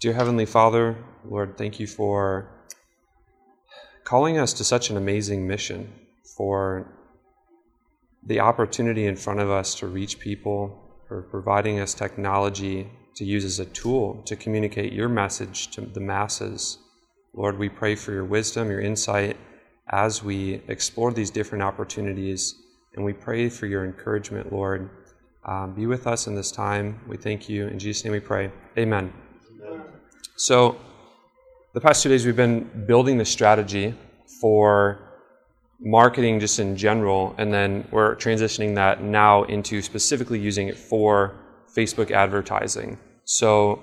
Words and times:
Dear 0.00 0.14
Heavenly 0.14 0.46
Father, 0.46 0.96
Lord, 1.28 1.58
thank 1.58 1.78
you 1.78 1.86
for 1.86 2.48
calling 4.02 4.38
us 4.38 4.54
to 4.54 4.64
such 4.64 4.88
an 4.88 4.96
amazing 4.96 5.46
mission, 5.46 5.92
for 6.38 6.90
the 8.24 8.40
opportunity 8.40 9.04
in 9.04 9.14
front 9.14 9.40
of 9.40 9.50
us 9.50 9.74
to 9.74 9.86
reach 9.86 10.18
people, 10.18 11.04
for 11.06 11.20
providing 11.20 11.80
us 11.80 11.92
technology 11.92 12.90
to 13.16 13.26
use 13.26 13.44
as 13.44 13.60
a 13.60 13.66
tool 13.66 14.22
to 14.22 14.36
communicate 14.36 14.94
your 14.94 15.10
message 15.10 15.70
to 15.72 15.82
the 15.82 16.00
masses. 16.00 16.78
Lord, 17.34 17.58
we 17.58 17.68
pray 17.68 17.94
for 17.94 18.12
your 18.12 18.24
wisdom, 18.24 18.70
your 18.70 18.80
insight 18.80 19.36
as 19.90 20.22
we 20.22 20.62
explore 20.68 21.12
these 21.12 21.30
different 21.30 21.62
opportunities, 21.62 22.54
and 22.94 23.04
we 23.04 23.12
pray 23.12 23.50
for 23.50 23.66
your 23.66 23.84
encouragement, 23.84 24.50
Lord. 24.50 24.88
Um, 25.44 25.74
be 25.74 25.84
with 25.84 26.06
us 26.06 26.26
in 26.26 26.34
this 26.34 26.50
time. 26.50 27.02
We 27.06 27.18
thank 27.18 27.50
you. 27.50 27.66
In 27.66 27.78
Jesus' 27.78 28.02
name 28.02 28.14
we 28.14 28.20
pray. 28.20 28.50
Amen. 28.78 29.12
So, 30.40 30.78
the 31.74 31.82
past 31.82 32.02
two 32.02 32.08
days 32.08 32.24
we've 32.24 32.34
been 32.34 32.86
building 32.86 33.18
the 33.18 33.26
strategy 33.26 33.94
for 34.40 34.98
marketing 35.78 36.40
just 36.40 36.58
in 36.58 36.78
general, 36.78 37.34
and 37.36 37.52
then 37.52 37.86
we're 37.90 38.16
transitioning 38.16 38.74
that 38.76 39.02
now 39.02 39.42
into 39.42 39.82
specifically 39.82 40.38
using 40.40 40.68
it 40.68 40.78
for 40.78 41.34
Facebook 41.76 42.10
advertising. 42.10 42.98
So, 43.26 43.82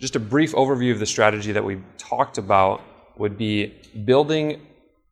just 0.00 0.16
a 0.16 0.18
brief 0.18 0.52
overview 0.52 0.92
of 0.92 0.98
the 0.98 1.04
strategy 1.04 1.52
that 1.52 1.62
we 1.62 1.82
talked 1.98 2.38
about 2.38 2.80
would 3.18 3.36
be 3.36 3.74
building 4.06 4.62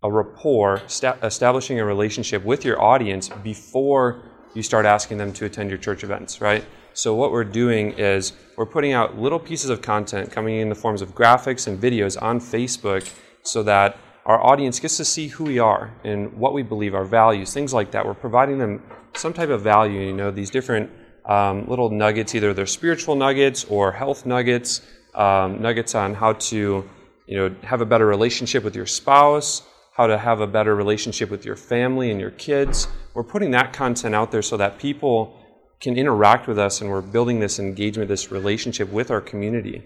a 0.02 0.10
rapport, 0.10 0.80
sta- 0.86 1.18
establishing 1.22 1.78
a 1.78 1.84
relationship 1.84 2.42
with 2.42 2.64
your 2.64 2.80
audience 2.80 3.28
before 3.44 4.22
you 4.54 4.62
start 4.62 4.86
asking 4.86 5.18
them 5.18 5.34
to 5.34 5.44
attend 5.44 5.68
your 5.68 5.78
church 5.78 6.04
events, 6.04 6.40
right? 6.40 6.64
So, 6.96 7.14
what 7.14 7.30
we're 7.30 7.44
doing 7.44 7.92
is 7.98 8.32
we're 8.56 8.64
putting 8.64 8.94
out 8.94 9.18
little 9.18 9.38
pieces 9.38 9.68
of 9.68 9.82
content 9.82 10.32
coming 10.32 10.60
in 10.60 10.70
the 10.70 10.74
forms 10.74 11.02
of 11.02 11.14
graphics 11.14 11.66
and 11.66 11.78
videos 11.78 12.20
on 12.20 12.40
Facebook 12.40 13.06
so 13.42 13.62
that 13.64 13.98
our 14.24 14.42
audience 14.42 14.80
gets 14.80 14.96
to 14.96 15.04
see 15.04 15.28
who 15.28 15.44
we 15.44 15.58
are 15.58 15.92
and 16.04 16.32
what 16.32 16.54
we 16.54 16.62
believe, 16.62 16.94
our 16.94 17.04
values, 17.04 17.52
things 17.52 17.74
like 17.74 17.90
that. 17.90 18.06
We're 18.06 18.14
providing 18.14 18.56
them 18.56 18.82
some 19.12 19.34
type 19.34 19.50
of 19.50 19.60
value, 19.60 20.00
you 20.00 20.14
know, 20.14 20.30
these 20.30 20.48
different 20.48 20.90
um, 21.26 21.68
little 21.68 21.90
nuggets, 21.90 22.34
either 22.34 22.54
they're 22.54 22.64
spiritual 22.64 23.14
nuggets 23.14 23.64
or 23.64 23.92
health 23.92 24.24
nuggets, 24.24 24.80
um, 25.14 25.60
nuggets 25.60 25.94
on 25.94 26.14
how 26.14 26.32
to, 26.32 26.88
you 27.26 27.36
know, 27.36 27.54
have 27.62 27.82
a 27.82 27.86
better 27.86 28.06
relationship 28.06 28.64
with 28.64 28.74
your 28.74 28.86
spouse, 28.86 29.60
how 29.92 30.06
to 30.06 30.16
have 30.16 30.40
a 30.40 30.46
better 30.46 30.74
relationship 30.74 31.28
with 31.28 31.44
your 31.44 31.56
family 31.56 32.10
and 32.10 32.18
your 32.18 32.30
kids. 32.30 32.88
We're 33.12 33.22
putting 33.22 33.50
that 33.50 33.74
content 33.74 34.14
out 34.14 34.32
there 34.32 34.40
so 34.40 34.56
that 34.56 34.78
people 34.78 35.42
can 35.80 35.96
interact 35.96 36.46
with 36.46 36.58
us 36.58 36.80
and 36.80 36.90
we're 36.90 37.02
building 37.02 37.40
this 37.40 37.58
engagement, 37.58 38.08
this 38.08 38.30
relationship 38.30 38.90
with 38.90 39.10
our 39.10 39.20
community. 39.20 39.82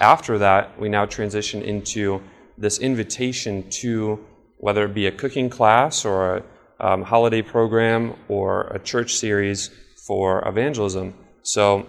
After 0.00 0.38
that, 0.38 0.78
we 0.80 0.88
now 0.88 1.06
transition 1.06 1.62
into 1.62 2.22
this 2.58 2.78
invitation 2.78 3.68
to 3.70 4.24
whether 4.58 4.84
it 4.84 4.94
be 4.94 5.06
a 5.06 5.12
cooking 5.12 5.50
class 5.50 6.04
or 6.04 6.36
a 6.36 6.42
um, 6.80 7.02
holiday 7.02 7.42
program 7.42 8.14
or 8.28 8.62
a 8.68 8.78
church 8.78 9.14
series 9.14 9.70
for 10.06 10.46
evangelism. 10.48 11.14
So 11.42 11.86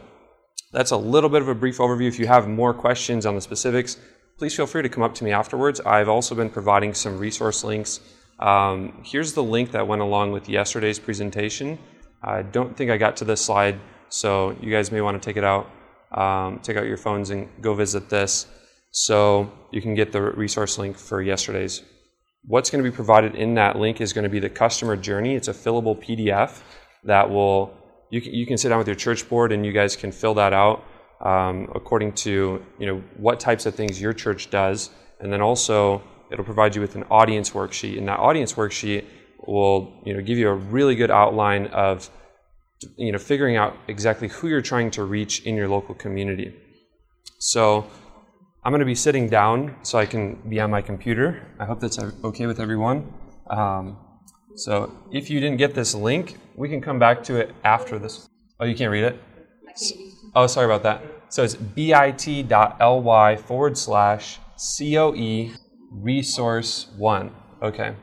that's 0.72 0.92
a 0.92 0.97
little 0.97 1.30
bit 1.30 1.42
of 1.42 1.47
a 1.47 1.56
brief 1.56 1.78
overview. 1.78 2.08
If 2.08 2.19
you 2.19 2.28
have 2.28 2.47
more 2.47 2.73
questions 2.73 3.25
on 3.25 3.36
the 3.36 3.42
specifics, 3.42 3.97
please 4.38 4.56
feel 4.56 4.67
free 4.67 4.81
to 4.81 4.90
come 4.90 5.03
up 5.03 5.16
to 5.16 5.23
me 5.23 5.31
afterwards. 5.31 5.80
I've 5.81 6.09
also 6.09 6.36
been 6.36 6.50
providing 6.50 6.94
some 6.94 7.17
resource 7.17 7.64
links. 7.64 8.02
Um, 8.40 9.02
here's 9.03 9.34
the 9.34 9.44
link 9.44 9.72
that 9.72 9.88
went 9.88 10.02
along 10.02 10.34
with 10.34 10.50
yesterday's 10.50 11.00
presentation. 11.00 11.80
I 12.26 12.42
don't 12.42 12.76
think 12.76 12.90
I 12.90 12.98
got 12.98 13.16
to 13.18 13.26
this 13.26 13.40
slide, 13.40 13.80
so 14.09 14.58
you 14.59 14.72
guys 14.72 14.92
may 14.92 15.00
want 15.00 15.22
to 15.22 15.26
take 15.26 15.38
it 15.38 15.44
out, 15.44 15.70
um, 16.12 16.59
take 16.59 16.76
out 16.76 16.86
your 16.88 16.98
phones 16.98 17.30
and 17.30 17.48
go 17.62 17.76
visit 17.76 18.09
this. 18.09 18.48
So 18.90 19.52
you 19.72 19.81
can 19.81 19.94
get 19.94 20.12
the 20.12 20.22
resource 20.22 20.80
link 20.80 20.98
for 20.98 21.22
yesterday's. 21.22 21.84
What's 22.48 22.70
going 22.72 22.84
to 22.84 22.90
be 22.90 22.96
provided 22.96 23.36
in 23.36 23.53
that 23.56 23.78
link 23.78 24.02
is 24.02 24.12
going 24.12 24.23
to 24.23 24.30
be 24.30 24.40
the 24.40 24.50
customer 24.50 24.96
journey. 24.96 25.36
It's 25.36 25.50
a 25.50 25.53
fillable 25.53 25.96
PDF 26.03 26.62
that 27.03 27.30
will 27.30 27.78
you 28.09 28.22
can, 28.22 28.34
you 28.34 28.46
can 28.47 28.57
sit 28.57 28.69
down 28.69 28.80
with 28.80 28.88
your 28.88 28.96
church 28.96 29.28
board 29.30 29.52
and 29.52 29.66
you 29.66 29.72
guys 29.72 29.96
can 29.96 30.12
fill 30.12 30.34
that 30.36 30.53
out 30.53 30.84
um, 31.22 31.69
according 31.75 32.13
to 32.13 32.63
you 32.80 32.86
know 32.86 33.03
what 33.18 33.40
types 33.40 33.66
of 33.66 33.75
things 33.75 34.02
your 34.02 34.13
church 34.13 34.50
does, 34.50 34.90
and 35.19 35.31
then 35.31 35.42
also 35.42 36.02
it'll 36.31 36.46
provide 36.46 36.75
you 36.75 36.81
with 36.81 36.96
an 36.96 37.03
audience 37.09 37.52
worksheet, 37.52 37.97
and 37.97 38.07
that 38.07 38.19
audience 38.19 38.53
worksheet 38.53 39.06
will 39.47 40.01
you 40.06 40.13
know 40.13 40.22
give 40.22 40.38
you 40.38 40.50
a 40.50 40.53
really 40.53 40.95
good 40.95 41.11
outline 41.11 41.67
of 41.67 42.09
you 42.97 43.11
know 43.11 43.17
figuring 43.17 43.56
out 43.56 43.75
exactly 43.88 44.28
who 44.28 44.47
you're 44.47 44.61
trying 44.61 44.91
to 44.91 45.03
reach 45.03 45.41
in 45.45 45.56
your 45.56 45.67
local 45.67 45.95
community. 45.95 46.53
So 47.39 47.88
I'm 48.63 48.72
going 48.72 48.79
to 48.79 48.85
be 48.85 48.95
sitting 48.95 49.29
down 49.29 49.75
so 49.83 50.00
I 50.00 50.06
can 50.06 50.41
be 50.50 50.59
on 50.59 50.72
my 50.72 50.81
computer. 50.81 51.45
I 51.59 51.66
hope 51.66 51.79
that's 51.79 52.00
okay 52.00 52.47
with 52.47 52.59
everyone. 52.59 53.13
Um, 53.50 53.97
so 54.56 54.91
if 55.11 55.29
you 55.29 55.39
didn't 55.39 55.57
get 55.57 55.75
this 55.75 55.94
link, 55.94 56.38
we 56.56 56.69
can 56.69 56.81
come 56.81 56.97
back 56.97 57.23
to 57.25 57.35
it 57.35 57.53
after 57.63 58.00
this. 58.00 58.27
Oh, 58.59 58.66
you 58.66 58.75
can't 58.75 58.91
read 58.91 59.03
it? 59.03 59.22
Oh, 60.33 60.47
sorry 60.47 60.66
about 60.66 60.83
that. 60.83 61.03
So 61.29 61.44
it's 61.44 61.56
bit.ly 61.56 63.35
forward 63.35 63.77
slash 63.77 64.39
COE 64.79 65.51
resource 65.91 66.88
one. 66.97 67.31
Okay. 67.62 67.95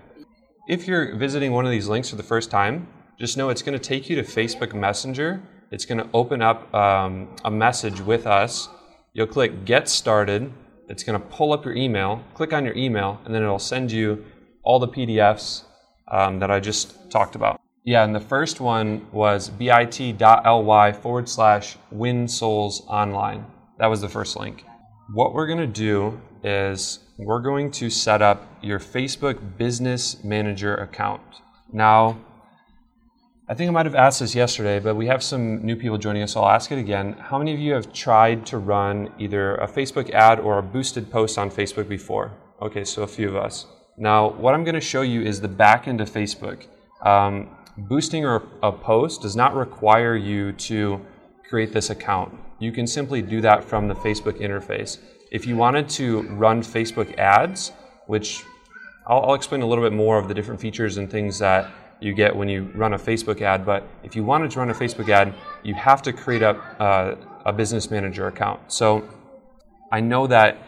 If 0.68 0.86
you're 0.86 1.16
visiting 1.16 1.50
one 1.50 1.64
of 1.64 1.72
these 1.72 1.88
links 1.88 2.10
for 2.10 2.14
the 2.14 2.22
first 2.22 2.48
time, 2.48 2.86
just 3.18 3.36
know 3.36 3.48
it's 3.48 3.62
going 3.62 3.76
to 3.76 3.84
take 3.84 4.08
you 4.08 4.14
to 4.14 4.22
Facebook 4.22 4.72
Messenger. 4.72 5.42
It's 5.72 5.84
going 5.84 5.98
to 5.98 6.08
open 6.14 6.40
up 6.40 6.72
um, 6.72 7.34
a 7.44 7.50
message 7.50 8.00
with 8.00 8.28
us. 8.28 8.68
You'll 9.12 9.26
click 9.26 9.64
Get 9.64 9.88
Started. 9.88 10.52
It's 10.88 11.02
going 11.02 11.20
to 11.20 11.26
pull 11.26 11.52
up 11.52 11.64
your 11.64 11.74
email. 11.74 12.22
Click 12.34 12.52
on 12.52 12.64
your 12.64 12.76
email, 12.76 13.20
and 13.24 13.34
then 13.34 13.42
it'll 13.42 13.58
send 13.58 13.90
you 13.90 14.24
all 14.62 14.78
the 14.78 14.86
PDFs 14.86 15.64
um, 16.12 16.38
that 16.38 16.52
I 16.52 16.60
just 16.60 17.10
talked 17.10 17.34
about. 17.34 17.60
Yeah, 17.84 18.04
and 18.04 18.14
the 18.14 18.20
first 18.20 18.60
one 18.60 19.04
was 19.10 19.48
bit.ly 19.48 20.92
forward 20.92 21.28
slash 21.28 21.76
win 21.90 22.28
souls 22.28 22.84
online. 22.86 23.44
That 23.78 23.88
was 23.88 24.00
the 24.00 24.08
first 24.08 24.36
link. 24.36 24.64
What 25.12 25.34
we're 25.34 25.48
going 25.48 25.58
to 25.58 25.66
do 25.66 26.20
is 26.42 27.00
we're 27.18 27.40
going 27.40 27.70
to 27.70 27.90
set 27.90 28.22
up 28.22 28.46
your 28.62 28.78
Facebook 28.78 29.56
Business 29.56 30.22
Manager 30.24 30.74
account. 30.76 31.22
Now, 31.72 32.18
I 33.48 33.54
think 33.54 33.68
I 33.68 33.72
might 33.72 33.86
have 33.86 33.94
asked 33.94 34.20
this 34.20 34.34
yesterday, 34.34 34.78
but 34.78 34.94
we 34.94 35.06
have 35.08 35.22
some 35.22 35.64
new 35.64 35.76
people 35.76 35.98
joining 35.98 36.22
us, 36.22 36.32
so 36.32 36.42
I'll 36.42 36.54
ask 36.54 36.72
it 36.72 36.78
again. 36.78 37.14
How 37.14 37.38
many 37.38 37.52
of 37.52 37.60
you 37.60 37.74
have 37.74 37.92
tried 37.92 38.46
to 38.46 38.58
run 38.58 39.12
either 39.18 39.56
a 39.56 39.66
Facebook 39.66 40.10
ad 40.10 40.40
or 40.40 40.58
a 40.58 40.62
boosted 40.62 41.10
post 41.10 41.38
on 41.38 41.50
Facebook 41.50 41.88
before? 41.88 42.32
Okay, 42.62 42.84
so 42.84 43.02
a 43.02 43.06
few 43.06 43.28
of 43.28 43.36
us. 43.36 43.66
Now, 43.98 44.30
what 44.30 44.54
I'm 44.54 44.64
going 44.64 44.74
to 44.74 44.80
show 44.80 45.02
you 45.02 45.22
is 45.22 45.40
the 45.40 45.48
back 45.48 45.86
end 45.86 46.00
of 46.00 46.08
Facebook. 46.08 46.66
Um, 47.04 47.56
boosting 47.76 48.24
a, 48.24 48.36
a 48.62 48.72
post 48.72 49.22
does 49.22 49.36
not 49.36 49.54
require 49.54 50.16
you 50.16 50.52
to 50.52 51.04
create 51.48 51.72
this 51.72 51.90
account. 51.90 52.32
You 52.58 52.72
can 52.72 52.86
simply 52.86 53.20
do 53.22 53.40
that 53.40 53.64
from 53.64 53.88
the 53.88 53.94
Facebook 53.94 54.40
interface. 54.40 54.98
If 55.32 55.46
you 55.46 55.56
wanted 55.56 55.88
to 55.88 56.24
run 56.24 56.60
Facebook 56.60 57.16
ads, 57.16 57.72
which 58.06 58.44
I'll, 59.06 59.22
I'll, 59.22 59.34
explain 59.34 59.62
a 59.62 59.66
little 59.66 59.82
bit 59.82 59.94
more 59.94 60.18
of 60.18 60.28
the 60.28 60.34
different 60.34 60.60
features 60.60 60.98
and 60.98 61.10
things 61.10 61.38
that 61.38 61.72
you 62.00 62.12
get 62.12 62.36
when 62.36 62.50
you 62.50 62.70
run 62.74 62.92
a 62.92 62.98
Facebook 62.98 63.40
ad, 63.40 63.64
but 63.64 63.88
if 64.02 64.14
you 64.14 64.24
wanted 64.24 64.50
to 64.50 64.58
run 64.58 64.68
a 64.68 64.74
Facebook 64.74 65.08
ad, 65.08 65.32
you 65.62 65.72
have 65.72 66.02
to 66.02 66.12
create 66.12 66.42
a, 66.42 66.50
uh, 66.78 67.16
a 67.46 67.52
business 67.52 67.90
manager 67.90 68.26
account. 68.26 68.60
So 68.70 69.08
I 69.90 70.00
know 70.00 70.26
that 70.26 70.58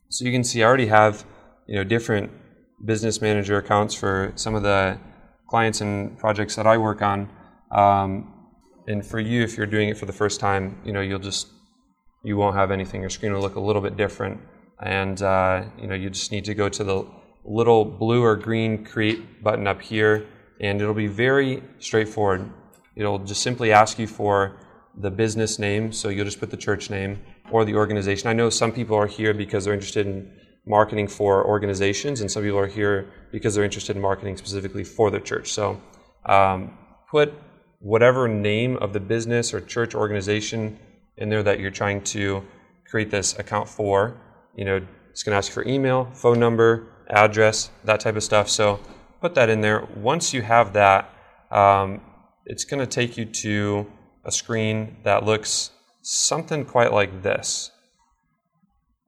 So 0.09 0.25
you 0.25 0.33
can 0.33 0.45
see 0.45 0.63
I 0.63 0.67
already 0.67 0.87
have 0.87 1.25
you 1.67 1.77
know 1.77 1.85
different 1.85 2.31
business 2.85 3.21
manager 3.21 3.57
accounts 3.57 3.95
for 3.95 4.33
some 4.35 4.55
of 4.55 4.63
the 4.63 4.99
clients 5.49 5.81
and 5.81 6.19
projects 6.19 6.57
that 6.57 6.67
I 6.67 6.77
work 6.77 7.03
on. 7.03 7.31
Um, 7.71 8.33
and 8.87 9.05
for 9.05 9.19
you, 9.19 9.43
if 9.43 9.57
you're 9.57 9.67
doing 9.67 9.89
it 9.89 9.97
for 9.97 10.07
the 10.07 10.13
first 10.13 10.41
time, 10.41 10.81
you 10.85 10.93
know 10.93 11.01
you'll 11.01 11.19
just 11.19 11.49
you 12.23 12.37
won't 12.37 12.57
have 12.57 12.71
anything. 12.71 13.01
Your 13.01 13.11
screen 13.11 13.33
will 13.33 13.41
look 13.41 13.57
a 13.57 13.61
little 13.61 13.83
bit 13.83 13.97
different, 13.97 14.41
and 14.83 15.23
uh, 15.23 15.65
you 15.81 15.87
know 15.87 15.95
you 15.95 16.11
just 16.11 16.33
need 16.33 16.45
to 16.47 16.55
go 16.55 16.69
to 16.69 16.85
the 16.85 17.07
little 17.45 17.85
blue 17.85 18.23
or 18.23 18.37
green 18.37 18.85
create 18.85 19.43
button 19.43 19.67
up 19.67 19.81
here, 19.81 20.27
and 20.61 20.81
it'll 20.81 20.95
be 20.95 21.07
very 21.07 21.63
straightforward. 21.79 22.51
It'll 22.97 23.19
just 23.19 23.43
simply 23.43 23.73
ask 23.73 23.99
you 23.99 24.07
for 24.07 24.57
the 24.97 25.11
business 25.11 25.59
name, 25.59 25.93
so 25.93 26.09
you'll 26.09 26.25
just 26.25 26.41
put 26.41 26.51
the 26.51 26.57
church 26.57 26.91
name 26.91 27.21
or 27.51 27.65
the 27.65 27.75
organization. 27.75 28.29
I 28.29 28.33
know 28.33 28.51
some 28.51 28.73
people 28.73 28.97
are 28.97 29.07
here 29.07 29.35
because 29.35 29.65
they're 29.65 29.75
interested 29.75 30.07
in 30.07 30.31
marketing 30.67 31.09
for 31.09 31.45
organizations, 31.47 32.21
and 32.21 32.31
some 32.31 32.43
people 32.43 32.59
are 32.59 32.67
here 32.67 33.11
because 33.33 33.55
they're 33.55 33.65
interested 33.65 33.97
in 33.97 34.03
marketing 34.03 34.37
specifically 34.37 34.85
for 34.85 35.11
their 35.11 35.21
church. 35.21 35.53
So 35.53 35.81
um, 36.27 36.79
put 37.11 37.35
whatever 37.81 38.29
name 38.29 38.77
of 38.79 38.93
the 38.93 39.01
business 39.01 39.53
or 39.53 39.61
church 39.61 39.95
organization 39.95 40.79
in 41.19 41.29
there 41.29 41.43
that 41.43 41.61
you're 41.61 41.71
trying 41.71 42.03
to 42.03 42.43
create 42.89 43.11
this 43.11 43.39
account 43.39 43.69
for. 43.69 44.21
You 44.57 44.65
know, 44.65 44.87
it's 45.11 45.23
going 45.23 45.33
to 45.33 45.37
ask 45.37 45.51
you 45.51 45.55
for 45.55 45.69
email, 45.69 46.09
phone 46.15 46.41
number, 46.41 46.87
address, 47.11 47.71
that 47.85 48.01
type 48.01 48.17
of 48.17 48.23
stuff. 48.23 48.49
So 48.49 48.81
put 49.25 49.35
that 49.37 49.49
in 49.49 49.63
there. 49.63 49.89
Once 49.97 50.35
you 50.35 50.43
have 50.43 50.75
that, 50.75 51.09
um, 51.51 52.03
it's 52.45 52.67
going 52.67 52.79
to 52.79 52.87
take 52.87 53.17
you 53.17 53.25
to 53.25 53.91
a 54.27 54.31
screen 54.31 54.99
that 55.03 55.25
looks 55.25 55.71
something 56.03 56.63
quite 56.67 56.93
like 56.93 57.23
this. 57.23 57.71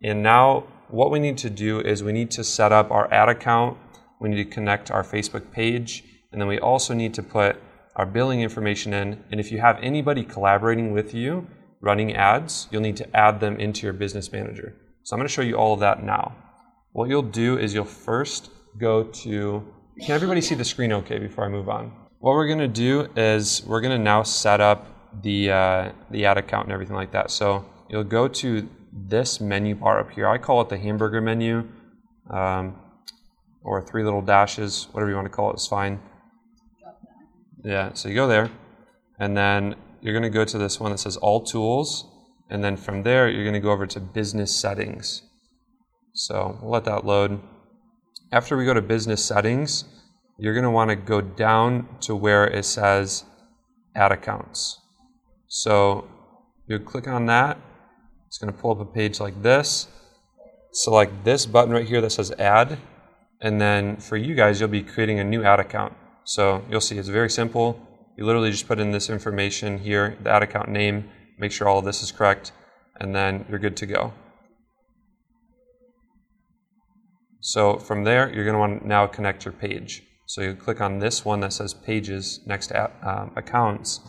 And 0.03 0.23
now 0.23 0.69
what 0.89 1.11
we 1.11 1.19
need 1.19 1.37
to 1.39 1.51
do 1.51 1.81
is 1.81 2.03
we 2.03 2.13
need 2.13 2.31
to 2.31 2.45
set 2.45 2.73
up 2.73 2.91
our 2.91 3.13
ad 3.13 3.29
account, 3.29 3.77
we 4.19 4.31
need 4.31 4.43
to 4.43 4.51
connect 4.51 4.91
our 4.91 5.03
Facebook 5.03 5.53
page, 5.53 6.03
and 6.33 6.41
then 6.41 6.49
we 6.49 6.59
also 6.59 6.95
need 6.95 7.13
to 7.13 7.23
put 7.23 7.61
our 7.97 8.07
billing 8.07 8.41
information 8.41 8.95
in. 8.95 9.23
And 9.31 9.39
if 9.39 9.53
you 9.53 9.59
have 9.61 9.79
anybody 9.83 10.25
collaborating 10.25 10.93
with 10.93 11.13
you 11.13 11.47
running 11.83 12.15
ads, 12.15 12.69
you'll 12.71 12.81
need 12.81 12.97
to 12.97 13.09
add 13.15 13.41
them 13.41 13.61
into 13.61 13.85
your 13.85 13.93
business 13.93 14.33
manager. 14.33 14.75
So 15.03 15.15
I'm 15.15 15.19
going 15.19 15.29
to 15.29 15.35
show 15.35 15.43
you 15.43 15.57
all 15.57 15.75
of 15.75 15.81
that 15.81 16.03
now. 16.03 16.35
What 16.93 17.11
you'll 17.11 17.21
do 17.21 17.59
is 17.59 17.75
you'll 17.75 17.85
first 17.85 18.49
go 18.79 19.03
to, 19.03 19.75
can 20.01 20.15
everybody 20.15 20.41
see 20.41 20.55
the 20.55 20.65
screen 20.65 20.93
okay 20.93 21.19
before 21.19 21.45
I 21.45 21.49
move 21.49 21.69
on? 21.69 21.93
What 22.19 22.33
we're 22.33 22.47
going 22.47 22.59
to 22.59 22.69
do 22.69 23.09
is 23.17 23.63
we're 23.67 23.81
going 23.81 23.97
to 23.97 24.03
now 24.03 24.23
set 24.23 24.61
up 24.61 25.23
the, 25.23 25.51
uh, 25.51 25.93
the 26.11 26.27
ad 26.27 26.39
account 26.39 26.67
and 26.67 26.73
everything 26.73 26.97
like 26.97 27.13
that. 27.13 27.31
So 27.31 27.65
you'll 27.89 28.05
go 28.05 28.29
to 28.29 28.69
this 28.93 29.41
menu 29.41 29.75
bar 29.75 30.01
up 30.01 30.11
here. 30.11 30.29
I 30.29 30.39
call 30.39 30.61
it 30.61 30.69
the 30.69 30.79
hamburger 30.79 31.21
menu 31.21 31.69
um, 32.31 32.77
or 33.63 33.83
three 33.83 34.05
little 34.05 34.23
dashes, 34.23 34.89
whatever 34.93 35.11
you 35.11 35.17
want 35.17 35.27
to 35.27 35.35
call 35.35 35.51
it 35.51 35.57
is 35.57 35.67
fine. 35.67 36.01
Yeah, 37.65 37.93
so 37.95 38.09
you 38.09 38.15
go 38.15 38.29
there, 38.29 38.51
and 39.19 39.37
then 39.37 39.75
you're 40.01 40.13
going 40.13 40.23
to 40.23 40.31
go 40.31 40.45
to 40.45 40.59
this 40.59 40.79
one 40.79 40.93
that 40.93 40.99
says 40.99 41.17
All 41.17 41.43
Tools, 41.45 42.07
and 42.49 42.63
then 42.63 42.77
from 42.77 43.03
there 43.03 43.29
you're 43.29 43.45
going 43.45 43.55
to 43.55 43.61
go 43.61 43.73
over 43.73 43.87
to 43.87 43.99
Business 43.99 44.55
Settings. 44.55 45.23
So 46.13 46.59
we'll 46.63 46.71
let 46.71 46.85
that 46.85 47.05
load. 47.05 47.41
After 48.33 48.57
we 48.57 48.65
go 48.65 48.75
to 48.75 48.83
Business 48.83 49.25
Settings, 49.25 49.85
you're 50.37 50.53
going 50.53 50.65
to 50.65 50.71
want 50.71 50.91
to 50.91 50.97
go 50.97 51.21
down 51.21 51.89
to 52.01 52.17
where 52.17 52.45
it 52.45 52.65
says 52.65 53.25
Ad 53.95 54.11
Accounts. 54.11 54.81
So 55.47 56.09
you 56.67 56.81
click 56.81 57.07
on 57.07 57.27
that. 57.27 57.57
It's 58.27 58.39
going 58.39 58.53
to 58.53 58.59
pull 58.59 58.73
up 58.73 58.81
a 58.81 58.85
page 58.85 59.21
like 59.21 59.41
this. 59.43 59.87
Select 60.73 61.25
this 61.25 61.47
button 61.47 61.73
right 61.73 61.87
here 61.87 62.01
that 62.01 62.11
says 62.11 62.33
Add, 62.33 62.79
and 63.41 63.61
then 63.61 63.97
for 63.99 64.17
you 64.17 64.35
guys, 64.35 64.59
you'll 64.59 64.69
be 64.69 64.83
creating 64.83 65.21
a 65.21 65.25
new 65.25 65.45
ad 65.45 65.61
account. 65.61 65.95
So 66.25 66.65
you'll 66.69 66.81
see 66.81 66.99
it's 66.99 67.09
very 67.09 67.31
simple. 67.31 67.81
You 68.19 68.27
literally 68.27 68.51
just 68.51 68.67
put 68.67 68.81
in 68.81 68.91
this 68.91 69.09
information 69.09 69.79
here, 69.79 70.19
the 70.21 70.31
ad 70.31 70.43
account 70.43 70.69
name, 70.69 71.09
make 71.39 71.53
sure 71.53 71.69
all 71.69 71.79
of 71.79 71.85
this 71.85 72.03
is 72.03 72.11
correct, 72.11 72.51
and 72.99 73.15
then 73.15 73.47
you're 73.49 73.61
good 73.61 73.77
to 73.77 73.87
go. 73.87 74.13
So 77.41 77.79
from 77.79 78.05
there, 78.05 78.33
you're 78.33 78.45
going 78.45 78.55
to 78.55 78.59
want 78.59 78.83
to 78.83 78.89
now 78.89 79.07
connect 79.07 79.45
your 79.45 79.53
page. 79.53 80.03
So 80.27 80.43
you 80.43 80.55
click 80.55 80.81
on 80.81 80.99
this 80.99 81.25
one 81.25 81.41
that 81.41 81.53
says 81.53 81.73
Pages 81.73 82.41
next 82.47 82.69
to 82.69 82.91
um, 83.03 83.33
Accounts, 83.37 84.01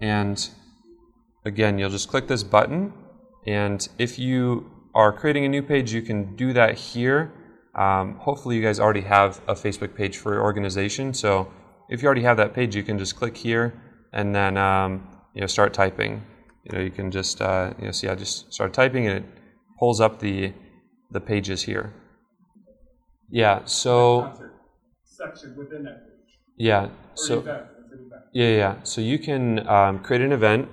and 0.00 0.48
again, 1.44 1.78
you'll 1.78 1.90
just 1.90 2.08
click 2.08 2.26
this 2.26 2.42
button. 2.42 2.92
And 3.46 3.86
if 3.98 4.18
you 4.18 4.70
are 4.94 5.12
creating 5.12 5.44
a 5.44 5.48
new 5.48 5.62
page, 5.62 5.92
you 5.92 6.02
can 6.02 6.34
do 6.34 6.54
that 6.54 6.76
here. 6.76 7.32
Um, 7.74 8.16
hopefully, 8.16 8.56
you 8.56 8.62
guys 8.62 8.80
already 8.80 9.02
have 9.02 9.40
a 9.46 9.54
Facebook 9.54 9.94
page 9.94 10.16
for 10.16 10.32
your 10.32 10.42
organization. 10.42 11.12
So 11.12 11.52
if 11.90 12.02
you 12.02 12.06
already 12.06 12.22
have 12.22 12.38
that 12.38 12.54
page, 12.54 12.74
you 12.74 12.82
can 12.82 12.98
just 12.98 13.16
click 13.16 13.36
here 13.36 13.74
and 14.12 14.34
then 14.34 14.56
um, 14.56 15.06
you 15.34 15.40
know 15.40 15.46
start 15.46 15.74
typing. 15.74 16.22
You 16.64 16.76
know, 16.76 16.82
you 16.82 16.90
can 16.90 17.10
just 17.10 17.40
uh, 17.40 17.74
you 17.78 17.84
know 17.84 17.90
see 17.92 18.08
I 18.08 18.14
just 18.14 18.52
start 18.52 18.72
typing 18.72 19.06
and 19.06 19.18
it 19.18 19.24
pulls 19.78 20.00
up 20.00 20.18
the 20.18 20.52
the 21.10 21.20
pages 21.20 21.62
here. 21.62 21.92
Yeah. 23.30 23.64
So. 23.64 24.32
Section 25.04 25.56
within 25.56 25.84
that 25.84 26.04
page. 26.04 26.38
Yeah. 26.56 26.88
So. 27.14 27.42
Yeah, 28.32 28.48
yeah. 28.50 28.74
So 28.82 29.00
you 29.00 29.18
can 29.18 29.66
um, 29.66 30.00
create 30.00 30.22
an 30.22 30.32
event 30.32 30.68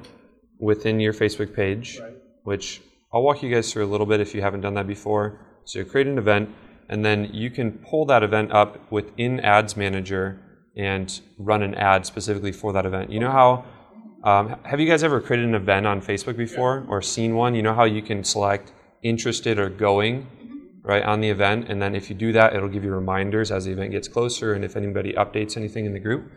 within 0.59 0.99
your 0.99 1.13
Facebook 1.13 1.55
page, 1.55 1.99
right. 2.01 2.13
which 2.43 2.81
I'll 3.13 3.21
walk 3.21 3.41
you 3.41 3.53
guys 3.53 3.71
through 3.71 3.85
a 3.85 3.91
little 3.91 4.05
bit 4.05 4.19
if 4.19 4.35
you 4.35 4.41
haven't 4.41 4.61
done 4.61 4.73
that 4.73 4.87
before. 4.87 5.39
So 5.65 5.79
you 5.79 5.85
create 5.85 6.07
an 6.07 6.17
event, 6.17 6.49
and 6.89 7.05
then 7.05 7.29
you 7.33 7.49
can 7.49 7.71
pull 7.89 8.05
that 8.07 8.21
event 8.21 8.51
up 8.51 8.91
within 8.91 9.39
Ads 9.39 9.77
Manager 9.77 10.39
and 10.75 11.21
run 11.37 11.61
an 11.61 11.73
ad 11.75 12.05
specifically 12.05 12.51
for 12.51 12.73
that 12.73 12.85
event. 12.85 13.11
You 13.11 13.19
know 13.19 13.31
how? 13.31 13.65
Um, 14.23 14.55
have 14.63 14.79
you 14.79 14.87
guys 14.87 15.03
ever 15.03 15.21
created 15.21 15.47
an 15.47 15.55
event 15.55 15.85
on 15.85 16.01
Facebook 16.01 16.35
before 16.35 16.85
or 16.89 17.01
seen 17.01 17.35
one? 17.35 17.55
You 17.55 17.61
know 17.61 17.73
how 17.73 17.83
you 17.83 18.01
can 18.01 18.23
select 18.23 18.73
interested 19.03 19.59
or 19.59 19.69
going 19.69 20.27
right 20.83 21.03
on 21.03 21.21
the 21.21 21.29
event, 21.29 21.69
and 21.69 21.81
then 21.81 21.95
if 21.95 22.09
you 22.09 22.15
do 22.15 22.31
that, 22.33 22.55
it'll 22.55 22.69
give 22.69 22.83
you 22.83 22.91
reminders 22.91 23.51
as 23.51 23.65
the 23.65 23.71
event 23.71 23.91
gets 23.91 24.07
closer 24.07 24.53
and 24.53 24.65
if 24.65 24.75
anybody 24.75 25.13
updates 25.13 25.55
anything 25.55 25.85
in 25.85 25.93
the 25.93 25.99
group. 25.99 26.29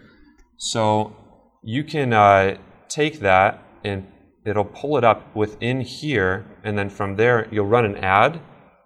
So 0.56 1.16
you 1.62 1.82
can 1.84 2.12
uh, 2.12 2.56
take 2.88 3.20
that 3.20 3.62
and 3.84 4.06
it'll 4.44 4.64
pull 4.64 4.96
it 4.96 5.04
up 5.04 5.34
within 5.34 5.80
here, 5.80 6.46
and 6.62 6.78
then 6.78 6.88
from 6.88 7.16
there 7.16 7.48
you'll 7.50 7.66
run 7.66 7.84
an 7.84 7.96
ad, 7.96 8.40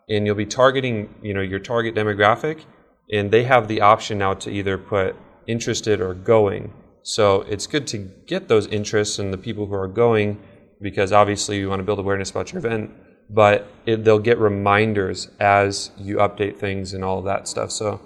and 0.09 0.27
you'll 0.27 0.35
be 0.35 0.47
targeting 0.47 1.15
you 1.23 1.35
know 1.35 1.43
your 1.43 1.61
target 1.61 1.95
demographic, 1.95 2.65
and 3.13 3.31
they 3.31 3.45
have 3.45 3.69
the 3.69 3.81
option 3.81 4.19
now 4.19 4.35
to 4.35 4.51
either 4.51 4.79
put 4.79 5.15
interested 5.47 6.01
or 6.01 6.15
going. 6.15 6.73
So 7.03 7.43
it's 7.43 7.67
good 7.67 7.87
to 7.89 7.99
get 7.99 8.49
those 8.49 8.67
interests 8.67 9.19
and 9.19 9.33
the 9.33 9.39
people 9.39 9.67
who 9.67 9.75
are 9.75 9.89
going 9.89 10.41
because 10.81 11.13
obviously 11.13 11.59
you 11.59 11.69
want 11.69 11.81
to 11.81 11.85
build 11.85 11.99
awareness 11.99 12.31
about 12.31 12.53
your 12.53 12.59
event, 12.59 12.91
but 13.33 13.69
it, 13.87 14.05
they'll 14.05 14.19
get 14.19 14.39
reminders 14.39 15.29
as 15.39 15.93
you 15.97 16.17
update 16.17 16.59
things 16.59 16.93
and 16.93 17.05
all 17.05 17.19
of 17.19 17.25
that 17.25 17.47
stuff. 17.47 17.71
So 17.71 18.01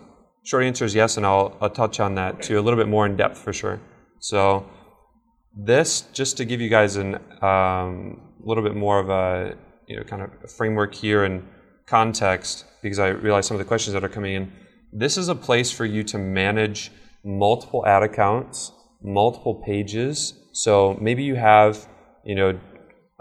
short 0.44 0.64
answer 0.64 0.84
is 0.84 0.94
yes, 0.94 1.16
and 1.16 1.24
I'll, 1.24 1.56
I'll 1.60 1.70
touch 1.70 1.98
on 1.98 2.14
that 2.16 2.42
too 2.42 2.58
a 2.58 2.62
little 2.62 2.78
bit 2.78 2.88
more 2.88 3.06
in 3.06 3.16
depth 3.16 3.38
for 3.38 3.52
sure. 3.52 3.80
So 4.20 4.68
this, 5.56 6.02
just 6.12 6.36
to 6.36 6.44
give 6.44 6.60
you 6.60 6.68
guys 6.68 6.96
a 6.96 7.44
um, 7.44 8.20
little 8.40 8.62
bit 8.62 8.76
more 8.76 8.98
of 8.98 9.08
a 9.08 9.56
you 9.86 9.96
know 9.96 10.04
kind 10.04 10.22
of 10.22 10.50
framework 10.50 10.94
here 10.94 11.24
and 11.24 11.46
context, 11.86 12.64
because 12.82 12.98
I 12.98 13.08
realize 13.08 13.46
some 13.46 13.54
of 13.54 13.58
the 13.58 13.68
questions 13.68 13.94
that 13.94 14.04
are 14.04 14.08
coming 14.08 14.34
in. 14.34 14.52
This 14.92 15.16
is 15.16 15.28
a 15.28 15.34
place 15.34 15.70
for 15.70 15.84
you 15.84 16.02
to 16.04 16.18
manage 16.18 16.90
multiple 17.24 17.86
ad 17.86 18.02
accounts, 18.02 18.72
multiple 19.02 19.62
pages. 19.66 20.34
So 20.52 20.96
maybe 21.00 21.24
you 21.24 21.34
have, 21.34 21.86
you 22.24 22.34
know, 22.34 22.58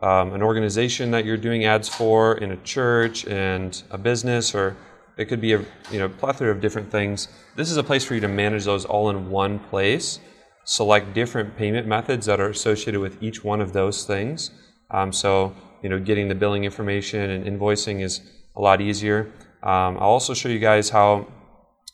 um, 0.03 0.33
an 0.33 0.43
organization 0.43 1.11
that 1.11 1.23
you're 1.23 1.37
doing 1.37 1.63
ads 1.63 1.87
for 1.87 2.37
in 2.37 2.51
a 2.51 2.57
church 2.57 3.25
and 3.25 3.81
a 3.89 3.97
business, 3.97 4.53
or 4.53 4.75
it 5.17 5.25
could 5.25 5.39
be 5.39 5.53
a 5.53 5.59
you 5.91 5.99
know 5.99 6.09
plethora 6.09 6.51
of 6.51 6.59
different 6.59 6.91
things. 6.91 7.29
This 7.55 7.71
is 7.71 7.77
a 7.77 7.83
place 7.83 8.03
for 8.03 8.13
you 8.13 8.19
to 8.19 8.27
manage 8.27 8.65
those 8.65 8.83
all 8.83 9.09
in 9.09 9.29
one 9.29 9.59
place. 9.59 10.19
Select 10.65 11.13
different 11.13 11.55
payment 11.55 11.87
methods 11.87 12.25
that 12.25 12.41
are 12.41 12.49
associated 12.49 12.99
with 12.99 13.23
each 13.23 13.45
one 13.45 13.61
of 13.61 13.71
those 13.71 14.05
things. 14.05 14.51
Um, 14.91 15.13
so 15.13 15.55
you 15.81 15.89
know, 15.89 15.99
getting 15.99 16.27
the 16.27 16.35
billing 16.35 16.65
information 16.65 17.29
and 17.29 17.45
invoicing 17.45 18.01
is 18.01 18.19
a 18.57 18.61
lot 18.61 18.81
easier. 18.81 19.31
Um, 19.63 19.97
I'll 19.97 20.15
also 20.19 20.33
show 20.33 20.49
you 20.49 20.59
guys 20.59 20.89
how 20.89 21.27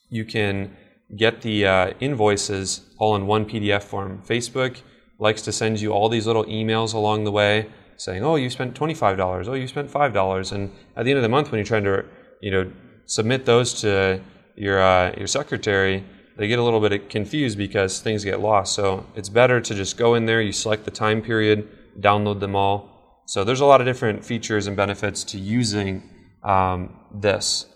you 0.10 0.26
can 0.26 0.76
get 1.16 1.42
the 1.42 1.68
uh, 1.68 1.94
invoices 2.00 2.82
all 2.98 3.16
in 3.16 3.28
one 3.28 3.46
PDF 3.46 3.84
form. 3.84 4.24
Facebook 4.26 4.82
likes 5.20 5.44
to 5.44 5.52
send 5.52 5.80
you 5.80 5.92
all 5.92 6.10
these 6.10 6.26
little 6.26 6.46
emails 6.46 6.96
along 6.96 7.26
the 7.26 7.32
way 7.32 7.70
saying, 8.00 8.24
"Oh, 8.24 8.36
you 8.36 8.50
spent 8.50 8.76
twenty-five 8.76 9.18
dollars. 9.18 9.48
Oh, 9.48 9.54
you 9.54 9.68
spent 9.68 9.92
five 9.92 10.14
dollars." 10.14 10.52
And 10.52 10.72
at 10.96 11.06
the 11.06 11.12
end 11.12 11.18
of 11.18 11.24
the 11.24 11.30
month, 11.30 11.52
when 11.52 11.60
you're 11.60 11.66
trying 11.66 11.84
to, 11.84 12.06
you 12.42 12.52
know, 12.52 12.72
submit 13.06 13.46
those 13.46 13.74
to 13.82 14.22
your 14.56 14.82
uh, 14.82 15.14
your 15.18 15.28
secretary, 15.28 16.04
they 16.38 16.48
get 16.48 16.60
a 16.60 16.64
little 16.64 16.80
bit 16.80 17.10
confused 17.10 17.58
because 17.58 18.00
things 18.00 18.24
get 18.24 18.40
lost. 18.40 18.74
So 18.74 19.06
it's 19.16 19.30
better 19.30 19.62
to 19.62 19.76
just 19.76 19.98
go 19.98 20.16
in 20.16 20.26
there. 20.26 20.42
You 20.42 20.52
select 20.52 20.86
the 20.86 20.92
time 20.92 21.22
period, 21.22 21.68
download 22.00 22.40
them 22.40 22.56
all. 22.56 23.24
So 23.28 23.44
there's 23.44 23.62
a 23.62 23.66
lot 23.66 23.80
of 23.80 23.86
different 23.86 24.26
features 24.26 24.66
and 24.66 24.76
benefits 24.76 25.24
to 25.26 25.38
using 25.38 26.10
um, 26.44 27.00
this 27.14 27.68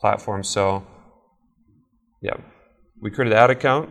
platform. 0.00 0.42
So 0.44 0.86
yeah 2.22 2.36
we 3.02 3.10
created 3.10 3.32
the 3.32 3.38
ad 3.38 3.50
account. 3.50 3.90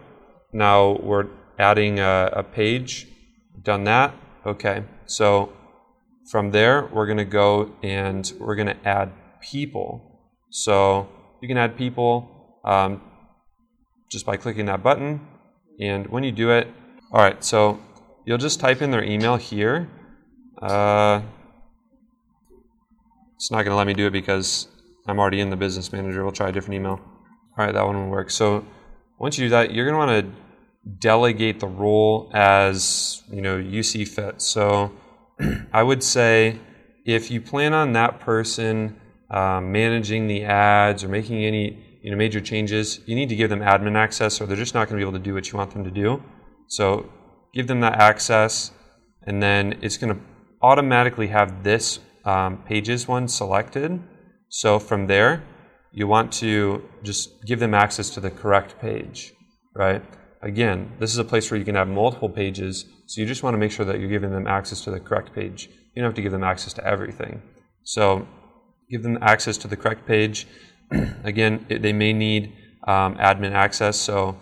Now 0.52 0.98
we're 1.04 1.28
adding 1.60 2.00
a, 2.00 2.32
a 2.34 2.44
page 2.44 3.08
Done 3.62 3.86
that? 3.86 4.14
Okay. 4.46 4.84
So 5.06 5.54
from 6.30 6.52
there, 6.52 6.86
we're 6.94 7.06
going 7.06 7.18
to 7.18 7.26
go 7.26 7.74
and 7.84 8.32
we're 8.40 8.56
going 8.56 8.68
to 8.68 8.88
add 8.88 9.12
people. 9.42 10.22
So 10.50 11.10
you 11.42 11.48
can 11.48 11.58
add 11.58 11.78
people 11.78 12.60
um, 12.64 13.02
just 14.12 14.26
by 14.26 14.38
clicking 14.38 14.66
that 14.68 14.84
button. 14.84 15.28
And 15.80 16.08
when 16.08 16.24
you 16.24 16.32
do 16.32 16.52
it, 16.52 16.68
all 17.12 17.22
right, 17.22 17.44
so 17.44 17.80
you'll 18.26 18.38
just 18.38 18.60
type 18.60 18.82
in 18.82 18.92
their 18.92 19.04
email 19.04 19.36
here. 19.36 19.90
Uh, 20.62 21.22
it's 23.36 23.52
not 23.52 23.58
going 23.58 23.72
to 23.72 23.76
let 23.76 23.88
me 23.88 23.94
do 23.94 24.08
it 24.08 24.12
because 24.12 24.68
I'm 25.08 25.20
already 25.20 25.42
in 25.42 25.50
the 25.50 25.56
business 25.56 25.92
manager. 25.92 26.24
We'll 26.24 26.32
try 26.32 26.50
a 26.50 26.52
different 26.52 26.76
email. 26.76 27.00
All 27.58 27.66
right, 27.66 27.74
that 27.74 27.86
one 27.86 27.96
will 28.02 28.10
work. 28.10 28.30
So 28.32 28.66
once 29.20 29.38
you 29.38 29.46
do 29.46 29.50
that, 29.50 29.74
you're 29.74 29.86
going 29.86 29.94
to 29.94 30.14
want 30.14 30.26
to 30.26 30.92
delegate 31.00 31.60
the 31.60 31.68
role 31.68 32.30
as 32.34 33.24
you 33.32 33.42
know 33.42 33.58
you 33.58 33.84
see 33.84 34.06
fit. 34.06 34.42
So 34.42 34.92
I 35.72 35.84
would 35.84 36.04
say 36.04 36.60
if 37.06 37.32
you 37.32 37.42
plan 37.42 37.74
on 37.74 37.94
that 37.94 38.20
person 38.20 39.00
um, 39.30 39.72
managing 39.72 40.28
the 40.28 40.44
ads 40.44 41.04
or 41.04 41.10
making 41.10 41.44
any 41.44 42.00
you 42.02 42.12
know 42.12 42.18
major 42.18 42.42
changes, 42.42 43.00
you 43.06 43.16
need 43.16 43.30
to 43.30 43.36
give 43.36 43.50
them 43.50 43.62
admin 43.62 43.96
access, 43.96 44.40
or 44.40 44.46
they're 44.46 44.58
just 44.58 44.74
not 44.74 44.88
going 44.88 45.00
to 45.00 45.06
be 45.06 45.10
able 45.10 45.18
to 45.18 45.24
do 45.24 45.34
what 45.34 45.52
you 45.52 45.58
want 45.58 45.72
them 45.72 45.84
to 45.84 45.92
do. 45.92 46.22
So 46.68 47.10
give 47.54 47.68
them 47.68 47.80
that 47.82 48.00
access, 48.00 48.72
and 49.26 49.42
then 49.42 49.80
it's 49.82 49.98
going 49.98 50.14
to 50.14 50.22
automatically 50.62 51.28
have 51.28 51.64
this 51.64 52.00
um, 52.26 52.64
pages 52.64 53.08
one 53.08 53.28
selected. 53.28 54.02
So 54.50 54.80
from 54.80 55.08
there, 55.08 55.44
you 55.92 56.08
want 56.08 56.32
to 56.34 56.84
just 57.04 57.46
give 57.46 57.60
them 57.60 57.74
access 57.74 58.10
to 58.12 58.20
the 58.20 58.32
correct 58.32 58.80
page, 58.80 59.34
right? 59.76 60.04
Again, 60.44 60.92
this 61.00 61.10
is 61.10 61.18
a 61.18 61.24
place 61.24 61.50
where 61.50 61.58
you 61.58 61.64
can 61.64 61.76
have 61.76 61.88
multiple 61.88 62.28
pages, 62.28 62.86
so 63.06 63.22
you 63.22 63.28
just 63.28 63.44
want 63.44 63.54
to 63.54 63.58
make 63.58 63.72
sure 63.72 63.86
that 63.86 64.02
you're 64.02 64.10
giving 64.10 64.32
them 64.32 64.46
access 64.46 64.82
to 64.82 64.92
the 64.92 65.00
correct 65.00 65.34
page. 65.34 65.70
You 65.96 66.02
don't 66.02 66.10
have 66.10 66.16
to 66.16 66.22
give 66.22 66.34
them 66.34 66.44
access 66.44 66.74
to 66.74 66.86
everything. 66.86 67.42
So 67.84 68.28
give 68.90 69.04
them 69.04 69.18
access 69.22 69.58
to 69.60 69.70
the 69.70 69.78
correct 69.78 70.06
page. 70.06 70.46
Again, 71.24 71.66
it, 71.70 71.82
they 71.82 71.94
may 71.94 72.12
need 72.12 72.54
um, 72.86 73.16
admin 73.16 73.54
access, 73.54 73.98
so 73.98 74.38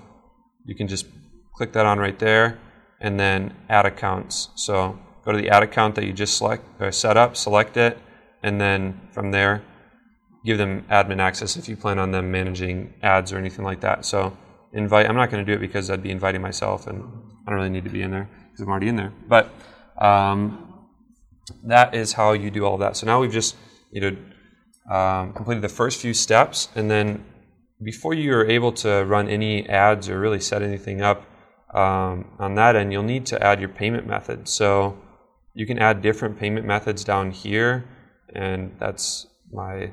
you 0.66 0.74
can 0.74 0.88
just 0.88 1.06
click 1.54 1.72
that 1.74 1.86
on 1.86 2.00
right 2.00 2.18
there, 2.18 2.60
and 3.00 3.20
then 3.20 3.54
add 3.70 3.86
accounts. 3.86 4.50
So 4.56 4.98
go 5.24 5.32
to 5.32 5.38
the 5.38 5.50
ad 5.50 5.62
account 5.62 5.94
that 5.96 6.06
you 6.06 6.14
just 6.14 6.36
select 6.36 6.66
or 6.80 6.92
set 6.92 7.16
up, 7.16 7.38
select 7.38 7.78
it, 7.78 8.00
and 8.42 8.60
then 8.60 9.00
from 9.12 9.30
there, 9.30 9.62
give 10.44 10.58
them 10.58 10.84
admin 10.90 11.20
access 11.20 11.58
if 11.58 11.70
you 11.70 11.78
plan 11.78 12.00
on 12.00 12.10
them 12.10 12.32
managing 12.32 12.96
ads 13.04 13.32
or 13.32 13.38
anything 13.38 13.64
like 13.64 13.82
that. 13.82 14.04
So 14.04 14.36
invite. 14.74 15.08
I'm 15.08 15.16
not 15.16 15.32
going 15.32 15.46
to 15.46 15.52
do 15.52 15.56
it 15.56 15.62
because 15.62 15.90
I'd 15.90 16.04
be 16.04 16.12
inviting 16.12 16.42
myself, 16.42 16.88
and 16.88 17.04
I 17.46 17.50
don't 17.50 17.56
really 17.56 17.70
need 17.70 17.84
to 17.84 17.90
be 17.90 18.02
in 18.02 18.12
there 18.12 18.30
because 18.46 18.62
I'm 18.62 18.70
already 18.70 18.88
in 18.88 18.96
there. 18.96 19.14
But 19.28 19.50
um, 19.98 20.88
that 21.64 21.94
is 21.96 22.14
how 22.14 22.34
you 22.34 22.52
do 22.52 22.66
all 22.66 22.78
that. 22.78 22.98
So 22.98 23.06
now 23.06 23.20
we've 23.22 23.32
just 23.32 23.56
you 23.92 24.02
know 24.02 24.96
um, 24.96 25.34
completed 25.34 25.62
the 25.62 25.70
first 25.70 26.02
few 26.02 26.14
steps, 26.14 26.70
and 26.76 26.90
then 26.90 27.24
before 27.84 28.14
you 28.14 28.34
are 28.34 28.46
able 28.46 28.72
to 28.72 29.04
run 29.06 29.28
any 29.28 29.68
ads 29.68 30.10
or 30.10 30.20
really 30.20 30.40
set 30.40 30.62
anything 30.62 31.02
up 31.02 31.26
um, 31.74 32.26
on 32.40 32.56
that 32.56 32.76
end, 32.76 32.92
you'll 32.92 33.04
need 33.04 33.26
to 33.28 33.44
add 33.44 33.60
your 33.60 33.70
payment 33.70 34.06
method. 34.06 34.48
So 34.48 34.98
you 35.54 35.66
can 35.66 35.80
add 35.80 36.02
different 36.02 36.40
payment 36.40 36.66
methods 36.66 37.04
down 37.04 37.32
here, 37.32 37.86
and 38.34 38.76
that's 38.80 39.28
my 39.52 39.92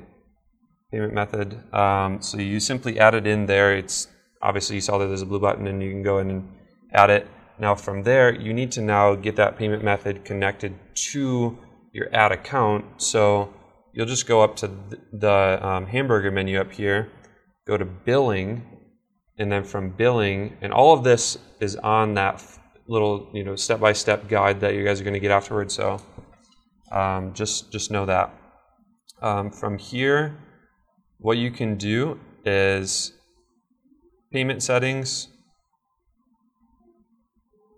payment 0.91 1.13
method. 1.13 1.73
Um, 1.73 2.21
so 2.21 2.37
you 2.37 2.59
simply 2.59 2.99
add 2.99 3.15
it 3.15 3.27
in 3.27 3.45
there. 3.45 3.75
It's 3.75 4.07
obviously 4.41 4.75
you 4.75 4.81
saw 4.81 4.97
that 4.97 5.07
there's 5.07 5.21
a 5.21 5.25
blue 5.25 5.39
button 5.39 5.67
and 5.67 5.81
you 5.81 5.91
can 5.91 6.03
go 6.03 6.19
in 6.19 6.29
and 6.29 6.49
add 6.93 7.09
it. 7.09 7.27
Now 7.59 7.75
from 7.75 8.03
there, 8.03 8.33
you 8.33 8.53
need 8.53 8.71
to 8.73 8.81
now 8.81 9.15
get 9.15 9.35
that 9.35 9.57
payment 9.57 9.83
method 9.83 10.23
connected 10.23 10.75
to 11.11 11.57
your 11.91 12.13
ad 12.13 12.31
account. 12.31 12.85
So 13.01 13.53
you'll 13.93 14.05
just 14.05 14.27
go 14.27 14.41
up 14.41 14.55
to 14.57 14.71
the 15.11 15.59
um, 15.65 15.85
hamburger 15.85 16.31
menu 16.31 16.59
up 16.59 16.71
here, 16.71 17.11
go 17.67 17.77
to 17.77 17.85
billing, 17.85 18.65
and 19.37 19.51
then 19.51 19.63
from 19.63 19.91
billing, 19.91 20.57
and 20.61 20.73
all 20.73 20.93
of 20.93 21.03
this 21.03 21.37
is 21.59 21.75
on 21.77 22.13
that 22.15 22.43
little 22.87 23.29
you 23.33 23.43
know 23.43 23.55
step-by-step 23.55 24.27
guide 24.27 24.59
that 24.61 24.73
you 24.73 24.83
guys 24.83 24.99
are 24.99 25.03
going 25.03 25.13
to 25.13 25.19
get 25.19 25.31
afterwards. 25.31 25.73
So 25.73 26.01
um, 26.91 27.33
just 27.33 27.71
just 27.71 27.91
know 27.91 28.05
that. 28.05 28.33
Um, 29.21 29.51
from 29.51 29.77
here, 29.77 30.37
what 31.17 31.37
you 31.37 31.51
can 31.51 31.75
do 31.75 32.19
is 32.45 33.13
payment 34.31 34.63
settings, 34.63 35.27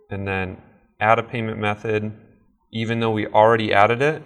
and 0.10 0.28
then 0.28 0.58
add 1.00 1.20
a 1.20 1.24
payment 1.24 1.60
method. 1.60 2.12
Even 2.74 3.00
though 3.00 3.12
we 3.12 3.28
already 3.28 3.74
added 3.74 4.02
it, 4.02 4.24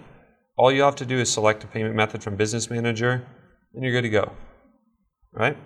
all 0.56 0.70
you 0.70 0.82
have 0.82 0.96
to 0.96 1.04
do 1.04 1.18
is 1.18 1.32
select 1.32 1.64
a 1.64 1.66
payment 1.66 1.94
method 1.94 2.22
from 2.22 2.36
Business 2.36 2.70
Manager, 2.70 3.26
and 3.74 3.82
you're 3.82 3.92
good 3.92 4.02
to 4.02 4.08
go. 4.08 4.32
Right? 5.32 5.56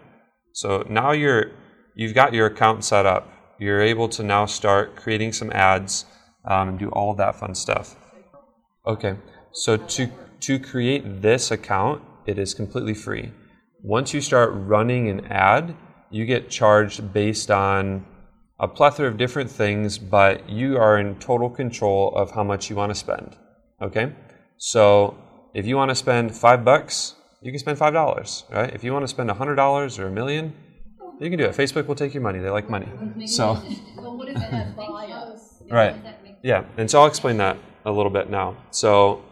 So 0.52 0.86
now 0.88 1.12
you're 1.12 1.52
you've 1.94 2.14
got 2.14 2.34
your 2.34 2.46
account 2.46 2.84
set 2.84 3.06
up. 3.06 3.28
You're 3.58 3.82
able 3.82 4.08
to 4.10 4.22
now 4.22 4.46
start 4.46 4.96
creating 4.96 5.32
some 5.32 5.52
ads 5.52 6.06
um, 6.44 6.70
and 6.70 6.78
do 6.78 6.88
all 6.88 7.14
that 7.14 7.36
fun 7.38 7.54
stuff. 7.54 7.96
Okay, 8.86 9.16
so 9.52 9.76
to 9.76 10.08
to 10.40 10.58
create 10.58 11.22
this 11.22 11.50
account, 11.50 12.02
it 12.26 12.38
is 12.38 12.54
completely 12.54 12.94
free. 12.94 13.32
Once 13.82 14.12
you 14.14 14.20
start 14.20 14.50
running 14.52 15.08
an 15.08 15.26
ad, 15.26 15.76
you 16.10 16.26
get 16.26 16.50
charged 16.50 17.12
based 17.12 17.50
on 17.50 18.04
a 18.58 18.68
plethora 18.68 19.08
of 19.08 19.16
different 19.16 19.50
things, 19.50 19.98
but 19.98 20.48
you 20.48 20.76
are 20.76 20.98
in 20.98 21.18
total 21.18 21.48
control 21.48 22.14
of 22.14 22.32
how 22.32 22.44
much 22.44 22.68
you 22.68 22.76
want 22.76 22.90
to 22.90 22.94
spend. 22.94 23.36
Okay? 23.80 24.12
So 24.58 25.16
if 25.54 25.66
you 25.66 25.76
want 25.76 25.90
to 25.90 25.94
spend 25.94 26.36
five 26.36 26.64
bucks, 26.64 27.14
you 27.40 27.50
can 27.50 27.58
spend 27.58 27.78
five 27.78 27.94
dollars, 27.94 28.44
right? 28.50 28.72
If 28.74 28.84
you 28.84 28.92
want 28.92 29.04
to 29.04 29.08
spend 29.08 29.30
a 29.30 29.34
hundred 29.34 29.54
dollars 29.54 29.98
or 29.98 30.08
a 30.08 30.10
million, 30.10 30.52
you 31.18 31.30
can 31.30 31.38
do 31.38 31.46
it. 31.46 31.56
Facebook 31.56 31.86
will 31.86 31.94
take 31.94 32.12
your 32.12 32.22
money. 32.22 32.38
They 32.38 32.50
like 32.50 32.68
money. 32.68 32.88
So 33.26 33.54
Right. 35.70 35.96
Yeah. 36.42 36.64
And 36.76 36.90
so 36.90 37.00
I'll 37.00 37.06
explain 37.06 37.38
that 37.38 37.56
a 37.86 37.92
little 37.92 38.10
bit 38.10 38.28
now. 38.28 38.56
So 38.70 39.22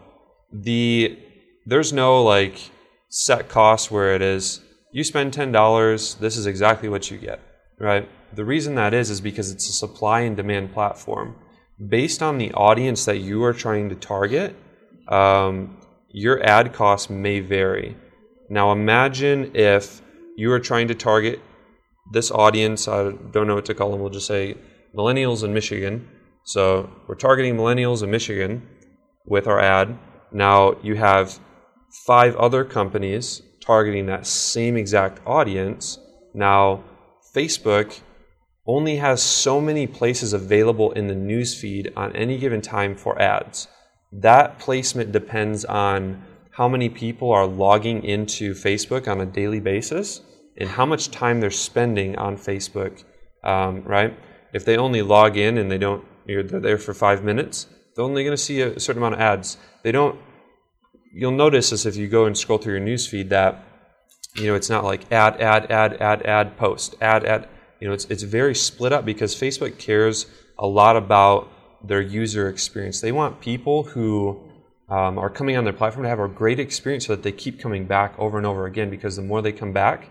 the 0.51 1.19
there's 1.65 1.93
no 1.93 2.23
like 2.23 2.71
set 3.09 3.49
cost 3.49 3.91
where 3.91 4.15
it 4.15 4.21
is 4.21 4.61
you 4.91 5.03
spend 5.03 5.33
$10, 5.33 6.19
this 6.19 6.37
is 6.37 6.45
exactly 6.45 6.89
what 6.89 7.11
you 7.11 7.17
get, 7.17 7.39
right? 7.79 8.09
The 8.33 8.45
reason 8.45 8.75
that 8.75 8.93
is 8.93 9.09
is 9.09 9.21
because 9.21 9.51
it's 9.51 9.69
a 9.69 9.73
supply 9.73 10.21
and 10.21 10.35
demand 10.35 10.73
platform. 10.73 11.35
Based 11.87 12.21
on 12.21 12.37
the 12.37 12.51
audience 12.53 13.05
that 13.05 13.17
you 13.17 13.43
are 13.43 13.53
trying 13.53 13.89
to 13.89 13.95
target, 13.95 14.55
um, 15.07 15.77
your 16.09 16.43
ad 16.43 16.73
costs 16.73 17.09
may 17.09 17.39
vary. 17.39 17.95
Now 18.49 18.71
imagine 18.71 19.51
if 19.53 20.01
you 20.35 20.51
are 20.51 20.59
trying 20.59 20.87
to 20.87 20.95
target 20.95 21.39
this 22.11 22.31
audience, 22.31 22.87
I 22.87 23.11
don't 23.11 23.47
know 23.47 23.55
what 23.55 23.65
to 23.65 23.75
call 23.75 23.91
them, 23.91 24.01
we'll 24.01 24.09
just 24.09 24.27
say 24.27 24.55
millennials 24.95 25.43
in 25.43 25.53
Michigan. 25.53 26.07
So 26.45 26.89
we're 27.07 27.15
targeting 27.15 27.55
millennials 27.55 28.01
in 28.01 28.09
Michigan 28.09 28.67
with 29.25 29.47
our 29.47 29.59
ad. 29.59 29.97
Now 30.31 30.77
you 30.81 30.95
have 30.95 31.39
five 32.07 32.35
other 32.37 32.63
companies 32.63 33.43
targeting 33.69 34.07
that 34.07 34.25
same 34.25 34.75
exact 34.75 35.21
audience. 35.27 35.99
Now, 36.33 36.83
Facebook 37.35 37.99
only 38.65 38.95
has 38.95 39.21
so 39.21 39.61
many 39.61 39.85
places 39.85 40.33
available 40.33 40.91
in 40.93 41.05
the 41.05 41.13
newsfeed 41.13 41.93
on 41.95 42.15
any 42.15 42.39
given 42.39 42.61
time 42.61 42.95
for 42.95 43.21
ads. 43.21 43.67
That 44.11 44.57
placement 44.57 45.11
depends 45.11 45.65
on 45.65 46.23
how 46.49 46.67
many 46.67 46.89
people 46.89 47.31
are 47.31 47.45
logging 47.45 48.03
into 48.03 48.55
Facebook 48.55 49.07
on 49.07 49.21
a 49.21 49.25
daily 49.27 49.59
basis 49.59 50.21
and 50.57 50.67
how 50.67 50.87
much 50.87 51.11
time 51.11 51.39
they're 51.39 51.51
spending 51.51 52.17
on 52.17 52.37
Facebook, 52.37 53.03
um, 53.43 53.83
right? 53.83 54.17
If 54.51 54.65
they 54.65 54.77
only 54.77 55.03
log 55.03 55.37
in 55.37 55.59
and 55.59 55.69
they 55.69 55.77
don't, 55.77 56.03
they're 56.25 56.41
there 56.41 56.79
for 56.79 56.95
five 56.95 57.23
minutes, 57.23 57.67
they're 57.95 58.03
only 58.03 58.23
going 58.23 58.35
to 58.35 58.43
see 58.49 58.61
a 58.61 58.79
certain 58.79 59.03
amount 59.03 59.13
of 59.13 59.21
ads. 59.21 59.57
They 59.83 59.91
don't 59.91 60.19
you'll 61.13 61.31
notice 61.31 61.69
this 61.69 61.85
if 61.85 61.95
you 61.95 62.07
go 62.07 62.25
and 62.25 62.37
scroll 62.37 62.57
through 62.57 62.77
your 62.77 62.85
newsfeed 62.85 63.29
that 63.29 63.63
you 64.35 64.47
know 64.47 64.55
it's 64.55 64.69
not 64.69 64.83
like 64.83 65.11
add 65.11 65.41
ad 65.41 65.71
ad 65.71 66.01
ad 66.01 66.21
ad 66.23 66.57
post 66.57 66.95
ad 67.01 67.25
ad 67.25 67.47
you 67.79 67.87
know 67.87 67.93
it's 67.93 68.05
it's 68.05 68.23
very 68.23 68.55
split 68.55 68.93
up 68.93 69.05
because 69.05 69.35
Facebook 69.35 69.77
cares 69.77 70.27
a 70.57 70.67
lot 70.67 70.95
about 70.95 71.49
their 71.83 72.01
user 72.01 72.49
experience. 72.49 73.01
They 73.01 73.11
want 73.11 73.39
people 73.39 73.83
who 73.83 74.39
um, 74.89 75.17
are 75.17 75.29
coming 75.29 75.55
on 75.55 75.63
their 75.63 75.73
platform 75.73 76.03
to 76.03 76.09
have 76.09 76.19
a 76.19 76.27
great 76.27 76.59
experience 76.59 77.05
so 77.05 77.15
that 77.15 77.23
they 77.23 77.31
keep 77.31 77.59
coming 77.59 77.85
back 77.85 78.13
over 78.17 78.37
and 78.37 78.45
over 78.45 78.65
again 78.65 78.89
because 78.89 79.15
the 79.15 79.21
more 79.21 79.41
they 79.41 79.51
come 79.51 79.71
back, 79.71 80.09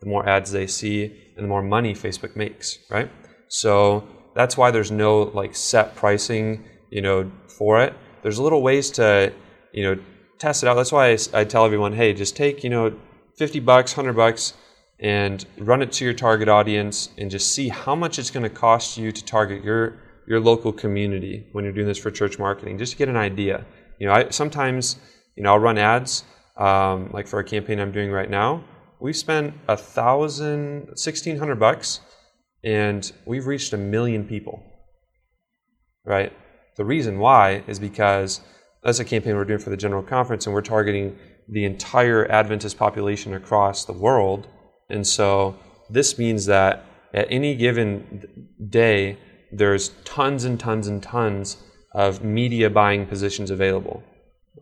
the 0.00 0.06
more 0.06 0.26
ads 0.28 0.50
they 0.52 0.66
see 0.66 1.04
and 1.36 1.44
the 1.44 1.48
more 1.48 1.62
money 1.62 1.94
Facebook 1.94 2.36
makes, 2.36 2.78
right? 2.90 3.10
So 3.48 4.08
that's 4.34 4.56
why 4.56 4.70
there's 4.70 4.90
no 4.90 5.22
like 5.22 5.54
set 5.54 5.94
pricing, 5.96 6.64
you 6.90 7.02
know, 7.02 7.30
for 7.48 7.82
it. 7.82 7.94
There's 8.22 8.38
little 8.38 8.62
ways 8.62 8.90
to, 8.92 9.32
you 9.72 9.82
know, 9.82 10.02
test 10.40 10.64
it 10.64 10.68
out. 10.68 10.74
That's 10.74 10.90
why 10.90 11.10
I, 11.10 11.18
I 11.34 11.44
tell 11.44 11.64
everyone, 11.64 11.92
hey, 11.92 12.12
just 12.12 12.34
take 12.34 12.64
you 12.64 12.70
know, 12.70 12.92
fifty 13.36 13.60
bucks, 13.60 13.92
hundred 13.92 14.14
bucks, 14.14 14.54
and 14.98 15.44
run 15.58 15.82
it 15.82 15.92
to 15.92 16.04
your 16.04 16.14
target 16.14 16.48
audience, 16.48 17.10
and 17.18 17.30
just 17.30 17.54
see 17.54 17.68
how 17.68 17.94
much 17.94 18.18
it's 18.18 18.30
going 18.30 18.42
to 18.42 18.50
cost 18.50 18.98
you 18.98 19.12
to 19.12 19.24
target 19.24 19.62
your 19.62 19.98
your 20.26 20.40
local 20.40 20.72
community 20.72 21.46
when 21.52 21.64
you're 21.64 21.72
doing 21.72 21.86
this 21.86 21.98
for 21.98 22.10
church 22.10 22.38
marketing, 22.38 22.78
just 22.78 22.92
to 22.92 22.98
get 22.98 23.08
an 23.08 23.16
idea. 23.16 23.64
You 24.00 24.06
know, 24.08 24.14
I 24.14 24.30
sometimes 24.30 24.96
you 25.36 25.42
know 25.44 25.52
I'll 25.52 25.58
run 25.58 25.78
ads 25.78 26.24
um, 26.56 27.10
like 27.12 27.28
for 27.28 27.38
a 27.38 27.44
campaign 27.44 27.78
I'm 27.78 27.92
doing 27.92 28.10
right 28.10 28.30
now. 28.30 28.64
We've 29.00 29.16
spent 29.16 29.54
a 29.68 29.76
thousand, 29.76 30.96
sixteen 30.96 31.38
hundred 31.38 31.60
bucks, 31.60 32.00
and 32.64 33.10
we've 33.26 33.46
reached 33.46 33.72
a 33.72 33.78
million 33.78 34.26
people. 34.26 34.62
Right. 36.04 36.32
The 36.76 36.84
reason 36.84 37.18
why 37.18 37.62
is 37.66 37.78
because 37.78 38.40
that's 38.82 38.98
a 38.98 39.04
campaign 39.04 39.36
we're 39.36 39.44
doing 39.44 39.58
for 39.58 39.70
the 39.70 39.76
general 39.76 40.02
conference, 40.02 40.46
and 40.46 40.54
we're 40.54 40.62
targeting 40.62 41.18
the 41.48 41.64
entire 41.64 42.30
Adventist 42.30 42.78
population 42.78 43.34
across 43.34 43.84
the 43.84 43.92
world. 43.92 44.46
And 44.88 45.06
so 45.06 45.58
this 45.88 46.18
means 46.18 46.46
that 46.46 46.84
at 47.12 47.26
any 47.30 47.54
given 47.56 48.48
day, 48.68 49.18
there's 49.52 49.90
tons 50.04 50.44
and 50.44 50.58
tons 50.58 50.86
and 50.86 51.02
tons 51.02 51.56
of 51.92 52.22
media 52.22 52.70
buying 52.70 53.06
positions 53.06 53.50
available. 53.50 54.02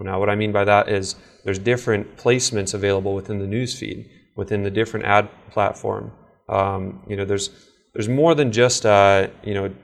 Now, 0.00 0.18
what 0.18 0.30
I 0.30 0.34
mean 0.34 0.52
by 0.52 0.64
that 0.64 0.88
is 0.88 1.16
there's 1.44 1.58
different 1.58 2.16
placements 2.16 2.72
available 2.72 3.14
within 3.14 3.38
the 3.38 3.46
newsfeed, 3.46 4.08
within 4.36 4.62
the 4.62 4.70
different 4.70 5.06
ad 5.06 5.28
platform. 5.50 6.12
Um, 6.48 7.02
you 7.08 7.16
know, 7.16 7.24
there's 7.24 7.50
there's 7.94 8.08
more 8.08 8.34
than 8.34 8.52
just 8.52 8.86
uh, 8.86 9.28
you 9.42 9.54
know 9.54 9.74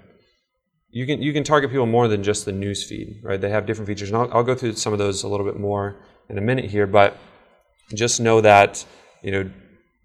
you 0.94 1.06
can 1.06 1.20
you 1.20 1.32
can 1.32 1.42
target 1.42 1.70
people 1.70 1.86
more 1.86 2.06
than 2.06 2.22
just 2.22 2.44
the 2.44 2.52
newsfeed, 2.52 3.24
right? 3.24 3.40
They 3.40 3.50
have 3.50 3.66
different 3.66 3.88
features, 3.88 4.10
and 4.10 4.16
I'll, 4.16 4.32
I'll 4.32 4.44
go 4.44 4.54
through 4.54 4.74
some 4.74 4.92
of 4.92 5.00
those 5.00 5.24
a 5.24 5.28
little 5.28 5.44
bit 5.44 5.58
more 5.58 5.96
in 6.28 6.38
a 6.38 6.40
minute 6.40 6.66
here. 6.66 6.86
But 6.86 7.18
just 7.92 8.20
know 8.20 8.40
that 8.40 8.86
you 9.20 9.32
know 9.32 9.50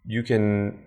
you 0.06 0.24
can 0.24 0.80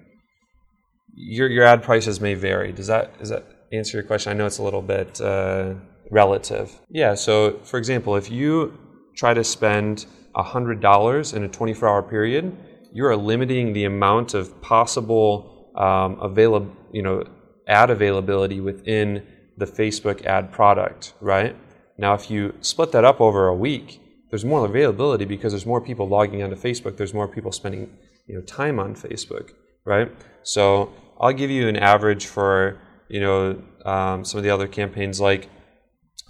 your 1.15 1.49
your 1.49 1.65
ad 1.65 1.85
prices 1.85 2.21
may 2.21 2.35
vary. 2.35 2.73
Does 2.73 2.89
that 2.89 3.17
does 3.21 3.29
that 3.29 3.45
answer 3.73 3.97
your 3.97 4.03
question? 4.03 4.33
I 4.33 4.35
know 4.35 4.45
it's 4.45 4.59
a 4.59 4.65
little 4.65 4.83
bit 4.83 5.21
uh, 5.21 5.75
relative. 6.11 6.73
Yeah. 6.91 7.15
So, 7.15 7.61
for 7.63 7.79
example, 7.79 8.17
if 8.17 8.29
you 8.29 8.77
try 9.17 9.35
to 9.35 9.45
spend 9.45 10.07
hundred 10.35 10.81
dollars 10.81 11.33
in 11.33 11.45
a 11.45 11.49
24-hour 11.49 12.03
period, 12.05 12.57
you 12.93 13.07
are 13.07 13.17
limiting 13.17 13.73
the 13.73 13.85
amount 13.85 14.35
of 14.35 14.61
possible 14.63 15.71
um, 15.77 16.19
available, 16.21 16.75
you 16.91 17.03
know, 17.03 17.23
ad 17.69 17.91
availability 17.91 18.61
within 18.61 19.23
the 19.63 19.83
Facebook 19.83 20.25
ad 20.27 20.51
product, 20.51 21.15
right? 21.21 21.57
Now, 21.97 22.15
if 22.15 22.31
you 22.31 22.55
split 22.61 22.91
that 22.93 23.05
up 23.05 23.21
over 23.21 23.47
a 23.47 23.55
week, 23.55 24.01
there's 24.31 24.45
more 24.45 24.65
availability 24.67 25.25
because 25.25 25.53
there's 25.53 25.67
more 25.67 25.81
people 25.81 26.09
logging 26.09 26.43
onto 26.43 26.57
Facebook. 26.57 26.97
There's 26.97 27.15
more 27.15 27.29
people 27.29 27.53
spending, 27.53 27.97
you 28.27 28.35
know, 28.35 28.41
time 28.43 28.81
on 28.81 28.95
Facebook, 28.97 29.51
right? 29.85 30.11
So 30.43 30.93
I'll 31.21 31.33
give 31.33 31.51
you 31.51 31.69
an 31.69 31.77
average 31.77 32.27
for, 32.27 32.81
you 33.09 33.21
know, 33.21 33.63
um, 33.85 34.25
some 34.25 34.39
of 34.39 34.45
the 34.45 34.51
other 34.51 34.67
campaigns 34.67 35.21
like 35.21 35.49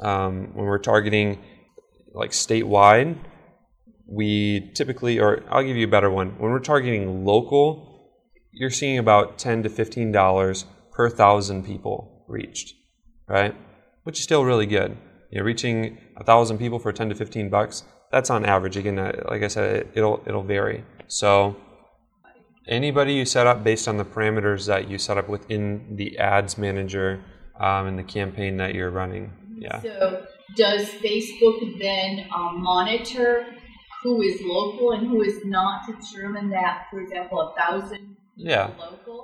um, 0.01 0.53
when 0.55 0.67
we're 0.67 0.79
targeting 0.79 1.39
like 2.13 2.33
statewide, 2.33 3.17
we 4.07 4.71
typically, 4.75 5.19
or 5.21 5.43
I'll 5.49 5.63
give 5.63 5.79
you 5.79 5.87
a 5.87 5.91
better 5.91 6.11
one. 6.11 6.39
When 6.39 6.51
we're 6.51 6.59
targeting 6.59 7.25
local, 7.25 8.11
you're 8.53 8.69
seeing 8.71 8.99
about 8.99 9.39
10 9.39 9.63
to 9.63 9.71
$15 9.71 10.65
per 10.93 11.09
thousand 11.09 11.65
people 11.65 12.27
reached 12.29 12.75
right? 13.29 13.55
Which 14.05 14.19
is 14.19 14.25
still 14.25 14.45
really 14.45 14.67
good. 14.67 14.97
You 15.31 15.39
know, 15.39 15.45
reaching 15.45 15.99
a 16.17 16.25
thousand 16.25 16.59
people 16.59 16.79
for 16.79 16.93
10 16.93 17.09
to 17.09 17.15
15 17.15 17.49
bucks, 17.49 17.85
that's 18.11 18.31
on 18.31 18.45
average. 18.45 18.77
Again, 18.77 18.99
uh, 18.99 19.23
like 19.29 19.43
I 19.43 19.49
said, 19.49 19.89
it'll 19.95 20.23
it'll 20.27 20.43
vary. 20.43 20.85
So 21.09 21.57
anybody 22.69 23.15
you 23.15 23.25
set 23.25 23.47
up 23.47 23.65
based 23.65 23.89
on 23.89 23.97
the 23.97 24.05
parameters 24.05 24.67
that 24.67 24.89
you 24.89 24.99
set 24.99 25.19
up 25.19 25.29
within 25.29 25.97
the 25.97 26.19
ads 26.19 26.59
manager 26.59 27.25
um, 27.59 27.87
and 27.87 27.99
the 27.99 28.05
campaign 28.05 28.57
that 28.59 28.75
you're 28.75 28.91
running. 28.91 29.33
Yeah. 29.57 29.81
So 29.81 30.27
does 30.57 30.87
Facebook 30.89 31.79
then 31.79 32.27
um, 32.35 32.63
monitor 32.63 33.47
who 34.03 34.21
is 34.21 34.41
local 34.43 34.93
and 34.93 35.07
who 35.07 35.23
is 35.23 35.45
not 35.45 35.87
to 35.87 35.95
determine 35.95 36.51
that, 36.51 36.87
for 36.91 37.01
example, 37.01 37.41
a 37.41 37.61
thousand 37.61 38.12
yeah. 38.37 38.71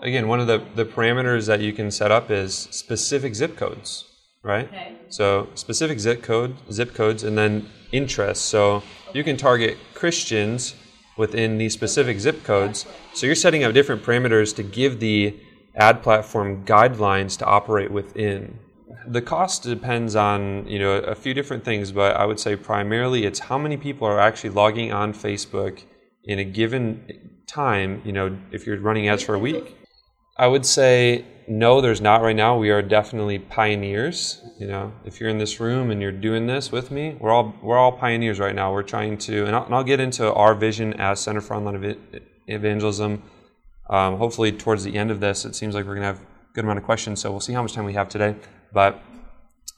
Again, 0.03 0.29
one 0.29 0.41
of 0.41 0.47
the, 0.47 0.63
the 0.75 0.85
parameters 0.85 1.47
that 1.47 1.61
you 1.61 1.73
can 1.73 1.91
set 1.91 2.11
up 2.11 2.31
is 2.31 2.55
specific 2.55 3.35
zip 3.35 3.57
codes, 3.57 4.05
right? 4.43 4.69
Okay. 4.69 4.97
So 5.09 5.49
specific 5.55 5.99
zip 5.99 6.23
code, 6.23 6.57
zip 6.71 6.95
codes, 6.95 7.25
and 7.25 7.37
then 7.37 7.69
interests. 7.93 8.45
So 8.45 8.77
okay. 8.77 8.87
you 9.15 9.25
can 9.25 9.37
target 9.37 9.77
Christians 9.95 10.75
within 11.17 11.59
these 11.59 11.73
specific 11.73 12.21
zip 12.21 12.45
codes. 12.45 12.87
So 13.15 13.27
you're 13.27 13.35
setting 13.35 13.65
up 13.65 13.75
different 13.75 14.03
parameters 14.03 14.55
to 14.57 14.63
give 14.63 15.01
the 15.01 15.39
ad 15.77 16.03
platform 16.03 16.65
guidelines 16.65 17.37
to 17.39 17.45
operate 17.45 17.91
within. 17.91 18.59
The 19.07 19.23
cost 19.23 19.63
depends 19.63 20.17
on 20.17 20.67
you 20.67 20.79
know 20.79 20.97
a 20.99 21.15
few 21.15 21.35
different 21.35 21.65
things, 21.65 21.93
but 21.93 22.17
I 22.17 22.25
would 22.25 22.39
say 22.39 22.57
primarily 22.57 23.25
it's 23.25 23.39
how 23.39 23.59
many 23.59 23.77
people 23.77 24.07
are 24.07 24.21
actually 24.21 24.51
logging 24.51 24.93
on 24.93 25.13
Facebook 25.13 25.83
in 26.25 26.39
a 26.39 26.45
given 26.45 27.28
time, 27.49 28.03
you 28.05 28.13
know, 28.13 28.37
if 28.53 28.67
you're 28.67 28.79
running 28.79 29.09
ads 29.09 29.23
for 29.23 29.35
a 29.35 29.39
week? 29.39 29.77
I 30.37 30.47
would 30.47 30.65
say 30.65 31.25
no, 31.49 31.81
there's 31.81 32.01
not 32.01 32.21
right 32.21 32.37
now. 32.37 32.59
We 32.59 32.71
are 32.71 32.83
definitely 32.83 33.39
pioneers. 33.39 34.43
You 34.59 34.67
know, 34.67 34.93
if 35.05 35.19
you're 35.19 35.31
in 35.31 35.39
this 35.39 35.61
room 35.61 35.91
and 35.91 36.01
you're 36.01 36.13
doing 36.13 36.47
this 36.47 36.71
with 36.71 36.91
me, 36.91 37.17
we're 37.19 37.33
all 37.33 37.55
we're 37.63 37.79
all 37.79 37.93
pioneers 37.93 38.39
right 38.39 38.55
now. 38.55 38.73
We're 38.73 38.83
trying 38.83 39.17
to, 39.19 39.47
and 39.47 39.57
I'll, 39.57 39.65
and 39.65 39.75
I'll 39.75 39.85
get 39.85 39.99
into 39.99 40.33
our 40.33 40.55
vision 40.55 40.93
as 40.95 41.21
Center 41.21 41.41
for 41.41 41.57
Online 41.57 41.97
Evangelism. 42.47 43.23
Um, 43.89 44.19
hopefully, 44.19 44.53
towards 44.53 44.85
the 44.85 44.97
end 44.97 45.11
of 45.11 45.21
this, 45.21 45.47
it 45.47 45.55
seems 45.55 45.75
like 45.75 45.87
we're 45.87 45.95
going 45.95 46.03
to 46.03 46.09
have 46.09 46.21
a 46.21 46.27
good 46.53 46.65
amount 46.65 46.79
of 46.79 46.85
questions. 46.85 47.21
So 47.21 47.31
we'll 47.31 47.41
see 47.41 47.55
how 47.55 47.63
much 47.63 47.73
time 47.73 47.87
we 47.87 47.95
have 47.95 48.11
today. 48.11 48.37
But 48.73 49.01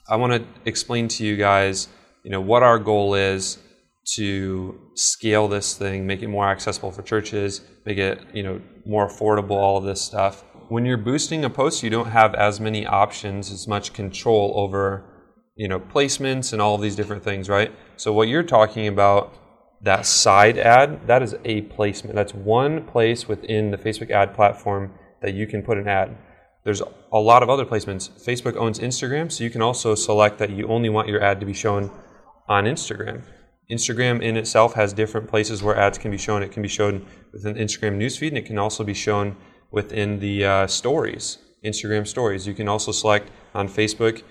I 0.09 0.17
want 0.17 0.33
to 0.33 0.45
explain 0.69 1.07
to 1.09 1.25
you 1.25 1.37
guys, 1.37 1.89
you 2.25 2.31
know, 2.31 2.41
what 2.41 2.65
our 2.65 2.81
goal 2.81 3.15
is 3.15 3.59
to 4.15 4.80
scale 4.95 5.49
this 5.49 5.77
thing, 5.77 6.07
make 6.07 6.23
it 6.23 6.29
more 6.29 6.49
accessible 6.49 6.91
for 6.91 7.03
churches, 7.03 7.63
make 7.87 7.99
it 7.99 8.21
you 8.33 8.43
know 8.43 8.61
more 8.85 9.09
affordable, 9.09 9.53
all 9.53 9.79
of 9.79 9.85
this 9.85 10.01
stuff. 10.01 10.45
When 10.69 10.85
you're 10.85 10.97
boosting 10.97 11.45
a 11.45 11.51
post, 11.51 11.83
you 11.83 11.91
don't 11.91 12.11
have 12.11 12.35
as 12.35 12.61
many 12.61 12.87
options, 12.87 13.51
as 13.51 13.67
much 13.67 13.93
control 13.93 14.53
over 14.57 15.05
you 15.57 15.69
know 15.69 15.81
placements 15.81 16.53
and 16.53 16.63
all 16.63 16.75
of 16.75 16.81
these 16.81 16.97
different 16.97 17.23
things, 17.23 17.49
right? 17.49 17.73
So 17.97 18.13
what 18.13 18.29
you're 18.29 18.43
talking 18.43 18.87
about, 18.87 19.35
that 19.83 20.07
side 20.07 20.59
ad, 20.59 21.07
that 21.07 21.23
is 21.23 21.35
a 21.45 21.63
placement. 21.63 22.17
That's 22.17 22.35
one 22.35 22.85
place 22.85 23.29
within 23.29 23.71
the 23.71 23.79
Facebook 23.79 24.11
ad 24.11 24.35
platform 24.35 24.93
that 25.23 25.35
you 25.35 25.47
can 25.47 25.63
put 25.63 25.79
an 25.79 25.89
ad. 25.89 26.17
There's 26.65 26.83
a 27.13 27.19
lot 27.19 27.43
of 27.43 27.49
other 27.49 27.65
placements. 27.65 28.11
Facebook 28.23 28.57
owns 28.57 28.79
Instagram, 28.79 29.33
so 29.33 29.45
you 29.45 29.51
can 29.51 29.63
also 29.63 29.95
select 29.95 30.39
that 30.39 30.51
you 30.51 30.67
only 30.69 30.91
want 30.91 31.09
your 31.09 31.23
ad 31.23 31.41
to 31.41 31.47
be 31.47 31.55
shown 31.55 31.91
on 32.49 32.65
Instagram. 32.65 33.23
Instagram 33.71 34.23
in 34.23 34.37
itself 34.37 34.75
has 34.75 34.93
different 34.93 35.29
places 35.29 35.63
where 35.63 35.77
ads 35.77 35.99
can 35.99 36.11
be 36.11 36.19
shown. 36.19 36.43
It 36.43 36.53
can 36.53 36.63
be 36.63 36.69
shown 36.69 37.07
within 37.33 37.55
Instagram 37.55 37.97
newsfeed, 37.97 38.29
and 38.29 38.39
it 38.39 38.47
can 38.47 38.59
also 38.59 38.85
be 38.85 38.95
shown 38.95 39.37
within 39.71 40.19
the 40.19 40.45
uh, 40.45 40.67
stories, 40.67 41.39
Instagram 41.65 42.07
stories. 42.07 42.47
You 42.47 42.55
can 42.55 42.69
also 42.69 42.93
select 42.93 43.31
on 43.55 43.69
Facebook, 43.69 44.23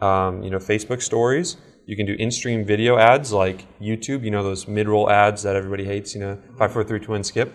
um, 0.00 0.42
you 0.42 0.50
know, 0.50 0.58
Facebook 0.58 1.02
stories. 1.02 1.56
You 1.86 1.96
can 1.96 2.04
do 2.04 2.14
in-stream 2.18 2.66
video 2.66 2.98
ads 2.98 3.32
like 3.32 3.64
YouTube. 3.80 4.22
You 4.22 4.30
know 4.30 4.42
those 4.42 4.68
mid-roll 4.68 5.08
ads 5.10 5.42
that 5.44 5.56
everybody 5.56 5.84
hates. 5.84 6.14
You 6.14 6.20
know, 6.20 6.42
five, 6.58 6.72
four, 6.72 6.84
three, 6.84 7.00
two, 7.00 7.12
one, 7.12 7.24
skip. 7.24 7.52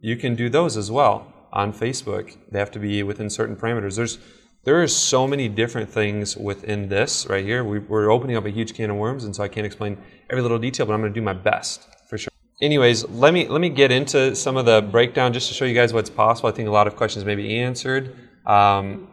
You 0.00 0.16
can 0.16 0.34
do 0.36 0.48
those 0.48 0.76
as 0.76 0.90
well 0.90 1.32
on 1.52 1.72
Facebook. 1.72 2.36
They 2.50 2.58
have 2.58 2.70
to 2.72 2.78
be 2.78 3.02
within 3.02 3.28
certain 3.28 3.56
parameters. 3.56 3.96
There's 3.96 4.18
there 4.64 4.80
are 4.80 4.86
so 4.86 5.26
many 5.26 5.48
different 5.48 5.90
things 5.90 6.36
within 6.36 6.88
this 6.88 7.26
right 7.26 7.44
here. 7.44 7.64
We, 7.64 7.78
are 7.78 8.10
opening 8.10 8.36
up 8.36 8.46
a 8.46 8.50
huge 8.50 8.74
can 8.74 8.90
of 8.90 8.96
worms, 8.96 9.24
and 9.24 9.34
so 9.34 9.42
I 9.42 9.48
can't 9.48 9.66
explain 9.66 9.98
every 10.30 10.42
little 10.42 10.58
detail, 10.58 10.86
but 10.86 10.92
I'm 10.92 11.00
going 11.00 11.12
to 11.12 11.18
do 11.18 11.24
my 11.24 11.32
best 11.32 11.88
for 12.08 12.16
sure. 12.16 12.30
Anyways, 12.60 13.08
let 13.08 13.34
me 13.34 13.48
let 13.48 13.60
me 13.60 13.68
get 13.68 13.90
into 13.90 14.36
some 14.36 14.56
of 14.56 14.66
the 14.66 14.80
breakdown 14.80 15.32
just 15.32 15.48
to 15.48 15.54
show 15.54 15.64
you 15.64 15.74
guys 15.74 15.92
what's 15.92 16.10
possible. 16.10 16.48
I 16.48 16.52
think 16.52 16.68
a 16.68 16.72
lot 16.72 16.86
of 16.86 16.94
questions 16.94 17.24
may 17.24 17.34
be 17.34 17.58
answered. 17.58 18.14
Um, 18.46 19.08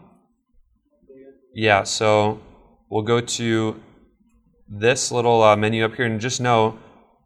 yeah, 1.56 1.84
so 1.84 2.42
we'll 2.92 3.04
go 3.04 3.20
to 3.20 3.80
this 4.68 5.12
little 5.12 5.42
uh, 5.42 5.56
menu 5.56 5.84
up 5.84 5.96
here, 5.96 6.06
and 6.06 6.22
just 6.22 6.40
know 6.40 6.78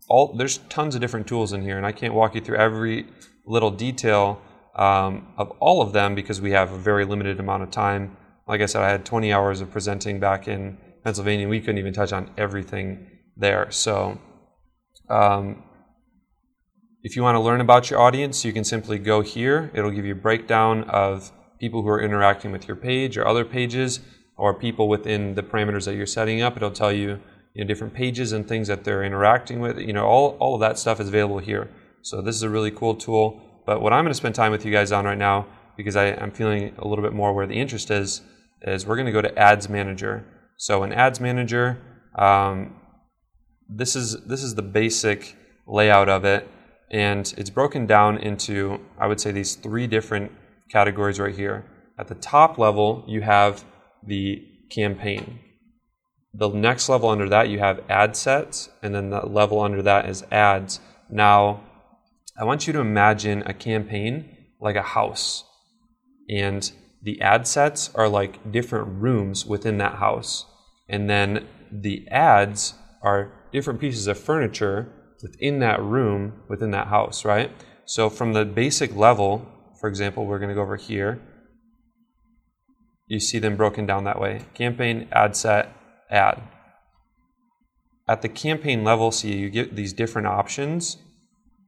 all 0.07 0.33
there's 0.33 0.59
tons 0.69 0.95
of 0.95 1.01
different 1.01 1.27
tools 1.27 1.51
in 1.51 1.61
here, 1.61 1.75
and 1.75 1.85
I 1.85 1.91
can't 1.91 2.13
walk 2.13 2.35
you 2.35 2.41
through 2.41 2.57
every 2.57 3.05
little 3.45 3.71
detail 3.71 4.41
um, 4.75 5.27
of 5.37 5.51
all 5.59 5.81
of 5.81 5.93
them 5.93 6.15
because 6.15 6.41
we 6.41 6.51
have 6.51 6.71
a 6.71 6.77
very 6.77 7.05
limited 7.05 7.39
amount 7.39 7.63
of 7.63 7.71
time. 7.71 8.17
Like 8.47 8.61
I 8.61 8.65
said, 8.65 8.81
I 8.81 8.89
had 8.89 9.05
20 9.05 9.31
hours 9.31 9.61
of 9.61 9.71
presenting 9.71 10.19
back 10.19 10.47
in 10.47 10.77
Pennsylvania. 11.03 11.47
We 11.47 11.59
couldn't 11.59 11.77
even 11.77 11.93
touch 11.93 12.11
on 12.11 12.31
everything 12.37 13.07
there. 13.37 13.71
So, 13.71 14.19
um, 15.09 15.63
if 17.03 17.17
you 17.17 17.21
want 17.21 17.35
to 17.35 17.41
learn 17.41 17.59
about 17.59 17.89
your 17.89 17.99
audience, 17.99 18.45
you 18.45 18.53
can 18.53 18.63
simply 18.63 18.97
go 18.97 19.21
here. 19.21 19.69
It'll 19.73 19.91
give 19.91 20.05
you 20.05 20.13
a 20.13 20.15
breakdown 20.15 20.85
of 20.85 21.31
people 21.59 21.81
who 21.81 21.89
are 21.89 22.01
interacting 22.01 22.51
with 22.51 22.67
your 22.67 22.77
page 22.77 23.17
or 23.17 23.27
other 23.27 23.43
pages, 23.43 23.99
or 24.37 24.53
people 24.53 24.87
within 24.87 25.35
the 25.35 25.43
parameters 25.43 25.85
that 25.85 25.95
you're 25.95 26.05
setting 26.05 26.41
up. 26.41 26.55
It'll 26.55 26.71
tell 26.71 26.91
you, 26.91 27.19
you 27.53 27.63
know, 27.63 27.67
different 27.67 27.93
pages 27.93 28.31
and 28.31 28.47
things 28.47 28.67
that 28.69 28.83
they're 28.83 29.03
interacting 29.03 29.59
with. 29.59 29.77
You 29.77 29.93
know, 29.93 30.05
all, 30.05 30.37
all 30.39 30.55
of 30.55 30.61
that 30.61 30.79
stuff 30.79 30.99
is 30.99 31.09
available 31.09 31.39
here. 31.39 31.69
So 32.01 32.21
this 32.21 32.35
is 32.35 32.43
a 32.43 32.49
really 32.49 32.71
cool 32.71 32.95
tool. 32.95 33.41
But 33.65 33.81
what 33.81 33.93
I'm 33.93 34.03
going 34.03 34.11
to 34.11 34.17
spend 34.17 34.35
time 34.35 34.51
with 34.51 34.65
you 34.65 34.71
guys 34.71 34.91
on 34.91 35.05
right 35.05 35.17
now, 35.17 35.47
because 35.77 35.95
I, 35.95 36.07
am 36.07 36.31
feeling 36.31 36.75
a 36.77 36.87
little 36.87 37.03
bit 37.03 37.13
more 37.13 37.33
where 37.33 37.47
the 37.47 37.55
interest 37.55 37.89
is, 37.91 38.21
is 38.61 38.85
we're 38.85 38.95
going 38.95 39.05
to 39.05 39.11
go 39.11 39.21
to 39.21 39.37
Ads 39.37 39.69
Manager. 39.69 40.25
So 40.57 40.83
in 40.83 40.93
Ads 40.93 41.19
Manager, 41.19 41.81
um, 42.17 42.75
this 43.69 43.95
is 43.95 44.23
this 44.25 44.43
is 44.43 44.55
the 44.55 44.61
basic 44.61 45.35
layout 45.67 46.09
of 46.09 46.25
it, 46.25 46.47
and 46.91 47.33
it's 47.37 47.49
broken 47.49 47.85
down 47.85 48.17
into 48.17 48.79
I 48.99 49.07
would 49.07 49.19
say 49.19 49.31
these 49.31 49.55
three 49.55 49.87
different 49.87 50.31
categories 50.69 51.19
right 51.19 51.35
here. 51.35 51.65
At 51.97 52.07
the 52.07 52.15
top 52.15 52.57
level, 52.57 53.03
you 53.07 53.21
have 53.21 53.63
the 54.05 54.45
campaign. 54.69 55.39
The 56.33 56.49
next 56.49 56.89
level 56.89 57.09
under 57.09 57.29
that, 57.29 57.49
you 57.49 57.59
have 57.59 57.81
ad 57.89 58.15
sets, 58.15 58.69
and 58.81 58.93
then 58.93 59.11
the 59.11 59.21
level 59.21 59.61
under 59.61 59.81
that 59.83 60.09
is 60.09 60.23
ads. 60.31 60.79
Now, 61.09 61.63
I 62.37 62.43
want 62.45 62.65
you 62.65 62.73
to 62.73 62.79
imagine 62.79 63.43
a 63.43 63.53
campaign 63.53 64.37
like 64.59 64.75
a 64.75 64.81
house, 64.81 65.43
and 66.29 66.71
the 67.03 67.21
ad 67.21 67.45
sets 67.47 67.93
are 67.93 68.07
like 68.07 68.51
different 68.51 68.87
rooms 69.01 69.45
within 69.45 69.77
that 69.77 69.95
house. 69.95 70.45
And 70.89 71.09
then 71.09 71.47
the 71.71 72.07
ads 72.09 72.73
are 73.01 73.31
different 73.51 73.79
pieces 73.79 74.07
of 74.07 74.17
furniture 74.17 74.91
within 75.21 75.59
that 75.59 75.81
room, 75.81 76.41
within 76.49 76.71
that 76.71 76.87
house, 76.87 77.25
right? 77.25 77.51
So 77.85 78.09
from 78.09 78.33
the 78.33 78.45
basic 78.45 78.95
level, 78.95 79.47
for 79.79 79.89
example, 79.89 80.25
we're 80.25 80.39
going 80.39 80.49
to 80.49 80.55
go 80.55 80.61
over 80.61 80.77
here. 80.77 81.21
You 83.07 83.19
see 83.19 83.39
them 83.39 83.57
broken 83.57 83.85
down 83.85 84.05
that 84.05 84.19
way 84.19 84.41
campaign, 84.53 85.07
ad 85.11 85.35
set, 85.35 85.75
ad. 86.09 86.41
At 88.07 88.21
the 88.21 88.29
campaign 88.29 88.83
level, 88.83 89.11
see, 89.11 89.35
you 89.35 89.49
get 89.49 89.75
these 89.75 89.93
different 89.93 90.27
options. 90.27 90.97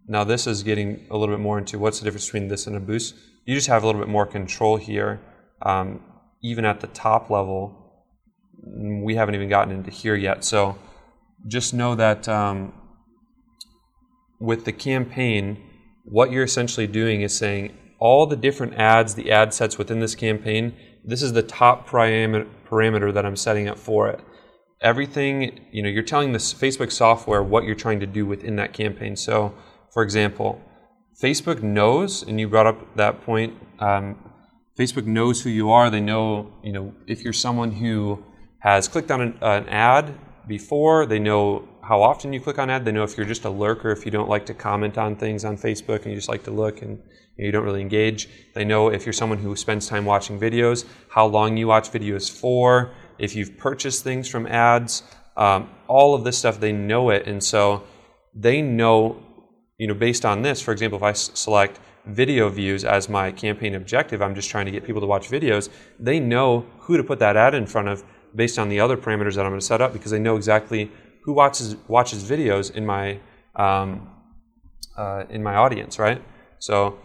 Now, 0.07 0.23
this 0.23 0.45
is 0.45 0.63
getting 0.63 1.07
a 1.09 1.17
little 1.17 1.35
bit 1.35 1.41
more 1.41 1.57
into 1.57 1.79
what's 1.79 1.99
the 1.99 2.05
difference 2.05 2.25
between 2.25 2.47
this 2.47 2.67
and 2.67 2.75
a 2.75 2.79
boost. 2.79 3.15
You 3.45 3.55
just 3.55 3.67
have 3.67 3.83
a 3.83 3.85
little 3.85 4.01
bit 4.01 4.09
more 4.09 4.25
control 4.25 4.77
here. 4.77 5.19
Um, 5.61 6.01
even 6.43 6.65
at 6.65 6.79
the 6.79 6.87
top 6.87 7.29
level, 7.29 7.85
we 8.57 9.15
haven't 9.15 9.35
even 9.35 9.49
gotten 9.49 9.73
into 9.73 9.89
here 9.91 10.15
yet. 10.15 10.43
So 10.43 10.77
just 11.47 11.73
know 11.73 11.95
that 11.95 12.27
um, 12.29 12.73
with 14.39 14.65
the 14.65 14.71
campaign, 14.71 15.57
what 16.03 16.31
you're 16.31 16.43
essentially 16.43 16.87
doing 16.87 17.21
is 17.21 17.35
saying 17.35 17.75
all 17.99 18.27
the 18.27 18.35
different 18.35 18.75
ads, 18.75 19.15
the 19.15 19.31
ad 19.31 19.53
sets 19.53 19.77
within 19.77 19.99
this 19.99 20.15
campaign, 20.15 20.75
this 21.03 21.21
is 21.21 21.33
the 21.33 21.43
top 21.43 21.87
parameter 21.87 23.13
that 23.13 23.25
I'm 23.25 23.35
setting 23.35 23.67
up 23.67 23.79
for 23.79 24.09
it. 24.09 24.19
Everything, 24.81 25.59
you 25.71 25.81
know, 25.81 25.89
you're 25.89 26.03
telling 26.03 26.33
this 26.33 26.53
Facebook 26.53 26.91
software 26.91 27.41
what 27.41 27.63
you're 27.63 27.75
trying 27.75 27.99
to 28.01 28.05
do 28.05 28.25
within 28.25 28.55
that 28.57 28.73
campaign. 28.73 29.15
So, 29.15 29.53
for 29.95 30.03
example, 30.03 30.61
Facebook 31.23 31.63
knows, 31.63 32.21
and 32.21 32.39
you 32.39 32.49
brought 32.49 32.67
up 32.67 32.95
that 32.97 33.21
point. 33.21 33.53
Um, 33.79 34.17
Facebook 34.77 35.05
knows 35.05 35.41
who 35.41 35.49
you 35.49 35.71
are. 35.71 35.89
They 35.89 36.01
know, 36.01 36.53
you 36.63 36.73
know, 36.73 36.93
if 37.07 37.23
you're 37.23 37.39
someone 37.47 37.71
who 37.71 38.21
has 38.59 38.87
clicked 38.89 39.09
on 39.09 39.21
an, 39.21 39.37
an 39.41 39.69
ad 39.69 40.17
before. 40.47 41.05
They 41.05 41.19
know 41.19 41.69
how 41.81 42.01
often 42.01 42.33
you 42.33 42.41
click 42.41 42.59
on 42.59 42.69
ad. 42.69 42.83
They 42.83 42.91
know 42.91 43.03
if 43.03 43.15
you're 43.15 43.25
just 43.25 43.45
a 43.45 43.49
lurker, 43.49 43.91
if 43.91 44.03
you 44.03 44.11
don't 44.11 44.27
like 44.27 44.45
to 44.47 44.53
comment 44.53 44.97
on 44.97 45.15
things 45.15 45.45
on 45.45 45.55
Facebook 45.55 46.01
and 46.01 46.07
you 46.07 46.15
just 46.15 46.27
like 46.27 46.43
to 46.43 46.51
look 46.51 46.81
and 46.81 47.01
you 47.37 47.51
don't 47.53 47.63
really 47.63 47.81
engage. 47.81 48.27
They 48.53 48.65
know 48.65 48.89
if 48.89 49.05
you're 49.05 49.13
someone 49.13 49.37
who 49.37 49.55
spends 49.55 49.87
time 49.87 50.03
watching 50.03 50.39
videos, 50.39 50.85
how 51.09 51.25
long 51.25 51.55
you 51.55 51.67
watch 51.67 51.89
videos 51.91 52.29
for, 52.29 52.91
if 53.17 53.33
you've 53.33 53.57
purchased 53.57 54.03
things 54.03 54.27
from 54.27 54.45
ads, 54.47 55.03
um, 55.37 55.69
all 55.87 56.15
of 56.15 56.25
this 56.25 56.37
stuff, 56.37 56.59
they 56.59 56.73
know 56.73 57.11
it. 57.11 57.27
And 57.27 57.41
so 57.41 57.83
they 58.33 58.61
know, 58.61 59.24
you 59.77 59.87
know, 59.87 59.93
based 59.93 60.25
on 60.25 60.41
this, 60.41 60.61
for 60.61 60.71
example, 60.71 60.97
if 60.97 61.03
I 61.03 61.09
s- 61.09 61.31
select 61.33 61.79
video 62.05 62.49
views 62.49 62.85
as 62.85 63.09
my 63.09 63.31
campaign 63.31 63.75
objective, 63.75 64.21
I'm 64.21 64.35
just 64.35 64.49
trying 64.49 64.65
to 64.65 64.71
get 64.71 64.83
people 64.83 65.01
to 65.01 65.07
watch 65.07 65.29
videos, 65.29 65.69
they 65.99 66.19
know 66.19 66.65
who 66.79 66.97
to 66.97 67.03
put 67.03 67.19
that 67.19 67.35
ad 67.35 67.53
in 67.55 67.65
front 67.65 67.87
of 67.87 68.03
based 68.35 68.59
on 68.59 68.69
the 68.69 68.79
other 68.79 68.97
parameters 68.97 69.35
that 69.35 69.45
I'm 69.45 69.51
going 69.51 69.59
to 69.59 69.65
set 69.65 69.81
up 69.81 69.93
because 69.93 70.11
they 70.11 70.19
know 70.19 70.35
exactly 70.35 70.91
who 71.23 71.33
watches 71.33 71.75
watches 71.87 72.23
videos 72.23 72.71
in 72.71 72.85
my 72.85 73.19
um, 73.55 74.09
uh, 74.97 75.23
in 75.29 75.41
my 75.41 75.55
audience, 75.55 75.97
right? 75.97 76.21
So 76.59 76.99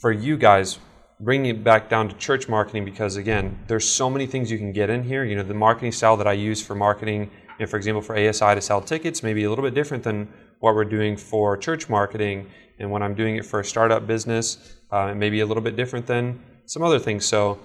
for 0.00 0.10
you 0.10 0.36
guys, 0.36 0.78
bringing 1.20 1.56
it 1.56 1.64
back 1.64 1.88
down 1.88 2.08
to 2.08 2.16
church 2.16 2.48
marketing 2.48 2.84
because 2.84 3.16
again, 3.16 3.58
there's 3.68 3.88
so 3.88 4.10
many 4.10 4.26
things 4.26 4.50
you 4.50 4.58
can 4.58 4.72
get 4.72 4.90
in 4.90 5.04
here. 5.04 5.24
You 5.24 5.36
know, 5.36 5.42
the 5.42 5.54
marketing 5.54 5.92
style 5.92 6.16
that 6.16 6.26
I 6.26 6.32
use 6.32 6.60
for 6.60 6.74
marketing, 6.74 7.30
you 7.58 7.60
know, 7.60 7.66
for 7.66 7.76
example, 7.76 8.02
for 8.02 8.16
ASI 8.16 8.54
to 8.54 8.60
sell 8.60 8.80
tickets, 8.80 9.22
maybe 9.22 9.44
a 9.44 9.48
little 9.48 9.64
bit 9.64 9.74
different 9.74 10.02
than 10.02 10.28
what 10.62 10.76
we're 10.76 10.84
doing 10.84 11.16
for 11.16 11.56
church 11.56 11.88
marketing, 11.88 12.48
and 12.78 12.88
when 12.88 13.02
I'm 13.02 13.16
doing 13.16 13.34
it 13.34 13.44
for 13.44 13.58
a 13.58 13.64
startup 13.64 14.06
business, 14.06 14.76
uh, 14.92 15.08
it 15.10 15.16
may 15.16 15.28
be 15.28 15.40
a 15.40 15.46
little 15.46 15.62
bit 15.62 15.74
different 15.74 16.06
than 16.06 16.40
some 16.66 16.84
other 16.84 17.00
things. 17.00 17.24
So 17.24 17.58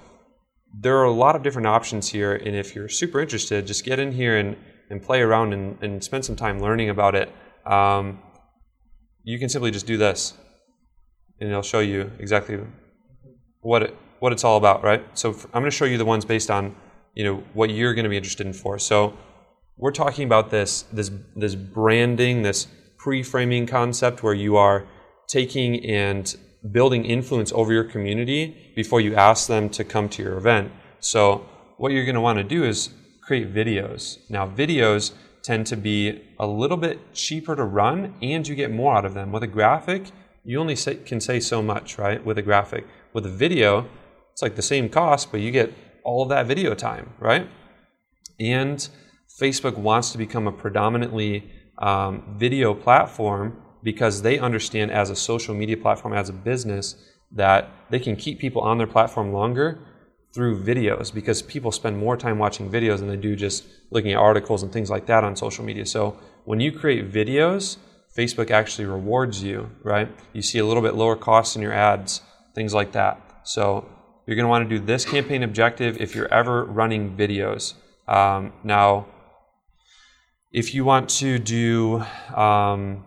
there 0.73 0.97
are 0.97 1.03
a 1.03 1.11
lot 1.11 1.35
of 1.35 1.43
different 1.43 1.67
options 1.67 2.09
here, 2.09 2.33
and 2.33 2.55
if 2.55 2.73
you're 2.73 2.89
super 2.89 3.21
interested, 3.21 3.67
just 3.67 3.85
get 3.85 3.99
in 3.99 4.11
here 4.11 4.37
and, 4.37 4.57
and 4.89 4.99
play 4.99 5.21
around 5.21 5.53
and, 5.53 5.77
and 5.83 6.03
spend 6.03 6.25
some 6.25 6.35
time 6.35 6.59
learning 6.59 6.89
about 6.89 7.13
it. 7.13 7.31
Um, 7.67 8.19
you 9.23 9.37
can 9.37 9.47
simply 9.47 9.69
just 9.69 9.85
do 9.85 9.97
this, 9.97 10.33
and 11.39 11.49
it'll 11.51 11.61
show 11.61 11.81
you 11.81 12.11
exactly 12.17 12.59
what 13.59 13.83
it, 13.83 13.95
what 14.17 14.33
it's 14.33 14.43
all 14.43 14.57
about, 14.57 14.83
right? 14.83 15.05
So 15.13 15.29
I'm 15.53 15.61
going 15.61 15.65
to 15.65 15.71
show 15.71 15.85
you 15.85 15.99
the 15.99 16.05
ones 16.05 16.25
based 16.25 16.49
on 16.49 16.75
you 17.13 17.23
know 17.23 17.43
what 17.53 17.69
you're 17.69 17.93
going 17.93 18.05
to 18.05 18.09
be 18.09 18.17
interested 18.17 18.47
in 18.47 18.53
for. 18.53 18.79
So 18.79 19.15
we're 19.77 19.91
talking 19.91 20.25
about 20.25 20.49
this 20.49 20.83
this 20.91 21.11
this 21.35 21.53
branding, 21.53 22.41
this 22.41 22.65
pre-framing 22.97 23.65
concept 23.67 24.23
where 24.23 24.33
you 24.33 24.57
are 24.57 24.85
taking 25.27 25.85
and 25.85 26.35
building 26.71 27.05
influence 27.05 27.51
over 27.53 27.71
your 27.71 27.83
community 27.83 28.71
before 28.75 29.01
you 29.01 29.15
ask 29.15 29.47
them 29.47 29.69
to 29.69 29.83
come 29.83 30.09
to 30.09 30.23
your 30.23 30.37
event. 30.37 30.71
So, 30.99 31.45
what 31.77 31.91
you're 31.91 32.05
going 32.05 32.15
to 32.15 32.21
want 32.21 32.37
to 32.37 32.43
do 32.43 32.63
is 32.63 32.89
create 33.21 33.53
videos. 33.53 34.17
Now, 34.29 34.47
videos 34.47 35.13
tend 35.43 35.67
to 35.67 35.77
be 35.77 36.21
a 36.39 36.47
little 36.47 36.77
bit 36.77 37.13
cheaper 37.13 37.55
to 37.55 37.63
run 37.63 38.15
and 38.21 38.47
you 38.47 38.55
get 38.55 38.71
more 38.71 38.95
out 38.95 39.05
of 39.05 39.13
them. 39.13 39.31
With 39.31 39.43
a 39.43 39.47
graphic, 39.47 40.11
you 40.43 40.59
only 40.59 40.75
say, 40.75 40.95
can 40.95 41.21
say 41.21 41.39
so 41.39 41.61
much, 41.61 41.97
right? 41.97 42.25
With 42.25 42.37
a 42.37 42.41
graphic. 42.41 42.85
With 43.13 43.25
a 43.25 43.29
video, 43.29 43.87
it's 44.31 44.41
like 44.41 44.55
the 44.55 44.61
same 44.61 44.89
cost, 44.89 45.31
but 45.31 45.41
you 45.41 45.51
get 45.51 45.73
all 46.03 46.23
of 46.23 46.29
that 46.29 46.47
video 46.47 46.73
time, 46.73 47.13
right? 47.19 47.47
And 48.39 48.87
Facebook 49.41 49.77
wants 49.77 50.11
to 50.11 50.17
become 50.17 50.47
a 50.47 50.51
predominantly 50.51 51.51
um, 51.77 52.35
video 52.37 52.73
platform 52.73 53.61
because 53.83 54.21
they 54.21 54.39
understand 54.39 54.91
as 54.91 55.09
a 55.09 55.15
social 55.15 55.53
media 55.53 55.77
platform, 55.77 56.13
as 56.13 56.29
a 56.29 56.33
business, 56.33 56.95
that 57.31 57.69
they 57.89 57.99
can 57.99 58.15
keep 58.15 58.39
people 58.39 58.61
on 58.61 58.77
their 58.77 58.87
platform 58.87 59.31
longer 59.31 59.79
through 60.33 60.63
videos 60.63 61.13
because 61.13 61.41
people 61.41 61.71
spend 61.71 61.97
more 61.97 62.17
time 62.17 62.37
watching 62.37 62.69
videos 62.69 62.99
than 62.99 63.07
they 63.07 63.17
do 63.17 63.35
just 63.35 63.65
looking 63.91 64.11
at 64.11 64.17
articles 64.17 64.61
and 64.63 64.71
things 64.71 64.89
like 64.89 65.05
that 65.05 65.23
on 65.23 65.35
social 65.35 65.63
media. 65.63 65.85
So 65.85 66.17
when 66.45 66.59
you 66.59 66.71
create 66.71 67.11
videos, 67.11 67.77
Facebook 68.15 68.51
actually 68.51 68.85
rewards 68.85 69.43
you, 69.43 69.69
right? 69.83 70.09
You 70.33 70.41
see 70.41 70.59
a 70.59 70.65
little 70.65 70.83
bit 70.83 70.95
lower 70.95 71.15
costs 71.15 71.55
in 71.55 71.61
your 71.61 71.73
ads, 71.73 72.21
things 72.55 72.73
like 72.73 72.91
that. 72.93 73.21
So 73.43 73.89
you're 74.25 74.35
going 74.35 74.45
to 74.45 74.49
want 74.49 74.67
to 74.67 74.77
do 74.77 74.83
this 74.83 75.05
campaign 75.05 75.43
objective 75.43 76.01
if 76.01 76.15
you're 76.15 76.31
ever 76.33 76.65
running 76.65 77.15
videos. 77.15 77.73
Um, 78.07 78.53
now, 78.63 79.07
if 80.51 80.73
you 80.73 80.85
want 80.85 81.09
to 81.09 81.39
do 81.39 82.03
um, 82.35 83.03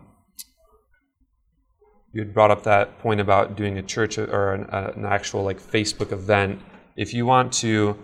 you 2.13 2.21
had 2.21 2.33
brought 2.33 2.51
up 2.51 2.63
that 2.63 2.99
point 2.99 3.21
about 3.21 3.55
doing 3.55 3.77
a 3.77 3.81
church 3.81 4.17
or 4.17 4.53
an, 4.53 4.65
an, 4.69 5.05
actual 5.05 5.43
like 5.43 5.61
Facebook 5.61 6.11
event. 6.11 6.61
If 6.97 7.13
you 7.13 7.25
want 7.25 7.53
to 7.53 7.97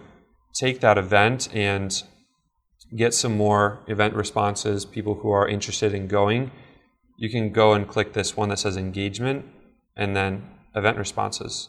take 0.54 0.80
that 0.80 0.97
event 0.97 1.50
and 1.54 2.04
get 2.95 3.13
some 3.13 3.36
more 3.36 3.80
event 3.88 4.13
responses, 4.13 4.86
people 4.86 5.15
who 5.15 5.30
are 5.32 5.47
interested 5.47 5.93
in 5.93 6.08
going, 6.08 6.52
you 7.17 7.30
can 7.30 7.52
go 7.52 7.73
and 7.73 7.88
click 7.88 8.13
this 8.13 8.38
one 8.38 8.50
that 8.50 8.60
says 8.60 8.78
engagement 8.78 9.45
and 9.97 10.15
then 10.15 10.50
event 10.73 10.97
responses. 10.97 11.67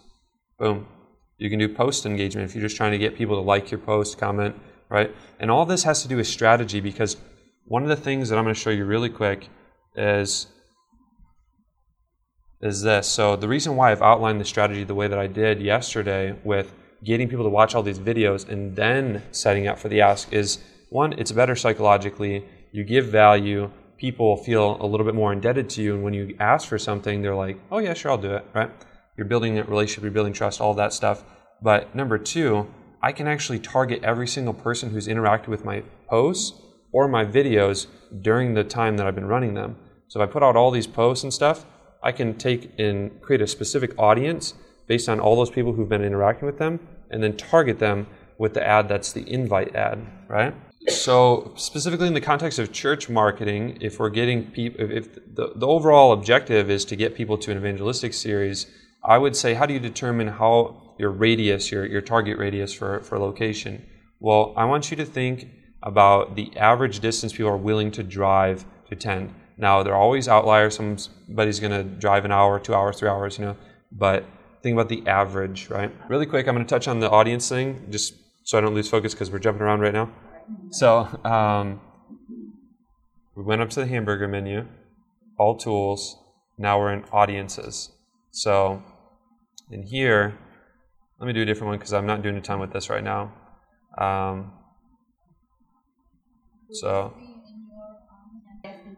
Boom. 0.59 0.87
You 1.39 1.51
can 1.51 1.59
do 1.59 1.69
post 1.69 2.07
engagement 2.07 2.49
if 2.49 2.55
you're 2.55 2.63
just 2.63 2.77
trying 2.77 2.93
to 2.93 2.99
get 2.99 3.17
people 3.17 3.35
to 3.37 3.43
like 3.43 3.71
your 3.71 3.81
post, 3.81 4.19
comment, 4.19 4.55
right? 4.89 5.15
And 5.41 5.51
all 5.51 5.67
this 5.67 5.83
has 5.83 6.03
to 6.03 6.09
do 6.09 6.17
with 6.17 6.27
strategy 6.27 6.81
because 6.81 7.17
one 7.69 7.83
of 7.83 7.89
the 7.91 7.97
things 7.97 8.31
that 8.31 8.39
I'm 8.39 8.45
going 8.45 8.55
to 8.55 8.61
show 8.61 8.71
you 8.71 8.85
really 8.85 9.11
quick 9.11 9.49
is 9.95 10.47
is 12.61 12.83
this. 12.83 13.07
So 13.07 13.37
the 13.37 13.47
reason 13.47 13.77
why 13.77 13.93
I've 13.93 14.03
outlined 14.03 14.41
the 14.41 14.45
strategy 14.45 14.83
the 14.83 14.95
way 14.95 15.07
that 15.07 15.19
I 15.19 15.29
did 15.29 15.61
yesterday 15.61 16.37
with 16.43 16.75
getting 17.05 17.29
people 17.29 17.45
to 17.45 17.51
watch 17.51 17.77
all 17.77 17.85
these 17.85 18.01
videos 18.01 18.49
and 18.49 18.75
then 18.75 19.23
setting 19.31 19.69
up 19.69 19.79
for 19.79 19.89
the 19.89 20.01
ask 20.01 20.33
is 20.33 20.59
one, 20.91 21.13
it's 21.13 21.31
better 21.31 21.55
psychologically. 21.55 22.45
You 22.73 22.83
give 22.83 23.07
value. 23.07 23.71
People 23.99 24.37
feel 24.39 24.77
a 24.81 24.87
little 24.87 25.07
bit 25.07 25.15
more 25.15 25.33
indebted 25.33 25.69
to 25.71 25.83
you, 25.83 25.95
and 25.95 26.03
when 26.03 26.15
you 26.15 26.35
ask 26.41 26.69
for 26.69 26.79
something, 26.79 27.21
they're 27.21 27.35
like, 27.35 27.59
"Oh 27.71 27.79
yeah, 27.79 27.95
sure, 27.95 28.13
I'll 28.13 28.19
do 28.19 28.35
it." 28.35 28.45
Right? 28.55 28.71
You're 29.17 29.27
building 29.27 29.57
that 29.57 29.69
relationship, 29.69 30.05
you're 30.05 30.13
building 30.13 30.33
trust, 30.33 30.61
all 30.61 30.75
that 30.75 30.93
stuff. 30.93 31.25
But 31.61 31.95
number 31.95 32.17
two, 32.17 32.69
I 33.03 33.13
can 33.13 33.27
actually 33.27 33.59
target 33.59 34.05
every 34.05 34.29
single 34.29 34.55
person 34.55 34.91
who's 34.91 35.09
interacted 35.09 35.49
with 35.49 35.65
my 35.65 35.83
posts 36.09 36.53
or 36.93 37.09
my 37.09 37.25
videos 37.25 37.87
during 38.23 38.55
the 38.55 38.65
time 38.65 38.97
that 38.97 39.07
I've 39.07 39.15
been 39.15 39.27
running 39.27 39.55
them. 39.55 39.77
So 40.09 40.21
if 40.21 40.29
I 40.29 40.33
put 40.33 40.43
out 40.43 40.57
all 40.57 40.71
these 40.71 40.87
posts 40.87 41.23
and 41.23 41.33
stuff, 41.33 41.67
I 42.03 42.13
can 42.13 42.35
take 42.35 42.73
and 42.79 43.21
create 43.21 43.43
a 43.43 43.47
specific 43.47 43.93
audience 43.99 44.55
based 44.87 45.09
on 45.09 45.21
all 45.21 45.37
those 45.37 45.51
people 45.51 45.73
who've 45.73 45.89
been 45.89 46.05
interacting 46.05 46.47
with 46.47 46.59
them 46.59 46.81
and 47.11 47.23
then 47.23 47.37
target 47.37 47.79
them 47.79 48.07
with 48.39 48.55
the 48.55 48.67
ad 48.67 48.89
that's 48.89 49.13
the 49.13 49.29
invite 49.31 49.75
ad, 49.75 50.07
right? 50.29 50.55
so 50.91 51.53
specifically 51.57 52.07
in 52.07 52.15
the 52.15 52.21
context 52.21 52.59
of 52.59 52.73
church 52.73 53.09
marketing, 53.09 53.79
if 53.81 53.99
we're 53.99 54.11
getting 54.11 54.51
people, 54.51 54.91
if, 54.91 55.15
the, 55.35 55.53
the 55.57 55.67
overall 55.67 56.13
objective 56.13 56.71
is 56.71 56.85
to 56.87 56.97
get 56.97 57.15
people 57.15 57.37
to 57.39 57.51
an 57.51 57.59
evangelistic 57.59 58.15
series, 58.15 58.67
I 59.05 59.19
would 59.19 59.37
say, 59.37 59.55
how 59.55 59.67
do 59.67 59.75
you 59.75 59.81
determine 59.81 60.29
how 60.29 60.95
your 60.99 61.11
radius, 61.11 61.71
your, 61.71 61.85
your 61.87 62.01
target 62.01 62.39
radius 62.39 62.73
for, 62.73 63.01
for 63.01 63.19
location? 63.19 63.85
Well, 64.21 64.55
I 64.57 64.65
want 64.65 64.91
you 64.91 64.97
to 64.97 65.05
think 65.05 65.49
about 65.83 66.35
the 66.35 66.57
average 66.57 67.01
distance 67.01 67.33
people 67.33 67.51
are 67.51 67.57
willing 67.57 67.91
to 67.93 68.03
drive 68.03 68.65
to 68.89 68.95
attend. 68.95 69.35
Now, 69.57 69.83
there 69.83 69.93
are 69.93 70.01
always 70.01 70.29
outliers. 70.29 70.77
Somebody's 70.77 71.61
going 71.61 71.73
to 71.73 71.83
drive 71.83 72.25
an 72.25 72.33
hour, 72.33 72.59
two 72.61 72.75
hours, 72.75 72.99
three 72.99 73.09
hours, 73.09 73.39
you 73.39 73.45
know, 73.45 73.57
but 73.93 74.25
think 74.63 74.75
about 74.75 74.89
the 74.89 75.07
average, 75.07 75.69
right? 75.71 75.93
Really 76.09 76.27
quick, 76.27 76.47
I'm 76.49 76.55
going 76.55 76.67
to 76.67 76.69
touch 76.69 76.89
on 76.89 77.01
the 77.01 77.11
audience 77.11 77.49
thing 77.49 77.87
just 77.91 78.15
so 78.45 78.59
I 78.59 78.61
don't 78.61 78.75
lose 78.75 78.89
focus 78.89 79.15
because 79.15 79.31
we're 79.31 79.39
jumping 79.39 79.63
around 79.63 79.81
right 79.81 79.93
now. 79.93 80.11
So 80.71 81.09
um, 81.25 81.81
we 83.37 83.43
went 83.43 83.61
up 83.61 83.71
to 83.71 83.81
the 83.81 83.87
hamburger 83.87 84.27
menu, 84.27 84.67
all 85.39 85.57
tools. 85.57 86.17
Now 86.57 86.79
we're 86.79 86.93
in 86.93 87.05
audiences. 87.13 87.91
So 88.31 88.83
in 89.71 89.83
here, 89.83 90.39
let 91.21 91.27
me 91.27 91.33
do 91.33 91.43
a 91.43 91.45
different 91.45 91.69
one 91.69 91.79
because 91.79 91.93
I'm 91.93 92.07
not 92.07 92.23
doing 92.23 92.37
a 92.37 92.41
ton 92.41 92.61
with 92.61 92.73
this 92.73 92.89
right 92.89 93.05
now. 93.05 93.33
Um, 93.99 94.53
so 96.73 97.15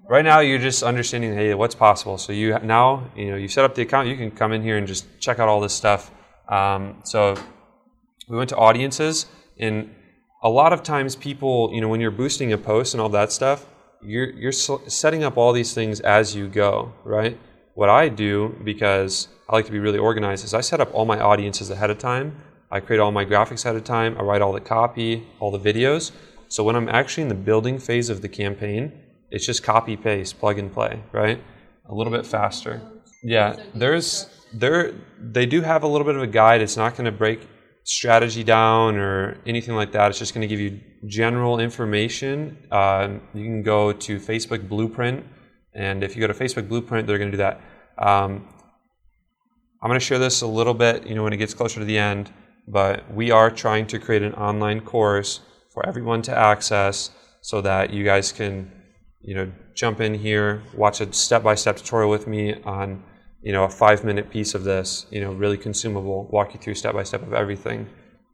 right 0.08 0.24
now 0.24 0.40
you're 0.40 0.58
just 0.58 0.82
understanding 0.82 1.34
hey 1.34 1.54
what's 1.54 1.74
possible? 1.74 2.18
So 2.18 2.32
you 2.32 2.58
now 2.60 3.10
you 3.16 3.30
know 3.30 3.36
you 3.36 3.48
set 3.48 3.64
up 3.64 3.74
the 3.74 3.82
account 3.82 4.08
you 4.08 4.16
can 4.16 4.30
come 4.30 4.52
in 4.52 4.62
here 4.62 4.76
and 4.76 4.86
just 4.86 5.06
check 5.20 5.38
out 5.38 5.48
all 5.48 5.60
this 5.60 5.74
stuff. 5.74 6.10
Um, 6.48 6.96
so 7.04 7.36
we 8.28 8.36
went 8.36 8.48
to 8.50 8.56
audiences 8.56 9.26
and 9.58 9.94
a 10.42 10.48
lot 10.48 10.72
of 10.72 10.82
times 10.82 11.14
people 11.14 11.70
you 11.72 11.80
know 11.80 11.88
when 11.88 12.00
you're 12.00 12.10
boosting 12.10 12.52
a 12.52 12.58
post 12.58 12.94
and 12.94 13.00
all 13.00 13.08
that 13.10 13.30
stuff 13.30 13.66
you're 14.02 14.30
you're 14.30 14.52
setting 14.52 15.22
up 15.22 15.36
all 15.36 15.52
these 15.52 15.72
things 15.74 16.00
as 16.00 16.34
you 16.34 16.48
go 16.48 16.92
right? 17.04 17.38
What 17.74 17.88
i 17.88 18.08
do 18.08 18.56
because 18.64 19.28
i 19.48 19.54
like 19.54 19.66
to 19.66 19.72
be 19.72 19.78
really 19.78 19.98
organized 19.98 20.44
is 20.44 20.54
i 20.54 20.60
set 20.60 20.80
up 20.80 20.92
all 20.92 21.04
my 21.04 21.20
audiences 21.20 21.70
ahead 21.70 21.90
of 21.90 21.98
time. 21.98 22.36
I 22.72 22.78
create 22.80 23.00
all 23.00 23.10
my 23.10 23.24
graphics 23.24 23.64
ahead 23.64 23.74
of 23.74 23.82
time. 23.82 24.16
I 24.16 24.22
write 24.22 24.42
all 24.42 24.52
the 24.52 24.60
copy 24.60 25.26
all 25.38 25.50
the 25.50 25.72
videos 25.72 26.12
so 26.50 26.62
when 26.62 26.76
i'm 26.76 26.88
actually 26.88 27.22
in 27.22 27.28
the 27.28 27.42
building 27.50 27.78
phase 27.78 28.08
of 28.10 28.20
the 28.20 28.28
campaign 28.28 28.92
it's 29.30 29.46
just 29.46 29.62
copy 29.62 29.96
paste 29.96 30.38
plug 30.38 30.58
and 30.58 30.72
play 30.72 31.02
right 31.12 31.42
a 31.88 31.94
little 31.94 32.12
bit 32.12 32.26
faster 32.26 32.80
yeah 33.22 33.56
there's 33.74 34.28
there 34.52 34.92
they 35.18 35.46
do 35.46 35.62
have 35.62 35.82
a 35.82 35.86
little 35.86 36.06
bit 36.06 36.16
of 36.16 36.22
a 36.22 36.32
guide 36.40 36.60
it's 36.60 36.76
not 36.76 36.96
going 36.96 37.04
to 37.04 37.16
break 37.24 37.40
strategy 37.84 38.44
down 38.44 38.96
or 38.96 39.36
anything 39.46 39.74
like 39.74 39.92
that. 39.92 40.10
It's 40.10 40.18
just 40.18 40.34
going 40.34 40.42
to 40.42 40.46
give 40.46 40.60
you 40.60 40.80
general 41.06 41.58
information. 41.60 42.56
Um, 42.70 43.20
you 43.34 43.44
can 43.44 43.62
go 43.62 43.92
to 43.92 44.18
Facebook 44.18 44.68
Blueprint, 44.68 45.24
and 45.74 46.04
if 46.04 46.14
you 46.14 46.20
go 46.20 46.26
to 46.26 46.34
Facebook 46.34 46.68
Blueprint, 46.68 47.06
they're 47.06 47.18
going 47.18 47.30
to 47.30 47.36
do 47.36 47.42
that. 47.42 47.60
Um, 47.98 48.48
I'm 49.82 49.88
going 49.88 49.98
to 49.98 50.04
share 50.04 50.18
this 50.18 50.42
a 50.42 50.46
little 50.46 50.74
bit, 50.74 51.06
you 51.06 51.14
know, 51.14 51.24
when 51.24 51.32
it 51.32 51.38
gets 51.38 51.54
closer 51.54 51.80
to 51.80 51.86
the 51.86 51.98
end. 51.98 52.32
But 52.68 53.12
we 53.12 53.30
are 53.30 53.50
trying 53.50 53.86
to 53.88 53.98
create 53.98 54.22
an 54.22 54.34
online 54.34 54.82
course 54.82 55.40
for 55.70 55.86
everyone 55.86 56.22
to 56.22 56.36
access, 56.36 57.10
so 57.40 57.60
that 57.60 57.90
you 57.90 58.04
guys 58.04 58.32
can, 58.32 58.70
you 59.22 59.34
know, 59.34 59.50
jump 59.74 60.00
in 60.00 60.14
here, 60.14 60.62
watch 60.74 61.00
a 61.00 61.12
step-by-step 61.12 61.76
tutorial 61.76 62.10
with 62.10 62.26
me 62.26 62.54
on 62.64 63.02
you 63.42 63.52
know, 63.52 63.64
a 63.64 63.70
five 63.70 64.04
minute 64.04 64.30
piece 64.30 64.54
of 64.54 64.64
this, 64.64 65.06
you 65.10 65.20
know, 65.20 65.32
really 65.32 65.56
consumable, 65.56 66.28
walk 66.30 66.52
you 66.52 66.60
through 66.60 66.74
step 66.74 66.94
by 66.94 67.02
step 67.02 67.22
of 67.22 67.32
everything. 67.32 67.88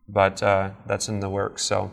But 0.09 0.43
uh, 0.43 0.71
that's 0.87 1.09
in 1.09 1.21
the 1.21 1.29
works. 1.29 1.63
So 1.63 1.91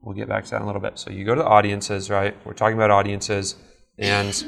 we'll 0.00 0.14
get 0.14 0.28
back 0.28 0.44
to 0.44 0.50
that 0.50 0.56
in 0.56 0.62
a 0.62 0.66
little 0.66 0.80
bit. 0.80 0.98
So 0.98 1.10
you 1.10 1.24
go 1.24 1.34
to 1.34 1.42
the 1.42 1.46
audiences, 1.46 2.10
right? 2.10 2.34
We're 2.44 2.54
talking 2.54 2.76
about 2.76 2.90
audiences, 2.90 3.56
and 3.98 4.44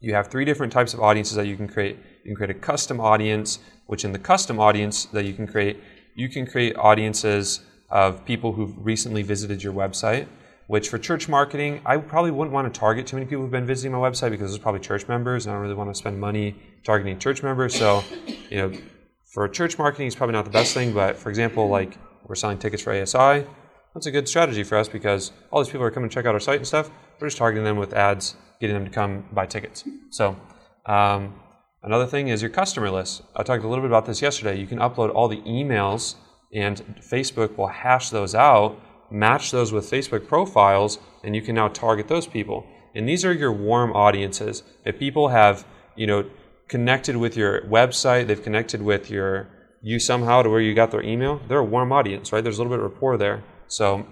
you 0.00 0.14
have 0.14 0.28
three 0.28 0.44
different 0.44 0.72
types 0.72 0.94
of 0.94 1.00
audiences 1.00 1.36
that 1.36 1.46
you 1.46 1.56
can 1.56 1.68
create. 1.68 1.98
You 2.24 2.30
can 2.30 2.36
create 2.36 2.50
a 2.50 2.58
custom 2.58 3.00
audience, 3.00 3.58
which 3.86 4.04
in 4.04 4.12
the 4.12 4.18
custom 4.18 4.58
audience 4.58 5.06
that 5.06 5.24
you 5.24 5.34
can 5.34 5.46
create, 5.46 5.78
you 6.14 6.28
can 6.28 6.46
create 6.46 6.76
audiences 6.76 7.60
of 7.90 8.24
people 8.24 8.52
who've 8.52 8.74
recently 8.84 9.22
visited 9.22 9.62
your 9.62 9.72
website 9.72 10.26
which 10.70 10.88
for 10.88 10.98
church 10.98 11.28
marketing, 11.28 11.80
I 11.84 11.96
probably 11.96 12.30
wouldn't 12.30 12.54
want 12.54 12.72
to 12.72 12.78
target 12.78 13.04
too 13.04 13.16
many 13.16 13.26
people 13.26 13.42
who've 13.42 13.50
been 13.50 13.66
visiting 13.66 13.90
my 13.90 13.98
website 13.98 14.30
because 14.30 14.54
are 14.54 14.60
probably 14.60 14.78
church 14.78 15.08
members, 15.08 15.44
and 15.44 15.52
I 15.52 15.56
don't 15.56 15.62
really 15.62 15.74
want 15.74 15.90
to 15.90 15.96
spend 15.96 16.20
money 16.20 16.54
targeting 16.84 17.18
church 17.18 17.42
members. 17.42 17.74
So, 17.74 18.04
you 18.50 18.56
know, 18.56 18.72
for 19.24 19.48
church 19.48 19.78
marketing, 19.78 20.06
it's 20.06 20.14
probably 20.14 20.34
not 20.34 20.44
the 20.44 20.52
best 20.52 20.72
thing. 20.72 20.92
But 20.92 21.16
for 21.16 21.28
example, 21.28 21.68
like 21.68 21.98
we're 22.24 22.36
selling 22.36 22.56
tickets 22.56 22.84
for 22.84 22.92
ASI, 22.92 23.44
that's 23.94 24.06
a 24.06 24.12
good 24.12 24.28
strategy 24.28 24.62
for 24.62 24.78
us 24.78 24.88
because 24.88 25.32
all 25.50 25.60
these 25.60 25.72
people 25.72 25.84
are 25.84 25.90
coming 25.90 26.08
to 26.08 26.14
check 26.14 26.24
out 26.24 26.34
our 26.34 26.40
site 26.40 26.58
and 26.58 26.66
stuff. 26.68 26.88
We're 27.18 27.26
just 27.26 27.38
targeting 27.38 27.64
them 27.64 27.76
with 27.76 27.92
ads, 27.92 28.36
getting 28.60 28.74
them 28.74 28.84
to 28.84 28.92
come 28.92 29.24
buy 29.32 29.46
tickets. 29.46 29.82
So, 30.10 30.36
um, 30.86 31.34
another 31.82 32.06
thing 32.06 32.28
is 32.28 32.42
your 32.42 32.50
customer 32.52 32.92
list. 32.92 33.22
I 33.34 33.42
talked 33.42 33.64
a 33.64 33.68
little 33.68 33.82
bit 33.82 33.90
about 33.90 34.06
this 34.06 34.22
yesterday. 34.22 34.56
You 34.56 34.68
can 34.68 34.78
upload 34.78 35.12
all 35.12 35.26
the 35.26 35.40
emails, 35.40 36.14
and 36.52 37.00
Facebook 37.00 37.56
will 37.56 37.68
hash 37.68 38.10
those 38.10 38.34
out 38.34 38.80
match 39.10 39.50
those 39.50 39.72
with 39.72 39.90
Facebook 39.90 40.26
profiles, 40.26 40.98
and 41.24 41.34
you 41.34 41.42
can 41.42 41.54
now 41.54 41.68
target 41.68 42.08
those 42.08 42.26
people. 42.26 42.66
And 42.94 43.08
these 43.08 43.24
are 43.24 43.32
your 43.32 43.52
warm 43.52 43.92
audiences. 43.92 44.62
If 44.84 44.98
people 44.98 45.28
have, 45.28 45.66
you 45.96 46.06
know, 46.06 46.28
connected 46.68 47.16
with 47.16 47.36
your 47.36 47.62
website, 47.62 48.26
they've 48.26 48.42
connected 48.42 48.80
with 48.80 49.10
your 49.10 49.48
you 49.82 49.98
somehow 49.98 50.42
to 50.42 50.50
where 50.50 50.60
you 50.60 50.74
got 50.74 50.90
their 50.90 51.02
email, 51.02 51.40
they're 51.48 51.58
a 51.58 51.64
warm 51.64 51.90
audience, 51.90 52.32
right? 52.32 52.44
There's 52.44 52.58
a 52.58 52.62
little 52.62 52.76
bit 52.76 52.84
of 52.84 52.92
rapport 52.92 53.16
there. 53.16 53.42
So 53.66 54.06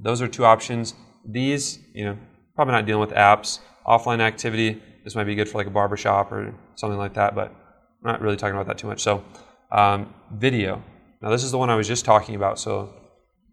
those 0.00 0.20
are 0.20 0.26
two 0.26 0.44
options. 0.44 0.94
These, 1.24 1.78
you 1.94 2.04
know, 2.04 2.18
probably 2.56 2.72
not 2.72 2.84
dealing 2.84 3.00
with 3.00 3.16
apps. 3.16 3.60
Offline 3.86 4.18
activity, 4.18 4.82
this 5.04 5.14
might 5.14 5.24
be 5.24 5.36
good 5.36 5.48
for 5.48 5.58
like 5.58 5.68
a 5.68 5.70
barbershop 5.70 6.32
or 6.32 6.52
something 6.74 6.98
like 6.98 7.14
that, 7.14 7.36
but 7.36 7.48
I'm 7.50 8.10
not 8.10 8.20
really 8.20 8.36
talking 8.36 8.56
about 8.56 8.66
that 8.66 8.78
too 8.78 8.88
much. 8.88 9.00
So 9.02 9.24
um, 9.70 10.12
video. 10.32 10.82
Now 11.22 11.30
this 11.30 11.44
is 11.44 11.52
the 11.52 11.58
one 11.58 11.70
I 11.70 11.76
was 11.76 11.86
just 11.86 12.04
talking 12.04 12.34
about. 12.34 12.58
So 12.58 12.92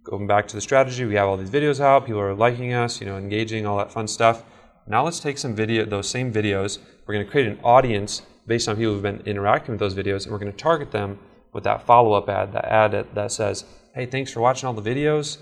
going 0.03 0.25
back 0.25 0.47
to 0.47 0.55
the 0.55 0.61
strategy, 0.61 1.05
we 1.05 1.15
have 1.15 1.27
all 1.27 1.37
these 1.37 1.51
videos 1.51 1.79
out, 1.79 2.05
people 2.05 2.19
are 2.19 2.33
liking 2.33 2.73
us, 2.73 2.99
you 2.99 3.05
know, 3.05 3.17
engaging, 3.17 3.65
all 3.65 3.77
that 3.77 3.91
fun 3.91 4.07
stuff. 4.07 4.43
Now 4.87 5.03
let's 5.05 5.19
take 5.19 5.37
some 5.37 5.55
video, 5.55 5.85
those 5.85 6.09
same 6.09 6.33
videos, 6.33 6.79
we're 7.05 7.13
going 7.13 7.25
to 7.25 7.31
create 7.31 7.47
an 7.47 7.59
audience 7.63 8.23
based 8.47 8.67
on 8.67 8.75
people 8.75 8.93
who've 8.93 9.03
been 9.03 9.21
interacting 9.21 9.73
with 9.73 9.79
those 9.79 9.93
videos, 9.93 10.23
and 10.23 10.31
we're 10.31 10.39
going 10.39 10.51
to 10.51 10.57
target 10.57 10.91
them 10.91 11.19
with 11.53 11.63
that 11.63 11.85
follow-up 11.85 12.27
ad, 12.27 12.53
that 12.53 12.65
ad 12.65 12.91
that, 12.93 13.13
that 13.13 13.31
says, 13.31 13.65
hey, 13.93 14.07
thanks 14.07 14.31
for 14.31 14.41
watching 14.41 14.65
all 14.65 14.73
the 14.73 14.81
videos. 14.81 15.37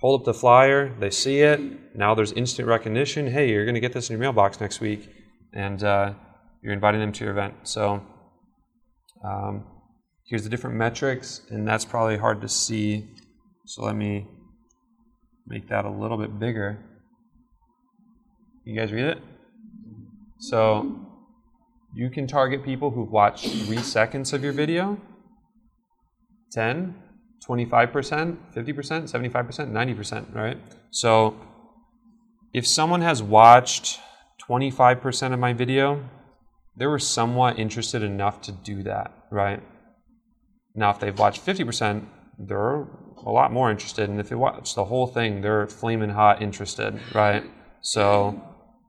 Hold 0.00 0.22
up 0.22 0.24
the 0.24 0.32
flyer, 0.32 0.94
they 0.98 1.10
see 1.10 1.40
it. 1.40 1.60
Now 1.94 2.14
there's 2.14 2.32
instant 2.32 2.68
recognition. 2.68 3.26
Hey, 3.26 3.50
you're 3.50 3.66
going 3.66 3.74
to 3.74 3.80
get 3.80 3.92
this 3.92 4.08
in 4.08 4.14
your 4.14 4.20
mailbox 4.20 4.58
next 4.58 4.80
week, 4.80 5.10
and 5.52 5.84
uh, 5.84 6.14
you're 6.62 6.72
inviting 6.72 7.00
them 7.00 7.12
to 7.12 7.24
your 7.24 7.34
event. 7.34 7.54
So 7.64 8.02
um, 9.22 9.66
here's 10.30 10.44
the 10.44 10.48
different 10.48 10.76
metrics, 10.76 11.42
and 11.50 11.68
that's 11.68 11.84
probably 11.84 12.16
hard 12.16 12.40
to 12.40 12.48
see 12.48 13.06
so 13.70 13.84
let 13.84 13.94
me 13.94 14.26
make 15.46 15.68
that 15.68 15.84
a 15.84 15.88
little 15.88 16.16
bit 16.16 16.40
bigger. 16.40 16.76
You 18.64 18.74
guys 18.74 18.90
read 18.90 19.04
it? 19.04 19.18
So 20.40 21.06
you 21.94 22.10
can 22.10 22.26
target 22.26 22.64
people 22.64 22.90
who've 22.90 23.12
watched 23.12 23.46
three 23.46 23.78
seconds 23.78 24.32
of 24.32 24.42
your 24.42 24.52
video 24.52 25.00
10, 26.50 26.96
25%, 27.48 27.92
50%, 27.92 28.36
75%, 28.52 29.70
90%, 29.70 30.34
right? 30.34 30.58
So 30.90 31.36
if 32.52 32.66
someone 32.66 33.02
has 33.02 33.22
watched 33.22 34.00
25% 34.48 35.32
of 35.32 35.38
my 35.38 35.52
video, 35.52 36.04
they 36.76 36.86
were 36.86 36.98
somewhat 36.98 37.56
interested 37.56 38.02
enough 38.02 38.40
to 38.40 38.50
do 38.50 38.82
that, 38.82 39.12
right? 39.30 39.62
Now, 40.74 40.90
if 40.90 41.00
they've 41.00 41.18
watched 41.18 41.44
50%, 41.44 42.04
they're 42.38 42.86
a 43.26 43.30
lot 43.30 43.52
more 43.52 43.70
interested. 43.70 44.08
And 44.08 44.20
if 44.20 44.28
they 44.28 44.36
watch 44.36 44.74
the 44.74 44.84
whole 44.84 45.06
thing, 45.06 45.40
they're 45.40 45.66
flaming 45.66 46.10
hot 46.10 46.42
interested, 46.42 46.98
right? 47.14 47.44
So 47.82 48.40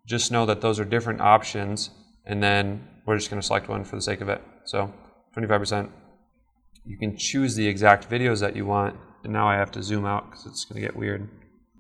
just 0.08 0.32
know 0.32 0.46
that 0.46 0.62
those 0.62 0.80
are 0.80 0.86
different 0.86 1.22
options. 1.22 1.90
And 2.26 2.42
then 2.42 2.88
we're 3.06 3.18
just 3.18 3.30
going 3.30 3.42
to 3.42 3.46
select 3.46 3.68
one 3.68 3.84
for 3.84 3.96
the 3.96 4.02
sake 4.02 4.22
of 4.22 4.30
it. 4.30 4.42
So 4.66 4.94
25%. 5.36 5.90
You 6.86 6.98
can 6.98 7.16
choose 7.18 7.56
the 7.56 7.68
exact 7.68 8.10
videos 8.10 8.40
that 8.40 8.56
you 8.56 8.66
want. 8.66 8.96
And 9.24 9.34
now 9.34 9.48
I 9.48 9.56
have 9.56 9.72
to 9.72 9.84
zoom 9.84 10.06
out 10.06 10.30
because 10.30 10.46
it's 10.46 10.66
going 10.66 10.82
to 10.82 10.88
get 10.88 10.96
weird. 10.96 11.30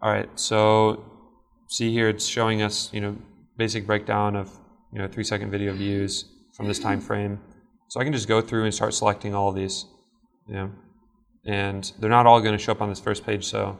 All 0.01 0.11
right, 0.11 0.29
so 0.35 1.03
see 1.67 1.91
here 1.91 2.09
it's 2.09 2.25
showing 2.25 2.61
us, 2.61 2.89
you 2.91 3.01
know, 3.01 3.15
basic 3.57 3.85
breakdown 3.85 4.35
of, 4.35 4.51
you 4.91 4.99
know, 4.99 5.07
three 5.07 5.23
second 5.23 5.51
video 5.51 5.73
views 5.73 6.25
from 6.55 6.67
this 6.67 6.79
time 6.79 6.99
frame. 6.99 7.39
So 7.91 7.99
I 7.99 8.05
can 8.05 8.13
just 8.13 8.29
go 8.29 8.39
through 8.39 8.63
and 8.63 8.73
start 8.73 8.93
selecting 8.93 9.35
all 9.35 9.49
of 9.49 9.55
these. 9.55 9.85
Know, 10.47 10.71
and 11.45 11.91
they're 11.99 12.09
not 12.09 12.25
all 12.25 12.39
going 12.39 12.57
to 12.57 12.57
show 12.57 12.71
up 12.71 12.81
on 12.81 12.87
this 12.87 13.01
first 13.01 13.25
page. 13.25 13.43
So 13.43 13.77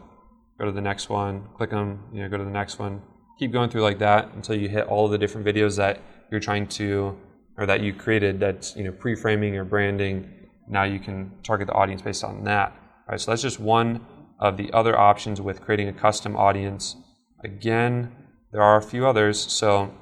go 0.60 0.66
to 0.66 0.72
the 0.74 0.82
next 0.82 1.08
one, 1.08 1.48
click 1.56 1.70
them, 1.70 2.04
you 2.12 2.22
know, 2.22 2.28
go 2.28 2.38
to 2.38 2.44
the 2.44 2.50
next 2.50 2.78
one. 2.78 3.02
Keep 3.40 3.54
going 3.54 3.70
through 3.70 3.84
like 3.84 4.00
that 4.00 4.34
until 4.34 4.58
you 4.58 4.68
hit 4.68 4.88
all 4.88 5.06
of 5.06 5.12
the 5.12 5.18
different 5.18 5.48
videos 5.48 5.78
that 5.78 6.02
you're 6.30 6.42
trying 6.42 6.68
to, 6.68 7.18
or 7.58 7.66
that 7.66 7.80
you 7.80 7.94
created 7.94 8.42
that's 8.42 8.76
you 8.76 8.84
know 8.84 8.92
pre-framing 8.92 9.56
or 9.56 9.64
branding. 9.64 10.30
Now 10.68 10.84
you 10.84 11.00
can 11.00 11.32
target 11.42 11.68
the 11.68 11.74
audience 11.74 12.02
based 12.02 12.26
on 12.26 12.44
that. 12.44 12.72
All 12.72 13.12
right, 13.12 13.22
so 13.22 13.32
that's 13.32 13.42
just 13.42 13.62
one 13.62 14.06
of 14.42 14.58
the 14.58 14.74
other 14.74 15.00
options 15.00 15.40
with 15.40 15.62
creating 15.62 15.88
a 15.88 15.94
custom 15.94 16.36
audience. 16.36 16.98
Again, 17.46 18.12
there 18.52 18.62
are 18.62 18.76
a 18.76 18.84
few 18.84 19.08
others. 19.08 19.40
So, 19.40 19.94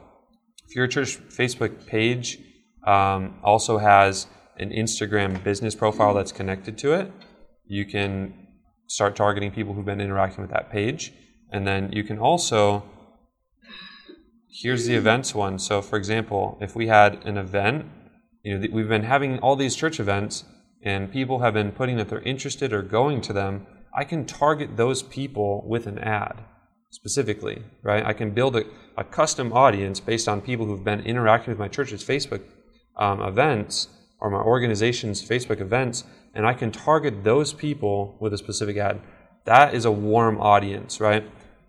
if 0.67 0.75
your 0.75 0.87
church 0.87 1.19
Facebook 1.29 1.85
page 1.85 2.39
um, 2.89 3.35
also 3.43 3.77
has 3.77 4.27
an 4.57 4.71
Instagram 4.71 5.43
business 5.43 5.75
profile 5.75 6.13
that's 6.13 6.31
connected 6.31 6.77
to 6.79 6.93
it, 6.93 7.11
you 7.65 7.85
can 7.85 8.47
start 8.87 9.15
targeting 9.15 9.51
people 9.51 9.73
who've 9.73 9.85
been 9.85 10.01
interacting 10.01 10.41
with 10.41 10.51
that 10.51 10.71
page. 10.71 11.13
And 11.51 11.67
then 11.67 11.91
you 11.91 12.03
can 12.03 12.17
also, 12.17 12.83
here's 14.61 14.85
the 14.85 14.95
events 14.95 15.35
one. 15.35 15.59
So, 15.59 15.81
for 15.81 15.97
example, 15.97 16.57
if 16.61 16.75
we 16.75 16.87
had 16.87 17.23
an 17.25 17.37
event, 17.37 17.85
you 18.43 18.57
know, 18.57 18.67
we've 18.71 18.89
been 18.89 19.03
having 19.03 19.37
all 19.39 19.55
these 19.55 19.75
church 19.75 19.99
events 19.99 20.45
and 20.81 21.11
people 21.11 21.39
have 21.39 21.53
been 21.53 21.71
putting 21.71 21.97
that 21.97 22.09
they're 22.09 22.21
interested 22.21 22.73
or 22.73 22.81
going 22.81 23.21
to 23.21 23.33
them, 23.33 23.67
I 23.95 24.03
can 24.03 24.25
target 24.25 24.77
those 24.77 25.03
people 25.03 25.63
with 25.67 25.85
an 25.85 25.99
ad 25.99 26.43
specifically, 26.89 27.63
right? 27.83 28.03
I 28.03 28.13
can 28.13 28.31
build 28.31 28.55
a, 28.55 28.63
a 28.97 29.03
custom 29.03 29.53
audience 29.53 29.99
based 29.99 30.27
on 30.27 30.41
people 30.41 30.65
who've 30.65 30.83
been 30.83 31.01
interacting 31.01 31.51
with 31.51 31.59
my 31.59 31.67
church's 31.67 32.03
Facebook 32.03 32.41
um, 32.99 33.21
events 33.21 33.87
or 34.19 34.29
my 34.29 34.39
organization's 34.39 35.27
Facebook 35.27 35.61
events, 35.61 36.03
and 36.35 36.45
I 36.45 36.53
can 36.53 36.71
target 36.71 37.23
those 37.23 37.53
people 37.53 38.17
with 38.19 38.33
a 38.33 38.37
specific 38.37 38.77
ad. 38.77 39.01
That 39.45 39.73
is 39.73 39.85
a 39.85 39.91
warm 39.91 40.39
audience, 40.39 40.99
right? 40.99 41.23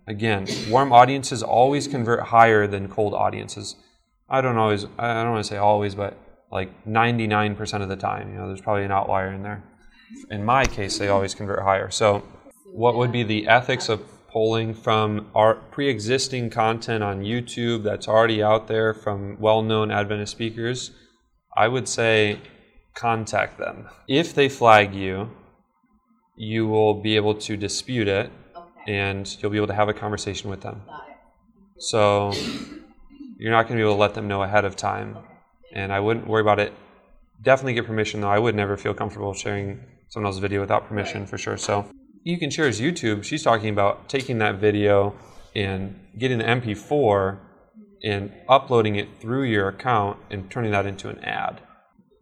Again, 0.07 0.45
warm 0.69 0.91
audiences 0.91 1.41
always 1.41 1.87
convert 1.87 2.19
higher 2.27 2.67
than 2.67 2.89
cold 2.89 3.13
audiences. 3.13 3.75
I 4.29 4.41
don't 4.41 4.57
always, 4.57 4.85
I 4.99 5.23
don't 5.23 5.31
want 5.31 5.45
to 5.45 5.49
say 5.49 5.57
always, 5.57 5.95
but 5.95 6.17
like 6.51 6.85
99% 6.85 7.81
of 7.81 7.89
the 7.89 7.95
time. 7.95 8.33
You 8.33 8.39
know, 8.39 8.47
there's 8.47 8.61
probably 8.61 8.83
an 8.83 8.91
outlier 8.91 9.31
in 9.31 9.43
there. 9.43 9.63
In 10.29 10.43
my 10.43 10.65
case, 10.65 10.97
they 10.97 11.07
always 11.07 11.33
convert 11.33 11.61
higher. 11.61 11.89
So, 11.89 12.23
what 12.65 12.95
would 12.95 13.11
be 13.11 13.23
the 13.23 13.47
ethics 13.47 13.89
of 13.89 14.01
pulling 14.29 14.73
from 14.73 15.27
our 15.35 15.55
pre-existing 15.55 16.49
content 16.49 17.03
on 17.03 17.21
YouTube 17.21 17.83
that's 17.83 18.07
already 18.07 18.41
out 18.41 18.67
there 18.67 18.93
from 18.93 19.37
well-known 19.39 19.91
Adventist 19.91 20.31
speakers? 20.31 20.91
I 21.55 21.67
would 21.67 21.87
say 21.87 22.39
contact 22.93 23.57
them. 23.57 23.87
If 24.07 24.33
they 24.33 24.49
flag 24.49 24.93
you, 24.93 25.29
you 26.35 26.67
will 26.67 26.93
be 26.93 27.15
able 27.15 27.35
to 27.35 27.57
dispute 27.57 28.07
it 28.07 28.31
Okay, 28.81 28.91
and 28.93 29.37
you'll 29.41 29.51
be 29.51 29.57
able 29.57 29.67
to 29.67 29.73
have 29.73 29.89
a 29.89 29.93
conversation 29.93 30.49
with 30.49 30.61
them. 30.61 30.81
So 31.77 32.31
you're 33.37 33.51
not 33.51 33.67
going 33.67 33.77
to 33.77 33.83
be 33.83 33.87
able 33.87 33.95
to 33.95 33.99
let 33.99 34.13
them 34.13 34.27
know 34.27 34.43
ahead 34.43 34.65
of 34.65 34.75
time. 34.75 35.17
And 35.73 35.91
I 35.91 35.99
wouldn't 35.99 36.27
worry 36.27 36.41
about 36.41 36.59
it. 36.59 36.73
Definitely 37.41 37.73
get 37.73 37.85
permission, 37.85 38.21
though. 38.21 38.29
I 38.29 38.39
would 38.39 38.55
never 38.55 38.77
feel 38.77 38.93
comfortable 38.93 39.33
sharing 39.33 39.79
someone 40.09 40.27
else's 40.27 40.41
video 40.41 40.61
without 40.61 40.87
permission 40.87 41.25
for 41.25 41.37
sure. 41.37 41.57
So 41.57 41.89
you 42.23 42.37
can 42.37 42.49
share 42.49 42.67
his 42.67 42.79
YouTube. 42.81 43.23
She's 43.23 43.43
talking 43.43 43.69
about 43.69 44.09
taking 44.09 44.37
that 44.39 44.55
video 44.55 45.15
and 45.55 45.99
getting 46.17 46.41
an 46.41 46.61
MP4 46.61 47.39
and 48.03 48.31
uploading 48.49 48.95
it 48.95 49.07
through 49.19 49.43
your 49.43 49.67
account 49.67 50.17
and 50.29 50.49
turning 50.49 50.71
that 50.71 50.85
into 50.85 51.09
an 51.09 51.19
ad. 51.23 51.61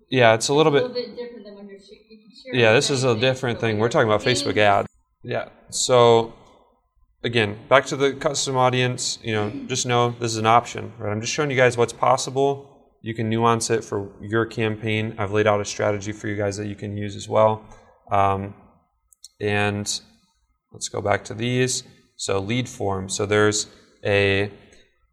Yeah, 0.09 0.33
it's 0.33 0.47
a 0.49 0.53
little 0.53 0.75
A 0.75 0.79
bit. 0.81 0.87
little 0.91 0.95
bit 0.95 1.15
different 1.17 1.45
than 1.45 1.55
when 1.55 1.67
you're 1.69 1.79
sh- 1.79 1.91
you 2.09 2.17
can 2.17 2.31
share 2.53 2.55
Yeah, 2.61 2.73
this 2.73 2.89
is 2.89 3.03
a 3.03 3.15
different 3.15 3.59
thing. 3.59 3.77
We're 3.77 3.89
talking 3.89 4.07
about 4.07 4.21
Facebook 4.21 4.57
ads. 4.57 4.87
Yeah. 5.23 5.49
So 5.69 6.33
again, 7.23 7.57
back 7.69 7.85
to 7.87 7.95
the 7.95 8.13
custom 8.13 8.55
audience, 8.57 9.19
you 9.23 9.33
know, 9.33 9.51
just 9.67 9.85
know 9.85 10.11
this 10.19 10.31
is 10.31 10.37
an 10.37 10.45
option, 10.47 10.93
right? 10.97 11.11
I'm 11.11 11.21
just 11.21 11.33
showing 11.33 11.51
you 11.51 11.57
guys 11.57 11.77
what's 11.77 11.93
possible. 11.93 12.65
You 13.01 13.13
can 13.13 13.29
nuance 13.29 13.69
it 13.69 13.83
for 13.83 14.11
your 14.21 14.45
campaign. 14.45 15.15
I've 15.17 15.31
laid 15.31 15.47
out 15.47 15.61
a 15.61 15.65
strategy 15.65 16.11
for 16.11 16.27
you 16.27 16.35
guys 16.35 16.57
that 16.57 16.67
you 16.67 16.75
can 16.75 16.97
use 16.97 17.15
as 17.15 17.29
well. 17.29 17.63
Um, 18.11 18.53
and 19.39 19.85
let's 20.73 20.89
go 20.89 21.01
back 21.01 21.23
to 21.25 21.33
these. 21.33 21.83
So 22.17 22.39
lead 22.39 22.67
form. 22.67 23.07
So 23.09 23.25
there's 23.25 23.67
a 24.03 24.51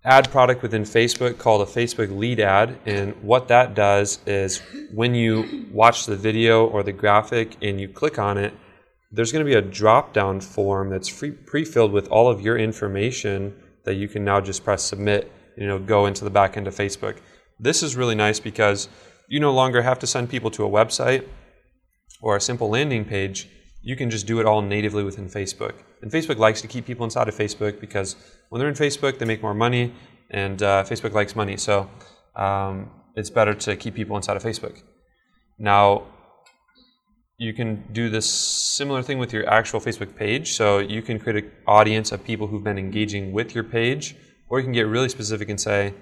ad 0.06 0.30
product 0.30 0.62
within 0.62 0.84
Facebook 0.84 1.36
called 1.36 1.60
a 1.60 1.70
Facebook 1.70 2.16
lead 2.16 2.40
ad. 2.40 2.78
And 2.86 3.14
what 3.22 3.48
that 3.48 3.74
does 3.74 4.20
is 4.26 4.62
when 4.94 5.14
you 5.14 5.66
watch 5.72 6.06
the 6.06 6.16
video 6.16 6.66
or 6.66 6.82
the 6.82 6.92
graphic 6.92 7.56
and 7.60 7.80
you 7.80 7.88
click 7.88 8.18
on 8.18 8.38
it, 8.38 8.54
there's 9.12 9.32
going 9.32 9.44
to 9.44 9.50
be 9.50 9.56
a 9.56 9.62
drop 9.62 10.12
down 10.12 10.40
form 10.40 10.90
that's 10.90 11.10
pre-filled 11.46 11.92
with 11.92 12.08
all 12.08 12.28
of 12.28 12.40
your 12.40 12.56
information 12.56 13.54
that 13.84 13.94
you 13.94 14.08
can 14.08 14.24
now 14.24 14.40
just 14.40 14.64
press 14.64 14.82
submit 14.82 15.30
you 15.56 15.66
know 15.66 15.78
go 15.78 16.06
into 16.06 16.24
the 16.24 16.30
back 16.30 16.56
end 16.56 16.66
of 16.66 16.74
facebook 16.74 17.16
this 17.58 17.82
is 17.82 17.96
really 17.96 18.14
nice 18.14 18.38
because 18.38 18.88
you 19.28 19.40
no 19.40 19.52
longer 19.52 19.82
have 19.82 19.98
to 19.98 20.06
send 20.06 20.28
people 20.28 20.50
to 20.50 20.64
a 20.64 20.68
website 20.68 21.26
or 22.20 22.36
a 22.36 22.40
simple 22.40 22.68
landing 22.68 23.04
page 23.04 23.48
you 23.88 23.94
can 24.01 24.09
just 24.14 24.27
do 24.27 24.37
it 24.40 24.46
all 24.51 24.62
natively 24.62 25.05
within 25.11 25.27
facebook 25.38 25.75
and 26.03 26.11
facebook 26.16 26.38
likes 26.46 26.61
to 26.64 26.68
keep 26.75 26.85
people 26.90 27.05
inside 27.09 27.29
of 27.29 27.37
facebook 27.44 27.81
because 27.87 28.16
when 28.49 28.59
they're 28.59 28.75
in 28.75 28.81
facebook 28.87 29.18
they 29.18 29.29
make 29.33 29.42
more 29.49 29.59
money 29.66 29.85
and 30.31 30.62
uh, 30.62 30.83
facebook 30.90 31.12
likes 31.20 31.35
money 31.42 31.57
so 31.57 31.88
um, 32.44 32.90
it's 33.14 33.31
better 33.31 33.55
to 33.55 33.77
keep 33.77 33.94
people 33.94 34.16
inside 34.16 34.37
of 34.37 34.42
facebook 34.42 34.77
now 35.59 36.03
you 37.38 37.53
can 37.53 37.85
do 37.92 38.09
this 38.09 38.29
similar 38.29 39.03
thing 39.03 39.18
with 39.18 39.33
your 39.33 39.49
actual 39.49 39.79
Facebook 39.79 40.16
page. 40.16 40.55
So 40.55 40.79
you 40.79 41.03
can 41.03 41.18
create 41.18 41.44
an 41.44 41.53
audience 41.66 42.12
of 42.12 42.25
people 42.25 42.46
who've 42.46 42.64
been 42.64 42.79
engaging 42.79 43.33
with 43.33 43.55
your 43.55 43.64
page, 43.64 44.16
or 44.49 44.59
you 44.59 44.64
can 44.64 44.72
get 44.72 44.87
really 44.87 45.09
specific 45.09 45.51
and 45.51 45.61
say, 45.61 45.92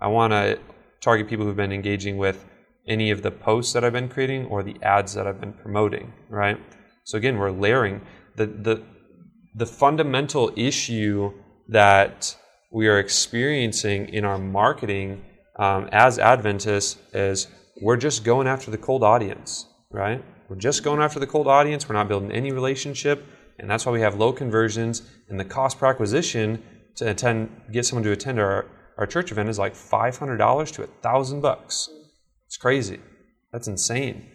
I 0.00 0.08
want 0.08 0.32
to 0.32 0.58
target 1.00 1.28
people 1.28 1.46
who've 1.46 1.56
been 1.56 1.72
engaging 1.72 2.18
with 2.18 2.44
any 2.86 3.10
of 3.10 3.22
the 3.22 3.30
posts 3.30 3.72
that 3.72 3.84
I've 3.84 3.92
been 3.92 4.08
creating 4.08 4.46
or 4.46 4.62
the 4.62 4.76
ads 4.82 5.14
that 5.14 5.26
I've 5.26 5.40
been 5.40 5.52
promoting, 5.52 6.12
right? 6.28 6.58
So 7.04 7.18
again, 7.18 7.38
we're 7.38 7.50
layering 7.50 8.00
the 8.36 8.46
the 8.46 8.82
the 9.54 9.66
fundamental 9.66 10.52
issue 10.56 11.32
that 11.68 12.36
we 12.70 12.88
are 12.88 12.98
experiencing 12.98 14.08
in 14.08 14.24
our 14.24 14.38
marketing 14.38 15.22
um, 15.58 15.88
as 15.92 16.18
Adventists 16.18 16.98
is 17.12 17.48
we're 17.82 17.98
just 17.98 18.24
going 18.24 18.46
after 18.46 18.70
the 18.70 18.78
cold 18.78 19.02
audience, 19.04 19.66
right? 19.90 20.24
We're 20.48 20.56
just 20.56 20.82
going 20.82 21.00
after 21.00 21.20
the 21.20 21.26
cold 21.26 21.46
audience. 21.46 21.88
We're 21.88 21.94
not 21.94 22.08
building 22.08 22.32
any 22.32 22.52
relationship, 22.52 23.26
and 23.58 23.70
that's 23.70 23.84
why 23.84 23.92
we 23.92 24.00
have 24.00 24.16
low 24.16 24.32
conversions. 24.32 25.02
And 25.28 25.38
the 25.38 25.44
cost 25.44 25.78
per 25.78 25.86
acquisition 25.86 26.62
to 26.96 27.10
attend, 27.10 27.50
get 27.72 27.84
someone 27.84 28.04
to 28.04 28.12
attend 28.12 28.38
our, 28.38 28.66
our 28.96 29.06
church 29.06 29.32
event 29.32 29.48
is 29.48 29.58
like 29.58 29.74
five 29.74 30.16
hundred 30.16 30.38
dollars 30.38 30.70
to 30.72 30.84
a 30.84 30.86
thousand 30.86 31.40
bucks. 31.40 31.88
It's 32.46 32.56
crazy. 32.56 33.00
That's 33.52 33.68
insane. 33.68 34.30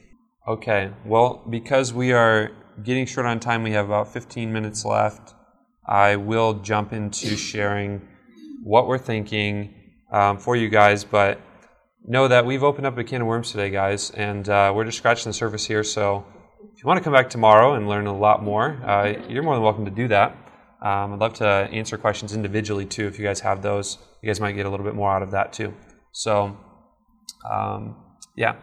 Okay, 0.48 0.94
well, 1.04 1.44
because 1.50 1.94
we 1.94 2.14
are 2.14 2.52
getting 2.82 3.06
short 3.06 3.26
on 3.26 3.38
time, 3.38 3.64
we 3.64 3.72
have 3.72 3.88
about 3.88 4.14
15 4.14 4.54
minutes 4.54 4.86
left. 4.86 5.34
I 5.86 6.16
will 6.16 6.54
jump 6.54 6.94
into 6.94 7.36
sharing 7.36 8.08
what 8.64 8.88
we're 8.88 8.98
thinking 8.98 9.76
um, 10.10 10.38
for 10.38 10.56
you 10.56 10.70
guys, 10.70 11.04
but 11.04 11.42
know 12.08 12.30
that 12.30 12.46
we've 12.46 12.64
opened 12.64 12.88
up 12.88 12.98
a 12.98 13.04
can 13.04 13.24
of 13.24 13.28
worms 13.28 13.52
today, 13.52 13.70
guys, 13.70 14.12
and 14.12 14.48
uh, 14.48 14.72
we're 14.74 14.86
just 14.86 15.00
scratching 15.00 15.30
the 15.30 15.34
surface 15.34 15.66
here. 15.66 15.84
So 15.84 16.26
if 16.74 16.82
you 16.82 16.88
want 16.88 16.98
to 16.98 17.04
come 17.04 17.12
back 17.12 17.30
tomorrow 17.30 17.74
and 17.74 17.90
learn 17.90 18.08
a 18.08 18.18
lot 18.18 18.42
more, 18.42 18.82
uh, 18.86 19.16
you're 19.28 19.44
more 19.44 19.56
than 19.56 19.64
welcome 19.64 19.84
to 19.84 19.92
do 19.92 20.08
that. 20.08 20.32
Um, 20.82 21.12
I'd 21.12 21.20
love 21.20 21.34
to 21.36 21.46
answer 21.46 21.98
questions 21.98 22.34
individually 22.34 22.86
too 22.86 23.06
if 23.06 23.20
you 23.20 23.26
guys 23.26 23.42
have 23.42 23.62
those. 23.62 23.98
You 24.22 24.28
guys 24.28 24.40
might 24.40 24.54
get 24.54 24.66
a 24.66 24.70
little 24.70 24.86
bit 24.86 24.96
more 24.96 25.12
out 25.12 25.24
of 25.24 25.32
that 25.32 25.52
too. 25.52 25.74
So, 26.14 26.58
um, 27.52 27.98
yeah. 28.38 28.56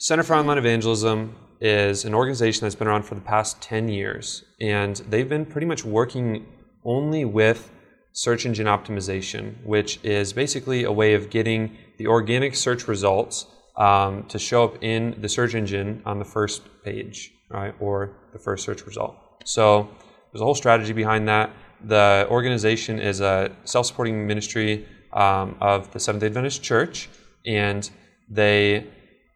Center 0.00 0.22
for 0.22 0.36
Online 0.36 0.58
Evangelism 0.58 1.34
is 1.60 2.04
an 2.04 2.14
organization 2.14 2.64
that's 2.64 2.76
been 2.76 2.86
around 2.86 3.02
for 3.02 3.16
the 3.16 3.20
past 3.20 3.60
10 3.60 3.88
years, 3.88 4.44
and 4.60 4.94
they've 5.08 5.28
been 5.28 5.44
pretty 5.44 5.66
much 5.66 5.84
working 5.84 6.46
only 6.84 7.24
with 7.24 7.72
search 8.12 8.46
engine 8.46 8.68
optimization, 8.68 9.56
which 9.64 9.98
is 10.04 10.32
basically 10.32 10.84
a 10.84 10.92
way 10.92 11.14
of 11.14 11.30
getting 11.30 11.76
the 11.96 12.06
organic 12.06 12.54
search 12.54 12.86
results 12.86 13.46
um, 13.76 14.22
to 14.28 14.38
show 14.38 14.62
up 14.62 14.84
in 14.84 15.20
the 15.20 15.28
search 15.28 15.56
engine 15.56 16.00
on 16.06 16.20
the 16.20 16.24
first 16.24 16.62
page, 16.84 17.32
right, 17.50 17.74
or 17.80 18.30
the 18.32 18.38
first 18.38 18.64
search 18.64 18.86
result. 18.86 19.16
So 19.44 19.88
there's 20.30 20.40
a 20.40 20.44
whole 20.44 20.54
strategy 20.54 20.92
behind 20.92 21.26
that. 21.26 21.50
The 21.82 22.24
organization 22.30 23.00
is 23.00 23.20
a 23.20 23.50
self-supporting 23.64 24.28
ministry 24.28 24.86
um, 25.12 25.56
of 25.60 25.92
the 25.92 25.98
Seventh 25.98 26.20
Day 26.20 26.28
Adventist 26.28 26.62
Church, 26.62 27.08
and 27.44 27.90
they 28.28 28.86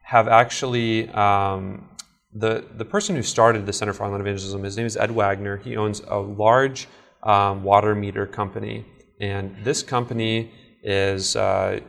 have 0.03 0.29
actually 0.29 1.09
um, 1.11 1.89
the 2.35 2.65
the 2.77 2.85
person 2.85 3.17
who 3.17 3.23
started 3.23 3.67
the 3.67 3.73
Center 3.73 3.93
for 3.93 4.05
Online 4.05 4.21
Evangelism. 4.21 4.63
His 4.63 4.77
name 4.77 4.87
is 4.87 4.97
Ed 4.97 5.11
Wagner. 5.11 5.57
He 5.59 5.77
owns 5.77 6.01
a 6.07 6.19
large 6.19 6.89
um, 7.23 7.63
water 7.63 7.95
meter 7.95 8.27
company, 8.27 8.85
and 9.21 9.57
this 9.65 9.83
company 9.83 10.51
is 10.83 11.37
uh, 11.37 11.81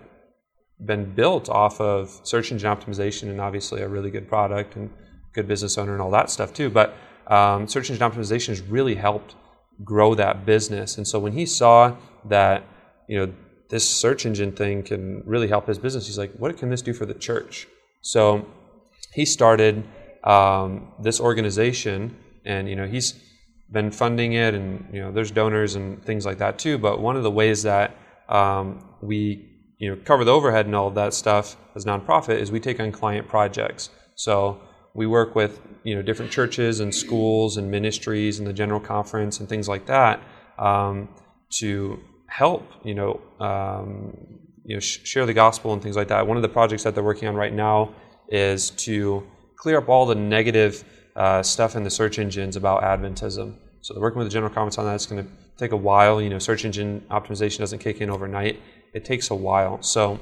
been 0.86 1.14
built 1.14 1.50
off 1.50 1.80
of 1.82 2.20
search 2.24 2.52
engine 2.52 2.70
optimization, 2.70 3.24
and 3.24 3.42
obviously 3.42 3.82
a 3.82 3.88
really 3.88 4.12
good 4.12 4.28
product 4.28 4.76
and 4.76 4.90
good 5.34 5.48
business 5.48 5.78
owner 5.78 5.94
and 5.94 6.02
all 6.02 6.12
that 6.12 6.30
stuff 6.30 6.54
too. 6.54 6.70
But 6.70 6.96
um, 7.28 7.68
search 7.68 7.90
engine 7.90 8.10
optimization 8.10 8.50
has 8.50 8.62
really 8.62 8.96
helped 8.96 9.36
grow 9.84 10.14
that 10.16 10.46
business, 10.46 10.98
and 10.98 11.08
so 11.08 11.20
when 11.20 11.34
he 11.34 11.46
saw 11.46 11.96
that 12.26 12.64
you 13.08 13.18
know 13.18 13.34
this 13.70 13.90
search 13.90 14.26
engine 14.26 14.52
thing 14.52 14.84
can 14.84 15.24
really 15.26 15.48
help 15.48 15.68
his 15.68 15.80
business, 15.80 16.06
he's 16.06 16.18
like, 16.18 16.32
what 16.34 16.56
can 16.58 16.70
this 16.70 16.82
do 16.82 16.94
for 16.94 17.08
the 17.08 17.14
church? 17.14 17.68
So 18.04 18.46
he 19.14 19.26
started 19.26 19.84
um, 20.24 20.90
this 21.00 21.20
organization, 21.20 22.16
and 22.46 22.70
you 22.70 22.76
know 22.76 22.86
he's 22.86 23.20
been 23.72 23.92
funding 23.92 24.34
it, 24.34 24.54
and 24.54 24.86
you 24.94 25.02
know, 25.02 25.12
there's 25.12 25.32
donors 25.32 25.76
and 25.76 26.04
things 26.06 26.26
like 26.26 26.38
that 26.38 26.60
too. 26.60 26.78
But 26.78 27.00
one 27.00 27.16
of 27.16 27.24
the 27.24 27.32
ways 27.32 27.64
that 27.64 27.96
um, 28.30 28.86
we 29.02 29.50
you 29.80 29.90
know 29.90 30.02
cover 30.04 30.24
the 30.24 30.32
overhead 30.32 30.66
and 30.66 30.76
all 30.76 30.88
of 30.88 30.96
that 30.96 31.14
stuff 31.14 31.56
as 31.76 31.86
nonprofit 31.86 32.40
is 32.40 32.52
we 32.52 32.60
take 32.60 32.80
on 32.80 32.92
client 32.92 33.28
projects. 33.28 33.90
So 34.16 34.62
we 34.94 35.08
work 35.08 35.34
with 35.34 35.62
you 35.84 35.96
know 35.96 36.02
different 36.02 36.32
churches 36.32 36.82
and 36.82 36.94
schools 36.94 37.56
and 37.58 37.72
ministries 37.72 38.38
and 38.38 38.48
the 38.48 38.54
general 38.54 38.82
conference 38.82 39.40
and 39.40 39.48
things 39.48 39.68
like 39.70 39.86
that 39.86 40.22
um, 40.60 41.08
to 41.52 42.00
help 42.28 42.64
you 42.84 42.96
know 42.96 43.22
um, 43.40 44.40
you 44.66 44.76
know 44.76 44.80
sh- 44.80 45.00
share 45.04 45.26
the 45.26 45.34
gospel 45.34 45.74
and 45.74 45.82
things 45.82 45.96
like 45.96 46.08
that. 46.10 46.26
One 46.26 46.38
of 46.38 46.44
the 46.44 46.50
projects 46.50 46.84
that 46.84 46.96
they're 46.96 47.04
working 47.04 47.28
on 47.28 47.36
right 47.36 47.54
now 47.54 47.94
is 48.30 48.70
to 48.72 49.26
clear 49.56 49.78
up 49.78 49.90
all 49.90 50.06
the 50.06 50.16
negative 50.16 50.84
uh, 51.16 51.44
stuff 51.44 51.76
in 51.76 51.84
the 51.84 51.90
search 51.90 52.20
engines 52.20 52.56
about 52.56 52.82
Adventism. 52.84 53.56
So 53.82 53.94
they're 53.94 54.02
working 54.02 54.20
with 54.20 54.28
the 54.28 54.34
general 54.34 54.52
conference 54.52 54.78
on 54.78 54.86
that. 54.86 54.96
It's 54.96 55.06
going 55.06 55.24
to 55.24 55.30
take 55.58 55.72
a 55.72 55.78
while. 55.78 56.22
You 56.22 56.30
know, 56.30 56.40
search 56.40 56.66
engine 56.66 57.06
optimization 57.12 57.60
doesn't 57.60 57.80
kick 57.80 58.02
in 58.02 58.10
overnight. 58.10 58.60
It 58.94 59.06
takes 59.06 59.30
a 59.30 59.36
while. 59.36 59.82
So 59.82 60.20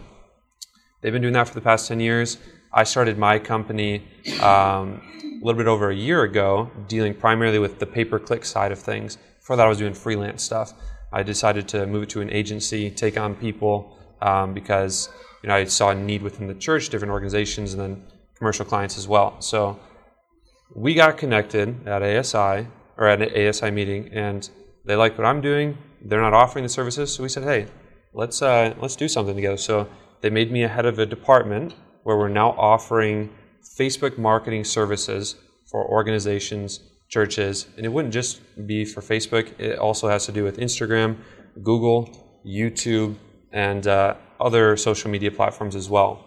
they've 1.02 1.14
been 1.14 1.22
doing 1.22 1.34
that 1.34 1.48
for 1.48 1.54
the 1.54 1.62
past 1.62 1.88
10 1.88 2.00
years. 2.00 2.38
I 2.74 2.84
started 2.84 3.18
my 3.18 3.38
company 3.38 4.04
um, 4.42 5.02
a 5.24 5.46
little 5.46 5.58
bit 5.58 5.68
over 5.68 5.89
a 5.92 5.96
year 5.96 6.24
ago, 6.24 6.72
dealing 6.88 7.14
primarily 7.14 7.60
with 7.60 7.80
the 7.80 7.86
pay 7.86 8.06
per 8.06 8.18
click 8.18 8.46
side 8.46 8.72
of 8.72 8.80
things. 8.80 9.18
Before 9.39 9.56
that, 9.56 9.66
I 9.66 9.70
was 9.70 9.78
doing 9.78 9.94
freelance 9.94 10.44
stuff. 10.44 10.74
I 11.12 11.24
decided 11.24 11.68
to 11.70 11.86
move 11.86 12.04
it 12.04 12.10
to 12.10 12.22
an 12.22 12.30
agency, 12.30 12.89
take 12.89 13.18
on 13.18 13.36
people 13.36 13.98
um, 14.22 14.53
because 14.53 15.09
you 15.43 15.49
know 15.49 15.55
I 15.55 15.65
saw 15.65 15.89
a 15.89 15.95
need 15.95 16.22
within 16.22 16.47
the 16.47 16.55
church, 16.55 16.89
different 16.89 17.11
organizations, 17.11 17.74
and 17.74 17.82
then 17.82 18.03
commercial 18.38 18.65
clients 18.65 18.97
as 18.97 19.07
well. 19.07 19.39
So 19.41 19.80
we 20.76 20.93
got 20.93 21.17
connected 21.17 21.88
at 21.88 22.01
ASI 22.01 22.67
or 22.97 23.07
at 23.07 23.22
an 23.22 23.47
ASI 23.47 23.72
meeting, 23.72 24.09
and 24.13 24.49
they 24.86 24.95
like 24.95 25.17
what 25.17 25.26
I'm 25.26 25.41
doing. 25.41 25.78
They're 26.03 26.22
not 26.22 26.34
offering 26.34 26.63
the 26.63 26.69
services, 26.69 27.13
so 27.13 27.24
we 27.24 27.30
said, 27.30 27.43
"Hey, 27.43 27.67
let's 28.13 28.41
uh, 28.41 28.74
let's 28.82 28.95
do 28.95 29.07
something 29.07 29.36
together." 29.36 29.57
So 29.57 29.88
they 30.22 30.30
made 30.30 30.51
me 30.51 30.63
a 30.63 30.67
head 30.67 30.86
of 30.86 30.99
a 30.99 31.05
department 31.05 31.76
where 32.03 32.17
we're 32.17 32.30
now 32.30 32.51
offering 32.51 33.30
Facebook 33.78 34.17
marketing 34.17 34.63
services 34.63 35.36
for 35.69 35.86
organizations, 35.86 36.80
churches, 37.09 37.67
and 37.78 37.86
it 37.86 37.89
wouldn't 37.89 38.13
just 38.13 38.41
be 38.67 38.86
for 38.86 39.01
Facebook. 39.01 39.59
It 39.59 39.78
also 39.78 40.07
has 40.09 40.26
to 40.26 40.32
do 40.32 40.43
with 40.43 40.57
Instagram, 40.57 41.17
Google, 41.63 42.41
YouTube, 42.45 43.15
and 43.52 43.88
uh, 43.88 44.16
other 44.39 44.78
social 44.78 45.10
media 45.10 45.32
platforms 45.32 45.76
as 45.76 45.89
well. 45.89 46.24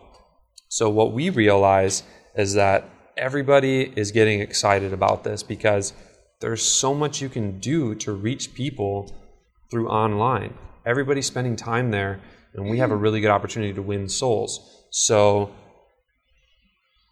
So 0.69 0.91
what 0.91 1.13
we 1.13 1.31
realize 1.31 2.03
is 2.37 2.55
that 2.55 2.89
everybody 3.17 3.93
is 3.97 4.11
getting 4.11 4.41
excited 4.41 4.93
about 4.93 5.25
this 5.25 5.43
because 5.43 5.93
there's 6.41 6.63
so 6.63 6.95
much 6.95 7.23
you 7.23 7.29
can 7.29 7.59
do 7.61 7.95
to 7.97 8.13
reach 8.13 8.55
people 8.55 9.13
through 9.71 9.89
online. 9.89 10.55
Everybody's 10.85 11.27
spending 11.27 11.57
time 11.57 11.91
there, 11.91 12.21
and 12.55 12.69
we 12.69 12.79
have 12.79 12.91
a 12.91 12.97
really 12.97 13.21
good 13.21 13.31
opportunity 13.31 13.73
to 13.73 13.83
win 13.83 14.09
souls. 14.09 14.85
So 14.91 15.55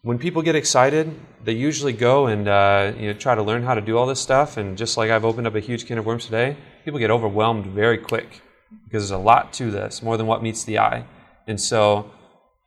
when 0.02 0.18
people 0.18 0.42
get 0.42 0.54
excited, 0.54 1.14
they 1.44 1.52
usually 1.52 1.92
go 1.92 2.26
and 2.26 2.48
uh, 2.48 2.92
you 2.98 3.06
know 3.06 3.14
try 3.14 3.34
to 3.34 3.42
learn 3.42 3.62
how 3.62 3.74
to 3.74 3.80
do 3.80 3.96
all 3.96 4.06
this 4.06 4.20
stuff. 4.20 4.56
And 4.56 4.76
just 4.76 4.96
like 4.96 5.10
I've 5.10 5.24
opened 5.24 5.46
up 5.46 5.54
a 5.54 5.60
huge 5.60 5.86
can 5.86 5.98
of 5.98 6.04
worms 6.04 6.24
today, 6.24 6.56
people 6.84 6.98
get 6.98 7.10
overwhelmed 7.10 7.66
very 7.66 7.98
quick 7.98 8.42
because 8.84 9.08
there's 9.08 9.20
a 9.20 9.22
lot 9.22 9.52
to 9.54 9.70
this, 9.70 10.02
more 10.02 10.16
than 10.16 10.26
what 10.26 10.42
meets 10.42 10.64
the 10.64 10.78
eye. 10.78 11.06
And 11.46 11.60
so 11.60 12.10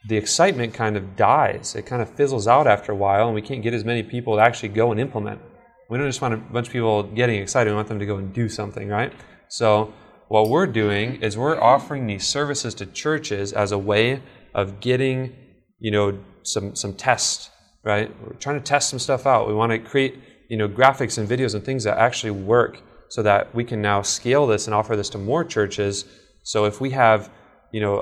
the 0.08 0.18
excitement 0.18 0.74
kind 0.74 0.98
of 0.98 1.16
dies. 1.16 1.76
It 1.76 1.86
kind 1.86 2.02
of 2.02 2.10
fizzles 2.10 2.48
out 2.48 2.68
after 2.68 2.92
a 2.92 2.96
while, 2.96 3.26
and 3.28 3.36
we 3.36 3.42
can't 3.42 3.64
get 3.64 3.74
as 3.74 3.84
many 3.84 4.04
people 4.04 4.36
to 4.36 4.42
actually 4.42 4.70
go 4.70 4.92
and 4.92 5.00
implement. 5.00 5.42
We 5.90 5.98
don't 5.98 6.08
just 6.08 6.22
want 6.22 6.34
a 6.34 6.38
bunch 6.38 6.68
of 6.68 6.74
people 6.74 7.04
getting 7.04 7.42
excited. 7.42 7.70
We 7.70 7.76
want 7.76 7.88
them 7.88 8.00
to 8.00 8.06
go 8.06 8.18
and 8.18 8.34
do 8.34 8.50
something, 8.50 8.88
right? 8.88 9.14
So 9.50 9.94
what 10.28 10.50
we're 10.50 10.68
doing 10.68 11.22
is 11.22 11.38
we're 11.38 11.60
offering 11.60 12.08
these 12.08 12.26
services 12.26 12.74
to 12.76 12.86
churches 12.88 13.54
as 13.54 13.72
a 13.72 13.78
way 13.78 14.22
of 14.54 14.80
getting, 14.80 15.36
you 15.80 15.92
know, 15.92 16.18
some 16.44 16.76
some 16.76 16.94
tests, 16.94 17.50
right? 17.84 18.12
We're 18.22 18.34
trying 18.34 18.58
to 18.58 18.64
test 18.64 18.90
some 18.90 19.00
stuff 19.00 19.28
out. 19.28 19.48
We 19.48 19.54
want 19.54 19.72
to 19.72 19.80
create, 19.80 20.20
you 20.50 20.58
know, 20.58 20.68
graphics 20.68 21.18
and 21.18 21.30
videos 21.30 21.54
and 21.54 21.64
things 21.64 21.84
that 21.84 21.98
actually 21.98 22.32
work 22.32 22.82
so 23.16 23.24
that 23.24 23.56
we 23.56 23.64
can 23.64 23.82
now 23.82 24.02
scale 24.02 24.46
this 24.46 24.68
and 24.68 24.74
offer 24.76 24.94
this 24.98 25.10
to 25.10 25.18
more 25.18 25.46
churches. 25.46 26.04
So 26.44 26.66
if 26.66 26.82
we 26.82 26.90
have, 26.90 27.30
you 27.72 27.80
know, 27.80 27.96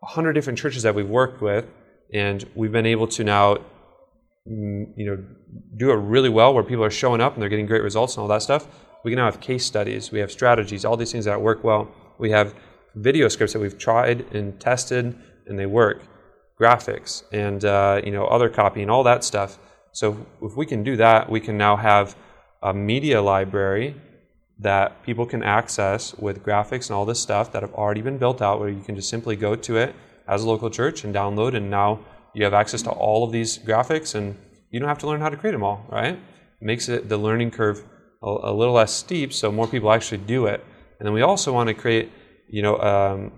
100 0.00 0.32
different 0.32 0.58
churches 0.58 0.82
that 0.82 0.92
we've 0.92 1.08
worked 1.08 1.40
with 1.40 1.64
and 2.12 2.44
we've 2.56 2.72
been 2.72 2.90
able 2.94 3.06
to 3.06 3.22
now 3.22 3.54
mm, 4.48 4.84
you 4.96 5.06
know 5.06 5.24
do 5.76 5.90
it 5.92 5.98
really 6.14 6.28
well 6.28 6.52
where 6.52 6.64
people 6.64 6.84
are 6.84 6.90
showing 6.90 7.20
up 7.20 7.34
and 7.34 7.40
they're 7.40 7.54
getting 7.54 7.66
great 7.66 7.82
results 7.82 8.14
and 8.14 8.22
all 8.22 8.28
that 8.28 8.42
stuff 8.42 8.66
we 9.04 9.12
can 9.12 9.18
now 9.18 9.26
have 9.26 9.40
case 9.40 9.64
studies. 9.64 10.10
We 10.10 10.18
have 10.18 10.32
strategies 10.32 10.84
all 10.84 10.96
these 10.96 11.12
things 11.12 11.26
that 11.26 11.40
work 11.40 11.62
well. 11.62 11.88
We 12.18 12.32
have 12.32 12.56
video 12.96 13.28
scripts 13.28 13.52
that 13.52 13.60
we've 13.60 13.78
tried 13.78 14.18
and 14.34 14.58
tested 14.58 15.16
and 15.46 15.56
they 15.56 15.66
work. 15.66 16.02
Graphics 16.60 17.22
and 17.32 17.64
uh, 17.64 18.00
you 18.04 18.10
know 18.10 18.24
other 18.26 18.48
copy 18.48 18.82
and 18.82 18.90
all 18.90 19.04
that 19.04 19.22
stuff. 19.22 19.60
So 19.92 20.26
if 20.42 20.56
we 20.56 20.66
can 20.66 20.82
do 20.82 20.96
that 20.96 21.30
we 21.30 21.40
can 21.46 21.56
now 21.56 21.76
have 21.76 22.16
a 22.62 22.74
media 22.74 23.22
library 23.22 23.94
that 24.58 25.02
people 25.02 25.26
can 25.26 25.42
access 25.42 26.14
with 26.14 26.42
graphics 26.42 26.88
and 26.88 26.96
all 26.96 27.04
this 27.04 27.20
stuff 27.20 27.52
that 27.52 27.62
have 27.62 27.74
already 27.74 28.00
been 28.00 28.16
built 28.16 28.40
out 28.40 28.58
where 28.58 28.68
you 28.68 28.82
can 28.82 28.96
just 28.96 29.08
simply 29.08 29.36
go 29.36 29.54
to 29.54 29.76
it 29.76 29.94
as 30.28 30.42
a 30.42 30.48
local 30.48 30.70
church 30.70 31.04
and 31.04 31.14
download 31.14 31.54
and 31.54 31.70
now 31.70 32.00
you 32.34 32.42
have 32.44 32.54
access 32.54 32.82
to 32.82 32.90
all 32.90 33.24
of 33.24 33.32
these 33.32 33.58
graphics 33.58 34.14
and 34.14 34.36
you 34.70 34.80
don't 34.80 34.88
have 34.88 34.98
to 34.98 35.06
learn 35.06 35.20
how 35.20 35.28
to 35.28 35.36
create 35.36 35.52
them 35.52 35.62
all 35.62 35.86
right? 35.90 36.14
It 36.14 36.64
makes 36.64 36.88
it 36.88 37.08
the 37.08 37.18
learning 37.18 37.50
curve 37.50 37.84
a, 38.22 38.26
a 38.26 38.52
little 38.52 38.74
less 38.74 38.92
steep 38.92 39.32
so 39.32 39.52
more 39.52 39.66
people 39.66 39.92
actually 39.92 40.18
do 40.18 40.46
it. 40.46 40.64
And 40.98 41.06
then 41.06 41.12
we 41.12 41.22
also 41.22 41.52
want 41.52 41.68
to 41.68 41.74
create 41.74 42.10
you 42.48 42.62
know 42.62 42.78
um, 42.78 43.32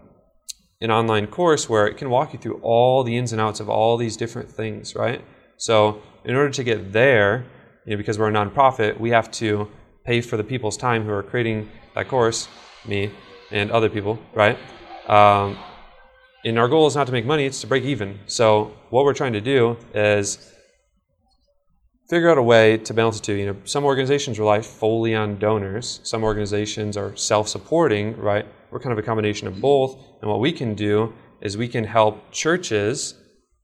an 0.81 0.93
online 0.93 1.27
course 1.27 1.69
where 1.69 1.89
it 1.89 1.97
can 1.97 2.11
walk 2.11 2.33
you 2.33 2.39
through 2.39 2.61
all 2.63 3.03
the 3.03 3.17
ins 3.17 3.33
and 3.33 3.41
outs 3.41 3.59
of 3.59 3.69
all 3.69 3.97
these 3.97 4.17
different 4.17 4.51
things 4.51 4.95
right? 4.95 5.25
So 5.57 6.01
in 6.25 6.37
order 6.37 6.51
to 6.51 6.63
get 6.63 6.93
there 6.93 7.45
you 7.85 7.93
know 7.93 7.97
because 7.97 8.21
we're 8.21 8.29
a 8.29 8.33
nonprofit 8.33 9.01
we 9.01 9.11
have 9.11 9.33
to 9.33 9.69
pay 10.09 10.23
for 10.23 10.39
the 10.39 10.45
people's 10.53 10.79
time 10.79 11.05
who 11.05 11.13
are 11.13 11.23
creating 11.23 11.69
that 11.95 12.09
course, 12.09 12.49
me 12.87 13.11
and 13.51 13.71
other 13.71 13.91
people, 13.91 14.19
right? 14.33 14.57
Um, 15.07 15.59
and 16.47 16.59
our 16.59 16.67
goal 16.67 16.87
is 16.87 16.97
not 16.97 17.07
to 17.09 17.13
make 17.13 17.27
money, 17.27 17.45
it's 17.45 17.61
to 17.61 17.67
break 17.67 17.85
even. 17.85 18.19
So 18.25 18.73
what 18.89 19.05
we're 19.05 19.19
trying 19.23 19.35
to 19.35 19.43
do 19.43 19.77
is 19.93 20.55
figure 22.09 22.31
out 22.31 22.39
a 22.39 22.43
way 22.43 22.79
to 22.79 22.95
balance 22.95 23.21
the 23.21 23.27
two. 23.27 23.35
You 23.35 23.47
know, 23.49 23.57
some 23.65 23.85
organizations 23.85 24.39
rely 24.39 24.63
fully 24.63 25.15
on 25.15 25.39
donors. 25.39 26.01
Some 26.05 26.25
organizations 26.25 26.97
are 26.97 27.15
self-supporting, 27.15 28.17
right? 28.17 28.47
We're 28.71 28.81
kind 28.81 28.95
of 28.95 28.99
a 28.99 29.03
combination 29.03 29.47
of 29.47 29.61
both. 29.61 29.93
And 30.23 30.31
what 30.31 30.41
we 30.41 30.53
can 30.53 30.75
do 30.75 31.13
is 31.43 31.59
we 31.59 31.69
can 31.69 31.85
help 31.85 32.33
churches 32.33 33.15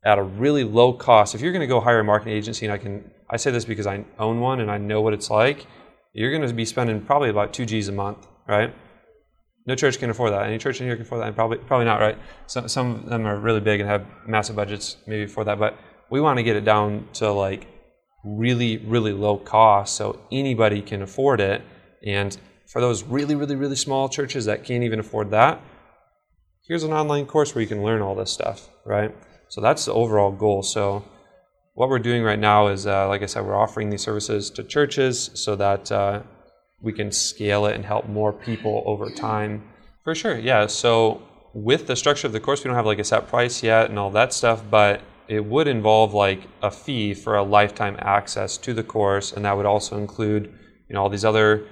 at 0.04 0.18
a 0.18 0.22
really 0.22 0.64
low 0.64 0.92
cost. 0.92 1.34
If 1.34 1.40
you're 1.40 1.52
going 1.52 1.68
to 1.68 1.74
go 1.74 1.80
hire 1.80 2.00
a 2.00 2.04
marketing 2.04 2.34
agency, 2.34 2.66
and 2.66 2.72
I 2.74 2.76
can, 2.76 3.10
I 3.30 3.38
say 3.38 3.50
this 3.50 3.64
because 3.64 3.86
I 3.86 4.04
own 4.18 4.40
one 4.40 4.60
and 4.60 4.70
I 4.70 4.76
know 4.76 5.00
what 5.00 5.14
it's 5.14 5.30
like 5.30 5.66
you're 6.14 6.30
going 6.30 6.48
to 6.48 6.54
be 6.54 6.64
spending 6.64 7.00
probably 7.00 7.28
about 7.28 7.52
two 7.52 7.66
G's 7.66 7.88
a 7.88 7.92
month, 7.92 8.26
right? 8.48 8.72
No 9.66 9.74
church 9.74 9.98
can 9.98 10.10
afford 10.10 10.32
that. 10.32 10.46
Any 10.46 10.58
church 10.58 10.80
in 10.80 10.86
here 10.86 10.94
can 10.94 11.04
afford 11.04 11.22
that? 11.22 11.34
Probably, 11.34 11.58
probably 11.58 11.86
not, 11.86 12.00
right? 12.00 12.16
Some, 12.46 12.68
some 12.68 12.94
of 12.96 13.06
them 13.06 13.26
are 13.26 13.38
really 13.38 13.60
big 13.60 13.80
and 13.80 13.88
have 13.88 14.06
massive 14.26 14.56
budgets, 14.56 14.96
maybe 15.06 15.26
for 15.26 15.42
that. 15.44 15.58
But 15.58 15.76
we 16.10 16.20
want 16.20 16.38
to 16.38 16.42
get 16.42 16.54
it 16.54 16.64
down 16.64 17.08
to 17.14 17.32
like 17.32 17.66
really, 18.24 18.78
really 18.78 19.12
low 19.12 19.36
cost, 19.36 19.96
so 19.96 20.20
anybody 20.30 20.80
can 20.82 21.02
afford 21.02 21.40
it. 21.40 21.62
And 22.06 22.36
for 22.68 22.80
those 22.80 23.02
really, 23.02 23.34
really, 23.34 23.56
really 23.56 23.76
small 23.76 24.08
churches 24.08 24.44
that 24.44 24.64
can't 24.64 24.84
even 24.84 25.00
afford 25.00 25.30
that, 25.32 25.60
here's 26.66 26.84
an 26.84 26.92
online 26.92 27.26
course 27.26 27.54
where 27.54 27.62
you 27.62 27.68
can 27.68 27.82
learn 27.82 28.02
all 28.02 28.14
this 28.14 28.30
stuff, 28.30 28.68
right? 28.86 29.14
So 29.48 29.60
that's 29.60 29.84
the 29.86 29.92
overall 29.92 30.30
goal. 30.30 30.62
So 30.62 31.04
what 31.74 31.88
we're 31.88 31.98
doing 31.98 32.22
right 32.22 32.38
now 32.38 32.68
is, 32.68 32.86
uh, 32.86 33.08
like 33.08 33.22
I 33.22 33.26
said, 33.26 33.44
we're 33.44 33.56
offering 33.56 33.90
these 33.90 34.02
services 34.02 34.48
to 34.50 34.62
churches 34.62 35.30
so 35.34 35.56
that 35.56 35.90
uh, 35.90 36.22
we 36.80 36.92
can 36.92 37.10
scale 37.10 37.66
it 37.66 37.74
and 37.74 37.84
help 37.84 38.08
more 38.08 38.32
people 38.32 38.82
over 38.86 39.10
time. 39.10 39.64
For 40.04 40.14
sure, 40.14 40.38
yeah. 40.38 40.66
So 40.68 41.22
with 41.52 41.86
the 41.86 41.96
structure 41.96 42.26
of 42.28 42.32
the 42.32 42.40
course, 42.40 42.62
we 42.62 42.68
don't 42.68 42.76
have 42.76 42.86
like 42.86 43.00
a 43.00 43.04
set 43.04 43.26
price 43.26 43.62
yet 43.62 43.90
and 43.90 43.98
all 43.98 44.10
that 44.10 44.32
stuff, 44.32 44.62
but 44.70 45.02
it 45.26 45.44
would 45.44 45.66
involve 45.66 46.14
like 46.14 46.46
a 46.62 46.70
fee 46.70 47.12
for 47.12 47.36
a 47.36 47.42
lifetime 47.42 47.96
access 48.00 48.56
to 48.58 48.72
the 48.72 48.84
course, 48.84 49.32
and 49.32 49.44
that 49.44 49.56
would 49.56 49.66
also 49.66 49.98
include, 49.98 50.46
you 50.88 50.94
know, 50.94 51.02
all 51.02 51.08
these 51.08 51.24
other 51.24 51.66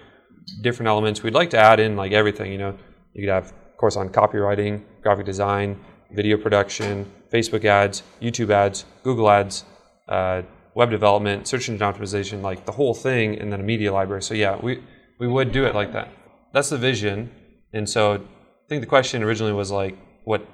different 0.63 0.89
elements. 0.89 1.23
We'd 1.23 1.35
like 1.35 1.51
to 1.51 1.59
add 1.59 1.79
in 1.79 1.95
like 1.95 2.13
everything. 2.13 2.51
You 2.51 2.59
know, 2.59 2.79
you 3.13 3.23
could 3.23 3.33
have 3.33 3.53
a 3.53 3.77
course 3.77 3.97
on 3.97 4.09
copywriting, 4.09 4.83
graphic 5.03 5.27
design, 5.27 5.79
video 6.11 6.37
production, 6.39 7.11
Facebook 7.33 7.65
ads, 7.65 8.03
YouTube 8.21 8.51
ads, 8.51 8.85
Google 9.03 9.31
ads, 9.31 9.65
uh, 10.09 10.43
web 10.75 10.91
development, 10.91 11.47
search 11.47 11.69
engine 11.69 11.87
optimization, 11.87 12.43
like 12.43 12.65
the 12.65 12.73
whole 12.73 12.95
thing, 12.95 13.39
and 13.39 13.53
then 13.53 13.61
a 13.61 13.63
media 13.63 13.93
library. 13.93 14.23
So 14.23 14.35
yeah, 14.35 14.57
we 14.61 14.83
we 15.19 15.29
would 15.29 15.53
do 15.53 15.65
it 15.65 15.75
like 15.75 15.93
that. 15.93 16.09
That's 16.53 16.71
the 16.71 16.79
vision. 16.79 17.31
And 17.73 17.89
so 17.89 18.15
I 18.15 18.69
think 18.69 18.81
the 18.81 18.87
question 18.87 19.23
originally 19.23 19.53
was 19.53 19.71
like, 19.71 19.97
what 20.25 20.47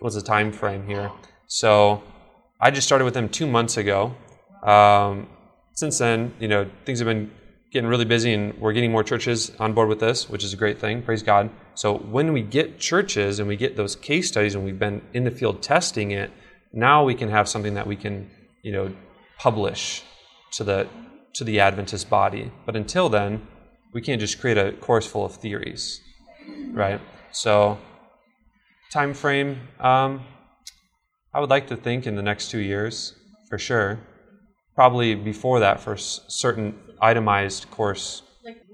was 0.00 0.14
the 0.14 0.22
time 0.22 0.52
frame 0.52 0.86
here? 0.86 1.10
So 1.46 2.02
I 2.60 2.70
just 2.70 2.86
started 2.86 3.04
with 3.04 3.14
them 3.14 3.28
two 3.28 3.46
months 3.46 3.76
ago. 3.76 4.14
Um, 4.62 5.28
since 5.72 5.98
then, 5.98 6.34
you 6.40 6.48
know, 6.48 6.68
things 6.84 6.98
have 6.98 7.06
been 7.06 7.30
getting 7.72 7.88
really 7.88 8.04
busy 8.04 8.32
and 8.32 8.58
we're 8.58 8.72
getting 8.72 8.90
more 8.90 9.04
churches 9.04 9.52
on 9.58 9.74
board 9.74 9.88
with 9.88 10.00
this, 10.00 10.28
which 10.28 10.42
is 10.42 10.52
a 10.52 10.56
great 10.56 10.78
thing. 10.78 11.02
Praise 11.02 11.22
God. 11.22 11.50
So 11.74 11.98
when 11.98 12.32
we 12.32 12.40
get 12.40 12.78
churches 12.78 13.38
and 13.38 13.48
we 13.48 13.56
get 13.56 13.76
those 13.76 13.94
case 13.96 14.28
studies 14.28 14.54
and 14.54 14.64
we've 14.64 14.78
been 14.78 15.02
in 15.12 15.24
the 15.24 15.30
field 15.30 15.62
testing 15.62 16.10
it, 16.10 16.30
now 16.72 17.04
we 17.04 17.14
can 17.14 17.28
have 17.28 17.48
something 17.48 17.74
that 17.74 17.86
we 17.86 17.96
can, 17.96 18.30
you 18.66 18.72
know, 18.72 18.92
publish 19.38 20.02
to 20.50 20.64
the 20.64 20.88
to 21.34 21.44
the 21.44 21.60
Adventist 21.60 22.10
body. 22.10 22.50
But 22.66 22.74
until 22.74 23.08
then, 23.08 23.46
we 23.94 24.00
can't 24.02 24.20
just 24.20 24.40
create 24.40 24.58
a 24.58 24.72
course 24.72 25.06
full 25.06 25.24
of 25.24 25.34
theories, 25.36 26.00
right? 26.72 27.00
So, 27.30 27.78
time 28.90 29.14
frame. 29.14 29.50
Um, 29.78 30.24
I 31.32 31.38
would 31.40 31.50
like 31.50 31.68
to 31.68 31.76
think 31.76 32.06
in 32.06 32.16
the 32.16 32.22
next 32.22 32.50
two 32.50 32.58
years, 32.58 33.14
for 33.48 33.58
sure. 33.58 34.00
Probably 34.74 35.14
before 35.14 35.60
that 35.60 35.80
for 35.80 35.94
s- 35.94 36.20
certain 36.26 36.74
itemized 37.00 37.70
course. 37.70 38.22
Like. 38.44 38.64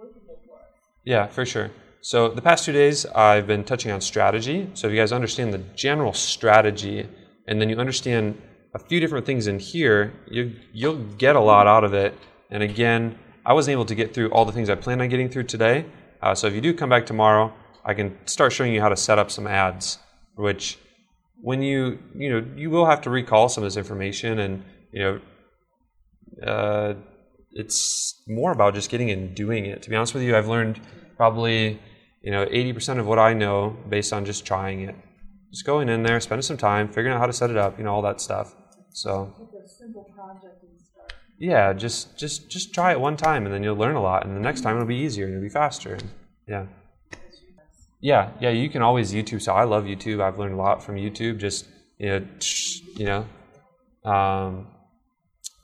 Yeah, 1.04 1.26
for 1.26 1.44
sure. 1.44 1.70
So 2.00 2.28
the 2.28 2.42
past 2.42 2.64
two 2.64 2.72
days, 2.72 3.04
I've 3.06 3.46
been 3.46 3.64
touching 3.64 3.92
on 3.92 4.00
strategy. 4.00 4.70
So 4.74 4.86
if 4.86 4.94
you 4.94 4.98
guys 4.98 5.12
understand 5.12 5.52
the 5.52 5.62
general 5.86 6.14
strategy, 6.14 7.08
and 7.46 7.60
then 7.60 7.68
you 7.68 7.76
understand 7.76 8.40
a 8.74 8.78
few 8.78 9.00
different 9.00 9.26
things 9.26 9.46
in 9.46 9.58
here, 9.58 10.12
you 10.26 10.54
you'll 10.72 10.96
get 10.96 11.36
a 11.36 11.40
lot 11.40 11.66
out 11.66 11.84
of 11.84 11.94
it. 11.94 12.16
And 12.50 12.62
again, 12.62 13.18
I 13.44 13.52
wasn't 13.52 13.72
able 13.72 13.86
to 13.86 13.94
get 13.94 14.14
through 14.14 14.30
all 14.30 14.44
the 14.44 14.52
things 14.52 14.70
I 14.70 14.74
planned 14.74 15.02
on 15.02 15.08
getting 15.08 15.28
through 15.28 15.44
today. 15.44 15.86
Uh, 16.20 16.34
so 16.34 16.46
if 16.46 16.54
you 16.54 16.60
do 16.60 16.72
come 16.72 16.88
back 16.88 17.06
tomorrow, 17.06 17.52
I 17.84 17.94
can 17.94 18.16
start 18.26 18.52
showing 18.52 18.72
you 18.72 18.80
how 18.80 18.88
to 18.88 18.96
set 18.96 19.18
up 19.18 19.30
some 19.30 19.46
ads, 19.46 19.98
which 20.36 20.78
when 21.42 21.60
you 21.60 21.98
you 22.14 22.30
know 22.30 22.46
you 22.56 22.70
will 22.70 22.86
have 22.86 23.00
to 23.02 23.10
recall 23.10 23.48
some 23.48 23.62
of 23.62 23.66
this 23.66 23.76
information 23.76 24.38
and 24.38 24.64
you 24.92 25.02
know 25.02 25.20
uh, 26.46 26.94
it's 27.50 28.22
more 28.26 28.52
about 28.52 28.74
just 28.74 28.88
getting 28.88 29.10
and 29.10 29.34
doing 29.34 29.66
it 29.66 29.82
to 29.82 29.90
be 29.90 29.96
honest 29.96 30.14
with 30.14 30.22
you 30.22 30.36
i've 30.36 30.48
learned 30.48 30.80
probably 31.16 31.78
you 32.22 32.30
know 32.30 32.46
80% 32.46 32.98
of 32.98 33.06
what 33.06 33.18
i 33.18 33.34
know 33.34 33.76
based 33.88 34.12
on 34.12 34.24
just 34.24 34.46
trying 34.46 34.82
it 34.82 34.94
just 35.50 35.66
going 35.66 35.88
in 35.88 36.04
there 36.04 36.20
spending 36.20 36.42
some 36.42 36.56
time 36.56 36.86
figuring 36.86 37.12
out 37.12 37.18
how 37.18 37.26
to 37.26 37.32
set 37.32 37.50
it 37.50 37.56
up 37.56 37.76
you 37.76 37.84
know 37.84 37.92
all 37.92 38.02
that 38.02 38.20
stuff 38.20 38.54
so 38.92 39.34
It's 39.54 39.72
a 39.72 39.74
simple 39.82 40.04
project 40.14 40.62
and 40.62 40.80
start. 40.80 41.12
yeah 41.38 41.72
just 41.72 42.16
just 42.18 42.50
just 42.50 42.72
try 42.74 42.92
it 42.92 43.00
one 43.00 43.16
time 43.16 43.44
and 43.46 43.54
then 43.54 43.62
you'll 43.62 43.76
learn 43.76 43.96
a 43.96 44.02
lot 44.02 44.24
and 44.26 44.36
the 44.36 44.40
next 44.40 44.60
time 44.60 44.76
it'll 44.76 44.86
be 44.86 44.96
easier 44.96 45.24
and 45.26 45.34
it'll 45.34 45.42
be 45.42 45.48
faster. 45.48 45.94
And 45.94 46.04
yeah. 46.46 46.66
Yeah 48.00 48.30
yeah 48.40 48.50
you 48.50 48.68
can 48.68 48.82
always 48.82 49.12
youtube. 49.12 49.40
So 49.42 49.52
i 49.54 49.64
love 49.64 49.84
youtube. 49.84 50.20
I've 50.20 50.38
learned 50.38 50.54
a 50.54 50.62
lot 50.68 50.82
from 50.84 50.96
youtube. 50.96 51.38
Just 51.38 51.66
you 51.98 52.08
know 52.08 52.26
you 52.96 53.06
know 53.06 54.10
um, 54.10 54.66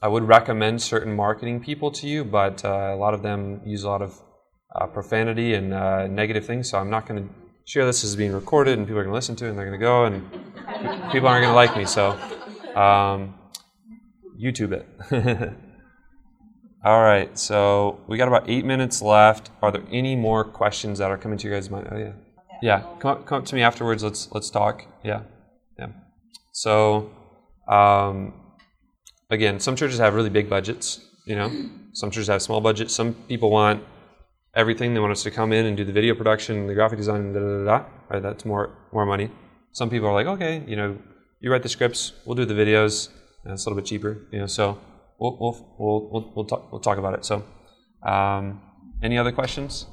i 0.00 0.08
would 0.08 0.22
recommend 0.22 0.80
certain 0.80 1.14
marketing 1.14 1.58
people 1.60 1.90
to 1.90 2.06
you 2.06 2.24
but 2.24 2.64
uh, 2.64 2.92
a 2.94 2.98
lot 3.04 3.12
of 3.14 3.22
them 3.22 3.60
use 3.64 3.82
a 3.82 3.88
lot 3.88 4.02
of 4.02 4.12
uh, 4.76 4.86
profanity 4.86 5.54
and 5.54 5.72
uh, 5.74 6.06
negative 6.06 6.44
things. 6.46 6.70
So 6.70 6.78
i'm 6.78 6.90
not 6.90 7.06
going 7.06 7.22
to 7.24 7.28
share 7.64 7.84
this 7.84 8.02
as 8.04 8.16
being 8.16 8.32
recorded 8.32 8.78
and 8.78 8.86
people 8.86 9.00
are 9.00 9.04
going 9.04 9.12
to 9.12 9.20
listen 9.22 9.36
to 9.36 9.44
it 9.46 9.50
and 9.50 9.58
they're 9.58 9.66
going 9.66 9.78
to 9.78 9.84
go 9.92 10.04
and 10.04 10.16
people 11.12 11.28
aren't 11.28 11.42
going 11.44 11.52
to 11.52 11.60
like 11.62 11.76
me. 11.76 11.84
So 11.84 12.16
um, 12.78 13.34
youtube 14.40 14.72
it 14.72 15.54
All 16.84 17.02
right, 17.02 17.36
so 17.36 18.00
we 18.06 18.16
got 18.16 18.28
about 18.28 18.48
eight 18.48 18.64
minutes 18.64 19.02
left. 19.02 19.50
Are 19.62 19.72
there 19.72 19.82
any 19.90 20.14
more 20.14 20.44
questions 20.44 21.00
that 21.00 21.10
are 21.10 21.18
coming 21.18 21.36
to 21.38 21.48
you 21.48 21.52
guys' 21.52 21.68
mind? 21.68 21.88
Oh 21.90 21.98
yeah, 21.98 22.12
yeah. 22.62 22.82
Come 23.00 23.10
up, 23.10 23.26
come 23.26 23.38
up 23.38 23.46
to 23.46 23.56
me 23.56 23.62
afterwards. 23.62 24.04
Let's 24.04 24.30
let's 24.30 24.48
talk. 24.48 24.86
Yeah, 25.02 25.22
yeah. 25.76 25.88
So, 26.52 27.10
um, 27.68 28.32
again, 29.28 29.58
some 29.58 29.74
churches 29.74 29.98
have 29.98 30.14
really 30.14 30.30
big 30.30 30.48
budgets. 30.48 31.04
You 31.26 31.34
know, 31.34 31.50
some 31.94 32.12
churches 32.12 32.28
have 32.28 32.42
small 32.42 32.60
budgets. 32.60 32.94
Some 32.94 33.14
people 33.26 33.50
want 33.50 33.82
everything. 34.54 34.94
They 34.94 35.00
want 35.00 35.12
us 35.12 35.24
to 35.24 35.32
come 35.32 35.52
in 35.52 35.66
and 35.66 35.76
do 35.76 35.84
the 35.84 35.92
video 35.92 36.14
production, 36.14 36.68
the 36.68 36.74
graphic 36.74 36.98
design, 36.98 37.32
da 37.32 37.40
da 37.40 37.46
da. 37.46 37.64
da. 37.64 37.84
Right, 38.08 38.22
that's 38.22 38.44
more 38.44 38.78
more 38.92 39.04
money. 39.04 39.32
Some 39.72 39.90
people 39.90 40.08
are 40.08 40.14
like, 40.14 40.28
okay, 40.28 40.62
you 40.64 40.76
know, 40.76 40.96
you 41.40 41.50
write 41.50 41.62
the 41.62 41.68
scripts, 41.68 42.12
we'll 42.24 42.34
do 42.34 42.44
the 42.44 42.54
videos. 42.54 43.10
and 43.44 43.52
it's 43.52 43.64
a 43.64 43.68
little 43.68 43.80
bit 43.80 43.88
cheaper. 43.88 44.26
You 44.32 44.40
know, 44.40 44.46
so 44.46 44.78
we'll 45.18 45.36
we'll 45.40 45.76
we'll 45.78 46.10
we'll, 46.10 46.32
we'll 46.36 46.44
talk 46.44 46.72
we'll 46.72 46.80
talk 46.80 46.98
about 46.98 47.14
it. 47.14 47.24
So, 47.24 47.44
um, 48.02 48.60
any 49.02 49.18
other 49.18 49.32
questions? 49.32 49.86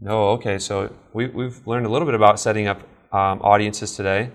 No. 0.00 0.30
Okay. 0.30 0.58
So 0.58 0.94
we 1.12 1.26
we've 1.26 1.66
learned 1.66 1.86
a 1.86 1.88
little 1.88 2.06
bit 2.06 2.14
about 2.14 2.40
setting 2.40 2.66
up 2.66 2.80
um, 3.12 3.40
audiences 3.42 3.94
today. 3.96 4.30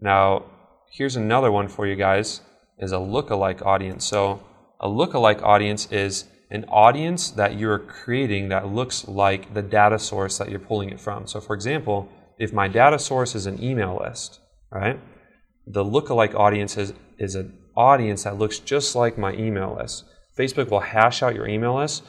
Now, 0.00 0.44
here's 0.90 1.16
another 1.16 1.52
one 1.52 1.68
for 1.68 1.86
you 1.86 1.96
guys: 1.96 2.40
is 2.78 2.92
a 2.92 2.96
lookalike 2.96 3.64
audience. 3.64 4.04
So 4.04 4.42
a 4.80 4.88
lookalike 4.88 5.42
audience 5.42 5.90
is 5.90 6.24
an 6.50 6.64
audience 6.68 7.30
that 7.30 7.58
you're 7.58 7.78
creating 7.78 8.48
that 8.48 8.68
looks 8.68 9.08
like 9.08 9.54
the 9.54 9.62
data 9.62 9.98
source 9.98 10.38
that 10.38 10.50
you're 10.50 10.60
pulling 10.60 10.90
it 10.90 11.00
from. 11.00 11.26
So, 11.26 11.40
for 11.40 11.54
example, 11.54 12.08
if 12.38 12.52
my 12.52 12.68
data 12.68 12.98
source 12.98 13.34
is 13.34 13.46
an 13.46 13.62
email 13.62 14.00
list, 14.02 14.40
right? 14.70 15.00
The 15.66 15.84
lookalike 15.84 16.34
audience 16.34 16.76
is, 16.76 16.92
is 17.18 17.34
an 17.34 17.56
audience 17.76 18.24
that 18.24 18.38
looks 18.38 18.58
just 18.58 18.94
like 18.94 19.18
my 19.18 19.32
email 19.34 19.76
list. 19.78 20.04
Facebook 20.36 20.70
will 20.70 20.80
hash 20.80 21.22
out 21.22 21.34
your 21.34 21.46
email 21.46 21.76
list, 21.76 22.02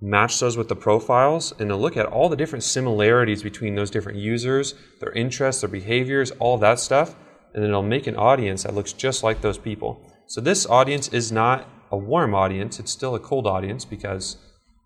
match 0.00 0.40
those 0.40 0.56
with 0.56 0.68
the 0.68 0.76
profiles, 0.76 1.52
and 1.58 1.70
they'll 1.70 1.78
look 1.78 1.96
at 1.96 2.06
all 2.06 2.28
the 2.28 2.36
different 2.36 2.64
similarities 2.64 3.42
between 3.42 3.76
those 3.76 3.90
different 3.90 4.18
users, 4.18 4.74
their 5.00 5.12
interests, 5.12 5.60
their 5.62 5.70
behaviors, 5.70 6.32
all 6.32 6.58
that 6.58 6.80
stuff, 6.80 7.14
and 7.54 7.62
then 7.62 7.70
it'll 7.70 7.82
make 7.82 8.06
an 8.06 8.16
audience 8.16 8.64
that 8.64 8.74
looks 8.74 8.92
just 8.92 9.22
like 9.22 9.40
those 9.40 9.58
people. 9.58 10.04
So 10.26 10.40
this 10.40 10.66
audience 10.66 11.08
is 11.08 11.30
not 11.30 11.68
a 11.90 11.96
warm 11.96 12.34
audience, 12.34 12.80
it's 12.80 12.90
still 12.90 13.14
a 13.14 13.20
cold 13.20 13.46
audience 13.46 13.84
because 13.84 14.38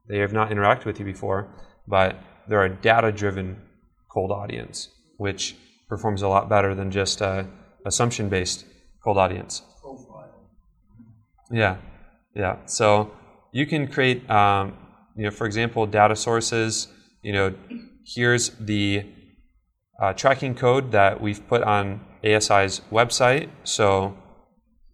they 0.08 0.18
have 0.18 0.32
not 0.32 0.50
interacted 0.50 0.84
with 0.84 0.98
you 0.98 1.04
before, 1.04 1.48
but 1.86 2.18
they're 2.48 2.64
a 2.64 2.74
data 2.74 3.10
driven 3.10 3.62
cold 4.16 4.32
audience, 4.42 4.76
which 5.18 5.42
performs 5.90 6.22
a 6.22 6.28
lot 6.28 6.48
better 6.48 6.74
than 6.74 6.88
just 6.90 7.20
a 7.20 7.46
assumption 7.90 8.30
based 8.36 8.64
cold 9.04 9.18
audience. 9.18 9.62
Yeah, 11.62 11.76
yeah. 12.34 12.54
So 12.64 12.86
you 13.52 13.66
can 13.66 13.82
create, 13.86 14.28
um, 14.30 14.64
you 15.16 15.24
know, 15.24 15.34
for 15.40 15.46
example, 15.46 15.82
data 15.86 16.16
sources. 16.16 16.88
You 17.22 17.32
know, 17.36 17.54
here's 18.14 18.44
the 18.72 18.84
uh, 20.02 20.12
tracking 20.22 20.54
code 20.54 20.92
that 20.92 21.20
we've 21.20 21.42
put 21.52 21.62
on 21.62 22.00
ASI's 22.24 22.80
website. 22.90 23.48
So 23.64 24.16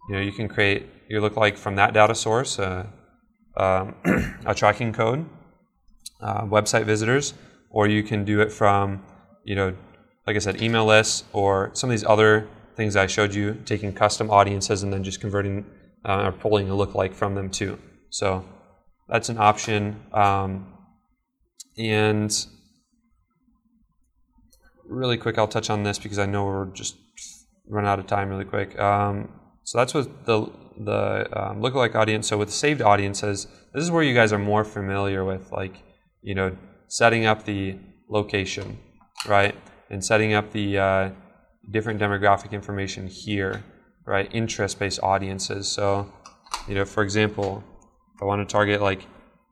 you 0.09 0.15
know, 0.15 0.21
you 0.21 0.33
can 0.33 0.47
create 0.49 0.87
your 1.09 1.21
lookalike 1.21 1.57
from 1.57 1.75
that 1.77 1.93
data 1.93 2.15
source, 2.15 2.59
uh, 2.59 2.85
um, 3.57 3.95
a 4.45 4.53
tracking 4.53 4.91
code, 4.91 5.25
uh, 6.21 6.43
website 6.43 6.85
visitors, 6.85 7.33
or 7.69 7.87
you 7.87 8.03
can 8.03 8.25
do 8.25 8.41
it 8.41 8.51
from, 8.51 9.03
you 9.43 9.55
know, 9.55 9.75
like 10.25 10.35
I 10.35 10.39
said, 10.39 10.61
email 10.61 10.85
lists 10.85 11.23
or 11.33 11.71
some 11.73 11.89
of 11.89 11.91
these 11.91 12.05
other 12.05 12.47
things 12.75 12.95
I 12.95 13.07
showed 13.07 13.33
you, 13.35 13.61
taking 13.65 13.93
custom 13.93 14.29
audiences 14.29 14.83
and 14.83 14.91
then 14.91 15.03
just 15.03 15.21
converting 15.21 15.65
uh, 16.05 16.23
or 16.25 16.31
pulling 16.31 16.69
a 16.69 16.73
lookalike 16.73 17.13
from 17.13 17.35
them 17.35 17.49
too. 17.49 17.77
So 18.09 18.45
that's 19.07 19.29
an 19.29 19.37
option. 19.37 20.01
Um, 20.13 20.73
and 21.77 22.31
really 24.85 25.17
quick, 25.17 25.37
I'll 25.37 25.47
touch 25.47 25.69
on 25.69 25.83
this 25.83 25.99
because 25.99 26.19
I 26.19 26.25
know 26.25 26.45
we're 26.45 26.65
just 26.73 26.95
run 27.67 27.85
out 27.85 27.99
of 27.99 28.07
time 28.07 28.29
really 28.29 28.45
quick. 28.45 28.77
Um, 28.79 29.29
so 29.63 29.77
that's 29.77 29.93
with 29.93 30.25
the 30.25 30.51
the 30.77 31.27
um, 31.39 31.61
lookalike 31.61 31.95
audience. 31.95 32.27
So 32.27 32.37
with 32.37 32.51
saved 32.51 32.81
audiences, 32.81 33.47
this 33.73 33.83
is 33.83 33.91
where 33.91 34.03
you 34.03 34.13
guys 34.13 34.33
are 34.33 34.39
more 34.39 34.63
familiar 34.63 35.23
with, 35.23 35.51
like 35.51 35.75
you 36.21 36.35
know, 36.35 36.55
setting 36.87 37.25
up 37.25 37.45
the 37.45 37.77
location, 38.09 38.79
right, 39.27 39.55
and 39.89 40.03
setting 40.03 40.33
up 40.33 40.51
the 40.51 40.77
uh, 40.77 41.09
different 41.71 41.99
demographic 41.99 42.51
information 42.51 43.07
here, 43.07 43.63
right, 44.05 44.29
interest-based 44.33 44.99
audiences. 45.01 45.67
So 45.67 46.11
you 46.67 46.75
know, 46.75 46.85
for 46.85 47.03
example, 47.03 47.63
if 48.15 48.21
I 48.21 48.25
want 48.25 48.47
to 48.47 48.51
target 48.51 48.81
like 48.81 49.07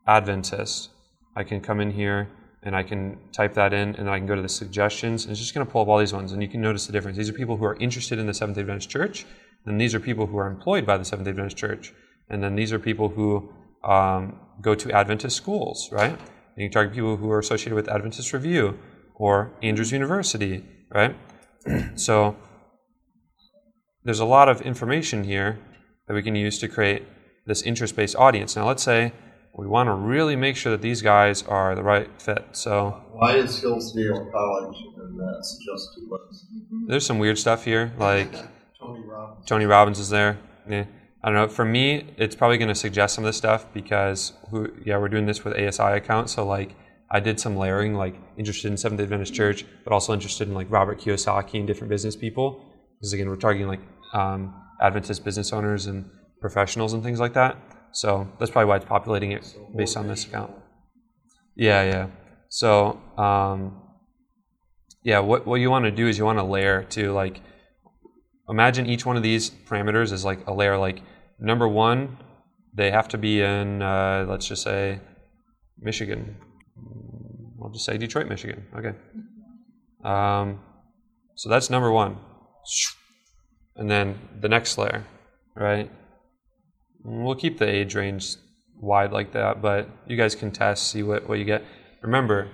Adventist, 0.07 0.89
I 1.35 1.43
can 1.43 1.61
come 1.61 1.79
in 1.79 1.91
here 1.91 2.29
and 2.63 2.75
I 2.75 2.83
can 2.83 3.17
type 3.31 3.55
that 3.55 3.73
in, 3.73 3.95
and 3.95 4.07
I 4.07 4.19
can 4.19 4.27
go 4.27 4.35
to 4.35 4.41
the 4.41 4.49
suggestions, 4.49 5.23
and 5.23 5.31
it's 5.31 5.39
just 5.39 5.55
going 5.55 5.65
to 5.65 5.71
pull 5.71 5.81
up 5.81 5.87
all 5.87 5.97
these 5.97 6.13
ones, 6.13 6.31
and 6.31 6.43
you 6.43 6.47
can 6.47 6.61
notice 6.61 6.85
the 6.85 6.93
difference. 6.93 7.17
These 7.17 7.27
are 7.27 7.33
people 7.33 7.57
who 7.57 7.65
are 7.65 7.75
interested 7.77 8.19
in 8.19 8.27
the 8.27 8.35
Seventh 8.35 8.55
Day 8.55 8.61
Adventist 8.61 8.87
Church, 8.87 9.25
and 9.65 9.81
these 9.81 9.95
are 9.95 9.99
people 9.99 10.27
who 10.27 10.37
are 10.37 10.45
employed 10.45 10.85
by 10.85 10.95
the 10.95 11.03
Seventh 11.03 11.25
Day 11.25 11.31
Adventist 11.31 11.57
Church, 11.57 11.91
and 12.29 12.43
then 12.43 12.55
these 12.55 12.71
are 12.71 12.77
people 12.77 13.09
who 13.09 13.51
um, 13.83 14.39
go 14.61 14.75
to 14.75 14.91
Adventist 14.91 15.35
schools, 15.35 15.89
right? 15.91 16.11
And 16.11 16.57
you 16.57 16.67
can 16.67 16.71
target 16.71 16.93
people 16.93 17.17
who 17.17 17.31
are 17.31 17.39
associated 17.39 17.73
with 17.73 17.89
Adventist 17.89 18.31
Review 18.31 18.77
or 19.21 19.51
Andrews 19.61 19.91
University, 19.91 20.63
right? 20.89 21.15
so 21.95 22.35
there's 24.03 24.19
a 24.19 24.25
lot 24.25 24.49
of 24.49 24.61
information 24.61 25.23
here 25.23 25.59
that 26.07 26.15
we 26.15 26.23
can 26.23 26.33
use 26.33 26.57
to 26.57 26.67
create 26.67 27.03
this 27.45 27.61
interest-based 27.61 28.15
audience. 28.15 28.55
Now, 28.55 28.65
let's 28.65 28.81
say 28.81 29.13
we 29.55 29.67
want 29.67 29.87
to 29.87 29.93
really 29.93 30.35
make 30.35 30.55
sure 30.55 30.71
that 30.71 30.81
these 30.81 31.03
guys 31.03 31.43
are 31.43 31.75
the 31.75 31.83
right 31.83 32.09
fit. 32.19 32.43
So 32.53 32.99
Why 33.11 33.35
is 33.35 33.61
Hillsdale 33.61 34.27
College 34.31 34.77
in 34.97 35.17
that 35.17 35.37
uh, 35.37 35.41
suggested 35.43 36.03
list? 36.09 36.45
there's 36.87 37.05
some 37.05 37.19
weird 37.19 37.37
stuff 37.37 37.63
here, 37.63 37.93
like 37.99 38.31
Tony 38.81 39.03
Robbins. 39.05 39.45
Tony 39.45 39.65
Robbins 39.65 39.99
is 39.99 40.09
there. 40.09 40.39
Yeah. 40.67 40.85
I 41.23 41.27
don't 41.27 41.35
know. 41.35 41.47
For 41.47 41.63
me, 41.63 42.07
it's 42.17 42.35
probably 42.35 42.57
going 42.57 42.69
to 42.69 42.81
suggest 42.87 43.13
some 43.13 43.23
of 43.23 43.29
this 43.29 43.37
stuff 43.37 43.71
because 43.71 44.33
who, 44.49 44.71
yeah, 44.83 44.97
we're 44.97 45.09
doing 45.09 45.27
this 45.27 45.43
with 45.43 45.53
ASI 45.55 45.97
accounts, 45.97 46.33
So 46.33 46.43
like, 46.43 46.73
I 47.13 47.19
did 47.19 47.39
some 47.39 47.57
layering, 47.57 47.93
like 47.93 48.15
interested 48.37 48.71
in 48.71 48.77
Seventh 48.77 49.01
Adventist 49.01 49.33
Church, 49.33 49.65
but 49.83 49.91
also 49.91 50.13
interested 50.13 50.47
in 50.47 50.53
like 50.53 50.71
Robert 50.71 50.99
Kiyosaki 50.99 51.55
and 51.55 51.67
different 51.67 51.89
business 51.89 52.15
people. 52.15 52.65
Because 52.97 53.11
again, 53.13 53.27
we're 53.27 53.35
targeting 53.35 53.67
like 53.67 53.81
um, 54.13 54.53
Adventist 54.81 55.25
business 55.25 55.51
owners 55.51 55.87
and 55.87 56.09
professionals 56.39 56.93
and 56.93 57.03
things 57.03 57.19
like 57.19 57.33
that. 57.33 57.57
So 57.91 58.29
that's 58.39 58.49
probably 58.49 58.69
why 58.69 58.77
it's 58.77 58.85
populating 58.85 59.33
it 59.33 59.55
based 59.75 59.97
on 59.97 60.07
this 60.07 60.25
account. 60.25 60.51
Yeah, 61.55 61.83
yeah. 61.83 62.07
So 62.47 63.01
um, 63.17 63.81
yeah, 65.03 65.19
what 65.19 65.45
what 65.45 65.59
you 65.59 65.69
want 65.69 65.85
to 65.85 65.91
do 65.91 66.07
is 66.07 66.17
you 66.17 66.23
want 66.25 66.39
to 66.39 66.43
layer 66.43 66.83
to 66.91 67.11
like 67.11 67.41
imagine 68.47 68.85
each 68.85 69.05
one 69.05 69.17
of 69.17 69.23
these 69.23 69.49
parameters 69.49 70.13
is 70.13 70.23
like 70.23 70.47
a 70.47 70.53
layer. 70.53 70.77
Like 70.77 71.01
number 71.39 71.67
one, 71.67 72.17
they 72.73 72.91
have 72.91 73.09
to 73.09 73.17
be 73.17 73.41
in 73.41 73.81
uh, 73.81 74.25
let's 74.29 74.45
just 74.45 74.63
say 74.63 75.01
Michigan. 75.77 76.37
I'll 77.61 77.69
just 77.69 77.85
say 77.85 77.97
Detroit, 77.97 78.27
Michigan. 78.27 78.65
Okay. 78.75 78.93
Um, 80.03 80.59
so 81.35 81.49
that's 81.49 81.69
number 81.69 81.91
one. 81.91 82.17
And 83.75 83.89
then 83.89 84.19
the 84.39 84.49
next 84.49 84.77
layer, 84.77 85.05
right? 85.55 85.89
We'll 87.03 87.35
keep 87.35 87.57
the 87.57 87.67
age 87.67 87.95
range 87.95 88.35
wide 88.79 89.11
like 89.11 89.33
that, 89.33 89.61
but 89.61 89.89
you 90.07 90.17
guys 90.17 90.35
can 90.35 90.51
test, 90.51 90.89
see 90.89 91.03
what, 91.03 91.27
what 91.27 91.39
you 91.39 91.45
get. 91.45 91.63
Remember, 92.01 92.49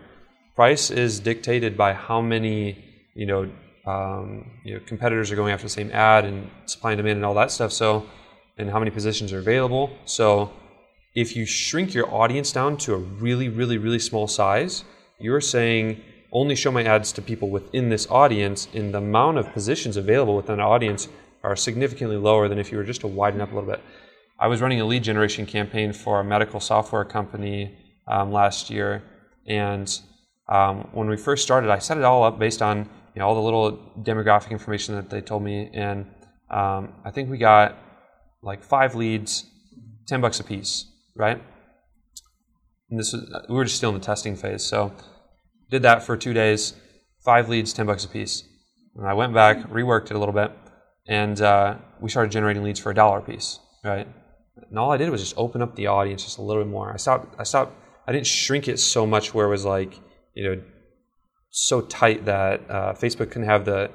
price 0.55 0.91
is 0.91 1.20
dictated 1.20 1.78
by 1.78 1.93
how 1.93 2.22
many, 2.22 2.84
you 3.16 3.26
know, 3.26 3.49
um, 3.86 4.51
you 4.66 4.74
know, 4.74 4.82
competitors 4.86 5.32
are 5.32 5.36
going 5.36 5.53
after 5.53 5.66
the 5.66 5.70
same 5.70 5.91
ad 5.91 6.26
and 6.26 6.49
supply 6.66 6.91
and 6.91 6.97
demand 6.97 7.18
and 7.18 7.26
all 7.26 7.34
that 7.36 7.51
stuff. 7.51 7.72
So, 7.72 8.05
and 8.58 8.70
how 8.70 8.80
many 8.80 8.91
positions 8.91 9.32
are 9.32 9.39
available. 9.39 9.89
So, 10.05 10.51
if 11.16 11.36
you 11.36 11.45
shrink 11.45 11.93
your 11.93 12.14
audience 12.14 12.51
down 12.51 12.78
to 12.78 12.93
a 12.93 12.97
really, 12.97 13.49
really, 13.49 13.78
really 13.78 13.99
small 13.99 14.28
size, 14.28 14.84
you're 15.20 15.41
saying 15.41 16.01
only 16.32 16.55
show 16.55 16.72
my 16.72 16.84
ads 16.84 17.11
to 17.13 17.22
people 17.22 17.49
within 17.49 17.89
this 17.89 18.07
audience, 18.09 18.68
and 18.74 18.93
the 18.93 18.97
amount 18.97 19.38
of 19.38 19.51
positions 19.53 19.97
available 19.97 20.36
within 20.36 20.55
an 20.55 20.61
audience 20.61 21.07
are 21.43 21.55
significantly 21.55 22.18
lower 22.18 22.47
than 22.47 22.59
if 22.59 22.72
you 22.72 22.78
were 22.78 22.84
just 22.84 23.01
to 23.01 23.07
widen 23.07 23.41
up 23.41 23.51
a 23.51 23.55
little 23.55 23.70
bit. 23.70 23.82
I 24.39 24.47
was 24.47 24.61
running 24.61 24.82
a 24.82 24.86
lead 24.86 25.03
generation 25.03 25.45
campaign 25.45 25.93
for 25.93 26.20
a 26.20 26.24
medical 26.24 26.59
software 26.59 27.05
company 27.05 27.76
um, 28.07 28.32
last 28.32 28.70
year, 28.70 29.03
and 29.47 29.89
um, 30.49 30.89
when 30.93 31.07
we 31.09 31.18
first 31.18 31.43
started, 31.43 31.70
I 31.70 31.80
set 31.80 31.97
it 31.97 32.03
all 32.03 32.24
up 32.24 32.38
based 32.38 32.61
on 32.61 32.89
you 33.15 33.20
know, 33.20 33.28
all 33.28 33.36
the 33.36 33.41
little 33.41 33.93
demographic 34.03 34.51
information 34.51 34.95
that 34.95 35.09
they 35.09 35.22
told 35.22 35.41
me, 35.41 35.72
and 35.74 36.05
um, 36.51 36.93
I 37.03 37.11
think 37.11 37.32
we 37.32 37.38
got 37.39 37.76
like 38.43 38.63
five 38.63 38.93
leads, 38.93 39.45
ten 40.07 40.22
bucks 40.22 40.39
a 40.39 40.43
piece, 40.43 40.86
right? 41.15 41.41
And 42.89 42.99
this 42.99 43.13
we 43.49 43.55
were 43.55 43.65
just 43.65 43.77
still 43.77 43.89
in 43.89 43.99
the 43.99 44.05
testing 44.05 44.35
phase, 44.35 44.63
so 44.63 44.93
did 45.69 45.81
that 45.81 46.03
for 46.03 46.15
two 46.15 46.33
days, 46.33 46.73
five 47.23 47.49
leads, 47.49 47.73
ten 47.73 47.85
bucks 47.85 48.05
a 48.05 48.09
piece. 48.09 48.43
And 48.95 49.07
I 49.07 49.13
went 49.13 49.33
back, 49.33 49.57
reworked 49.69 50.05
it 50.05 50.15
a 50.15 50.19
little 50.19 50.33
bit, 50.33 50.51
and 51.07 51.39
uh, 51.41 51.75
we 52.01 52.09
started 52.09 52.31
generating 52.31 52.63
leads 52.63 52.79
for 52.79 52.91
a 52.91 52.95
dollar 52.95 53.19
a 53.19 53.21
piece, 53.21 53.59
right? 53.83 54.07
And 54.69 54.79
all 54.79 54.91
I 54.91 54.97
did 54.97 55.09
was 55.09 55.21
just 55.21 55.35
open 55.38 55.61
up 55.61 55.75
the 55.75 55.88
audience 55.88 56.23
just 56.23 56.38
a 56.38 56.41
little 56.41 56.63
bit 56.63 56.69
more. 56.69 56.91
I 56.91 56.97
stopped. 56.97 57.35
I 57.39 57.43
stopped. 57.43 57.73
I 58.07 58.11
didn't 58.11 58.27
shrink 58.27 58.67
it 58.67 58.79
so 58.79 59.05
much 59.05 59.33
where 59.33 59.47
it 59.47 59.49
was 59.49 59.65
like 59.65 59.99
you 60.33 60.49
know 60.49 60.61
so 61.49 61.81
tight 61.81 62.25
that 62.25 62.61
uh, 62.69 62.93
Facebook 62.93 63.31
can 63.31 63.43
have 63.43 63.65
the 63.65 63.91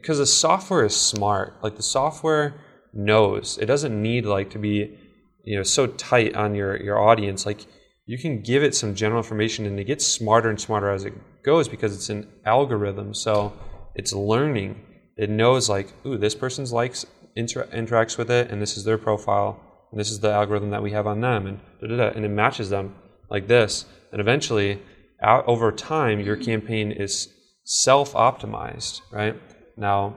because 0.00 0.18
the 0.18 0.26
software 0.26 0.84
is 0.84 0.96
smart. 0.96 1.62
Like 1.62 1.76
the 1.76 1.82
software 1.82 2.60
knows 2.92 3.58
it 3.58 3.66
doesn't 3.66 4.00
need 4.00 4.26
like 4.26 4.50
to 4.50 4.58
be 4.58 4.98
you 5.44 5.56
know 5.56 5.62
so 5.62 5.86
tight 5.86 6.34
on 6.34 6.54
your 6.54 6.80
your 6.82 6.98
audience. 6.98 7.46
Like 7.46 7.66
you 8.10 8.18
can 8.18 8.40
give 8.40 8.64
it 8.64 8.74
some 8.74 8.92
general 8.96 9.20
information 9.20 9.66
and 9.66 9.78
it 9.78 9.84
gets 9.84 10.04
smarter 10.04 10.50
and 10.50 10.60
smarter 10.60 10.90
as 10.90 11.04
it 11.04 11.14
goes 11.44 11.68
because 11.68 11.94
it's 11.94 12.08
an 12.08 12.26
algorithm. 12.44 13.14
So 13.14 13.52
it's 13.94 14.12
learning. 14.12 14.80
It 15.16 15.30
knows 15.30 15.68
like, 15.68 15.94
ooh, 16.04 16.18
this 16.18 16.34
person's 16.34 16.72
likes 16.72 17.06
inter- 17.36 17.68
interacts 17.68 18.18
with 18.18 18.28
it, 18.28 18.50
and 18.50 18.60
this 18.60 18.76
is 18.76 18.82
their 18.82 18.98
profile, 18.98 19.60
and 19.92 20.00
this 20.00 20.10
is 20.10 20.18
the 20.18 20.32
algorithm 20.32 20.70
that 20.70 20.82
we 20.82 20.90
have 20.90 21.06
on 21.06 21.20
them, 21.20 21.46
and 21.46 21.60
da 21.80 21.86
da 21.86 21.96
da, 21.98 22.08
and 22.16 22.24
it 22.24 22.30
matches 22.30 22.68
them 22.68 22.96
like 23.30 23.46
this. 23.46 23.84
And 24.10 24.20
eventually, 24.20 24.82
out, 25.22 25.46
over 25.46 25.70
time, 25.70 26.18
your 26.18 26.36
campaign 26.36 26.90
is 26.90 27.28
self-optimized, 27.62 29.02
right? 29.12 29.40
Now, 29.76 30.16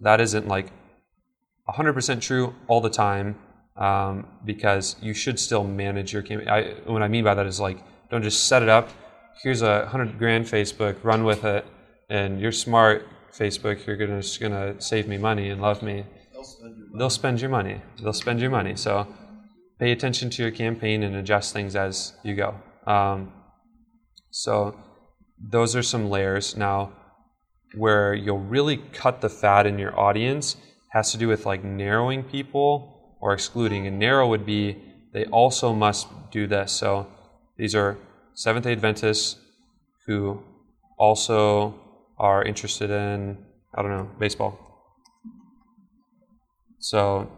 that 0.00 0.18
isn't 0.22 0.48
like 0.48 0.72
100% 1.68 2.22
true 2.22 2.54
all 2.68 2.80
the 2.80 2.88
time 2.88 3.36
um, 3.80 4.26
because 4.44 4.96
you 5.00 5.14
should 5.14 5.40
still 5.40 5.64
manage 5.64 6.12
your 6.12 6.22
campaign. 6.22 6.48
I, 6.48 6.74
what 6.84 7.02
I 7.02 7.08
mean 7.08 7.24
by 7.24 7.34
that 7.34 7.46
is 7.46 7.58
like, 7.58 7.78
don't 8.10 8.22
just 8.22 8.46
set 8.46 8.62
it 8.62 8.68
up. 8.68 8.90
Here's 9.42 9.62
a 9.62 9.86
hundred 9.86 10.18
grand 10.18 10.44
Facebook, 10.44 11.02
run 11.02 11.24
with 11.24 11.44
it, 11.44 11.66
and 12.10 12.40
you're 12.40 12.52
smart 12.52 13.08
Facebook. 13.32 13.86
You're 13.86 13.96
gonna 13.96 14.20
just 14.20 14.40
gonna 14.40 14.80
save 14.80 15.08
me 15.08 15.16
money 15.16 15.48
and 15.48 15.62
love 15.62 15.82
me. 15.82 16.04
They'll 16.98 17.10
spend 17.10 17.40
your 17.40 17.50
money. 17.50 17.80
They'll 18.02 18.12
spend 18.12 18.40
your 18.40 18.50
money. 18.50 18.76
So 18.76 19.06
pay 19.78 19.92
attention 19.92 20.28
to 20.30 20.42
your 20.42 20.50
campaign 20.50 21.02
and 21.02 21.16
adjust 21.16 21.52
things 21.52 21.74
as 21.74 22.12
you 22.22 22.34
go. 22.34 22.54
Um, 22.86 23.32
so 24.30 24.78
those 25.40 25.74
are 25.74 25.82
some 25.82 26.10
layers. 26.10 26.56
Now, 26.56 26.92
where 27.76 28.12
you'll 28.14 28.40
really 28.40 28.76
cut 28.76 29.20
the 29.20 29.28
fat 29.28 29.66
in 29.66 29.78
your 29.78 29.98
audience 29.98 30.56
has 30.90 31.12
to 31.12 31.18
do 31.18 31.28
with 31.28 31.46
like 31.46 31.62
narrowing 31.62 32.24
people 32.24 32.99
or 33.20 33.32
excluding. 33.32 33.86
And 33.86 33.98
narrow 33.98 34.28
would 34.28 34.46
be 34.46 34.76
they 35.12 35.24
also 35.26 35.72
must 35.72 36.08
do 36.30 36.46
this. 36.46 36.72
So 36.72 37.06
these 37.56 37.74
are 37.74 37.98
Seventh 38.34 38.64
day 38.64 38.72
Adventists 38.72 39.36
who 40.06 40.42
also 40.98 41.74
are 42.18 42.44
interested 42.44 42.90
in, 42.90 43.38
I 43.74 43.82
don't 43.82 43.90
know, 43.90 44.10
baseball. 44.18 44.58
So 46.78 47.30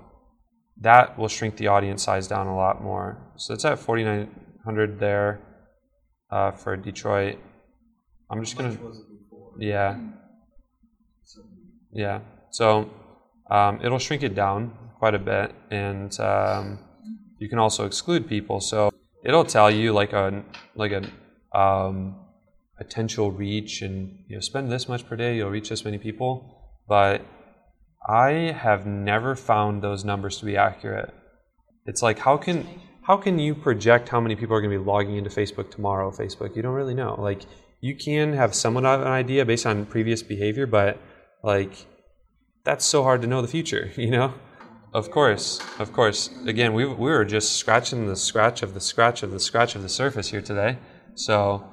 that 0.81 1.19
will 1.19 1.29
shrink 1.29 1.57
the 1.57 1.69
audience 1.69 2.03
size 2.03 2.29
down 2.29 2.47
a 2.47 2.57
lot 2.57 2.83
more. 2.83 3.33
So 3.37 3.55
it's 3.55 3.65
at 3.65 3.79
4,900 3.79 4.99
there 4.99 5.41
uh, 6.31 6.53
for 6.53 6.77
Detroit. 6.77 7.39
I'm 8.31 8.43
just 8.43 8.57
going 8.57 8.77
to. 8.77 8.93
Yeah. 9.59 9.99
Yeah. 11.93 12.21
So 12.51 12.91
um, 13.51 13.81
it'll 13.83 13.99
shrink 13.99 14.23
it 14.23 14.35
down 14.35 14.73
quite 15.03 15.17
a 15.17 15.25
bit. 15.35 15.53
And 15.73 16.13
um, 16.21 16.79
you 17.41 17.49
can 17.49 17.59
also 17.59 17.87
exclude 17.87 18.29
people. 18.29 18.61
So 18.61 18.93
it'll 19.25 19.45
tell 19.45 19.69
you 19.69 19.93
like 19.93 20.13
a, 20.13 20.45
like 20.77 20.93
a, 20.93 21.03
um, 21.59 22.23
potential 22.83 23.31
reach 23.31 23.83
and 23.83 24.25
you 24.29 24.37
know 24.37 24.41
spend 24.41 24.73
this 24.73 24.89
much 24.89 25.07
per 25.07 25.15
day 25.15 25.37
you'll 25.37 25.51
reach 25.51 25.69
this 25.69 25.85
many 25.85 25.99
people 25.99 26.33
but 26.89 27.25
i 28.09 28.31
have 28.65 28.87
never 28.87 29.37
found 29.37 29.83
those 29.83 30.05
numbers 30.05 30.39
to 30.39 30.45
be 30.45 30.57
accurate 30.57 31.13
it's 31.87 32.03
like 32.03 32.19
how 32.19 32.37
can 32.37 32.67
how 33.03 33.17
can 33.17 33.39
you 33.39 33.55
project 33.55 34.09
how 34.09 34.21
many 34.21 34.35
people 34.35 34.57
are 34.57 34.61
going 34.61 34.73
to 34.73 34.79
be 34.79 34.85
logging 34.85 35.17
into 35.17 35.31
facebook 35.31 35.71
tomorrow 35.71 36.11
facebook 36.11 36.57
you 36.57 36.63
don't 36.63 36.75
really 36.75 36.95
know 36.95 37.15
like 37.21 37.43
you 37.81 37.95
can 37.95 38.33
have 38.33 38.55
somewhat 38.55 38.85
of 38.85 39.01
an 39.03 39.07
idea 39.07 39.45
based 39.45 39.67
on 39.67 39.87
previous 39.87 40.23
behavior 40.23 40.67
but 40.67 40.99
like 41.45 41.87
that's 42.65 42.85
so 42.85 43.03
hard 43.03 43.21
to 43.23 43.29
know 43.29 43.43
the 43.43 43.49
future 43.49 43.93
you 43.97 44.11
know 44.11 44.35
of 44.93 45.11
course 45.11 45.61
of 45.79 45.93
course 45.93 46.31
again 46.47 46.75
we, 46.75 46.85
we 46.85 47.11
were 47.11 47.25
just 47.25 47.57
scratching 47.57 48.07
the 48.07 48.17
scratch 48.17 48.63
of 48.63 48.75
the 48.75 48.81
scratch 48.81 49.23
of 49.23 49.33
the 49.33 49.41
scratch 49.41 49.75
of 49.75 49.83
the 49.83 49.89
surface 49.89 50.31
here 50.31 50.43
today 50.43 50.79
so 51.15 51.65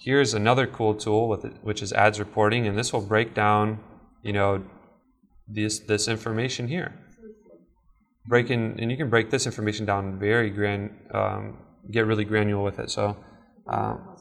here's 0.00 0.32
another 0.34 0.66
cool 0.66 0.94
tool 0.94 1.28
with 1.28 1.44
it, 1.44 1.52
which 1.62 1.82
is 1.82 1.92
ads 1.92 2.18
reporting, 2.18 2.66
and 2.66 2.76
this 2.76 2.92
will 2.92 3.02
break 3.02 3.34
down, 3.34 3.78
you 4.22 4.32
know, 4.32 4.62
this 5.46 5.80
this 5.80 6.08
information 6.08 6.68
here. 6.68 6.94
Breaking, 8.26 8.76
and 8.78 8.90
you 8.90 8.96
can 8.96 9.10
break 9.10 9.30
this 9.30 9.46
information 9.46 9.86
down 9.86 10.18
very 10.18 10.50
grand, 10.50 10.90
um, 11.12 11.58
get 11.90 12.06
really 12.06 12.24
granular 12.24 12.62
with 12.62 12.78
it. 12.78 12.90
So, 12.90 13.16
um, 13.66 14.16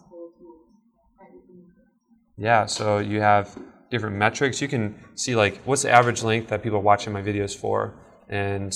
yeah, 2.38 2.66
so 2.66 3.00
you 3.00 3.22
have 3.22 3.58
different 3.92 4.16
metrics. 4.16 4.62
You 4.62 4.68
can 4.68 4.96
see 5.16 5.36
like 5.36 5.58
what's 5.64 5.84
the 5.84 5.92
average 5.92 6.24
length 6.24 6.50
that 6.50 6.64
people 6.64 6.80
are 6.80 6.82
watching 6.82 7.14
my 7.14 7.22
videos 7.22 7.56
for, 7.56 7.94
and 8.30 8.74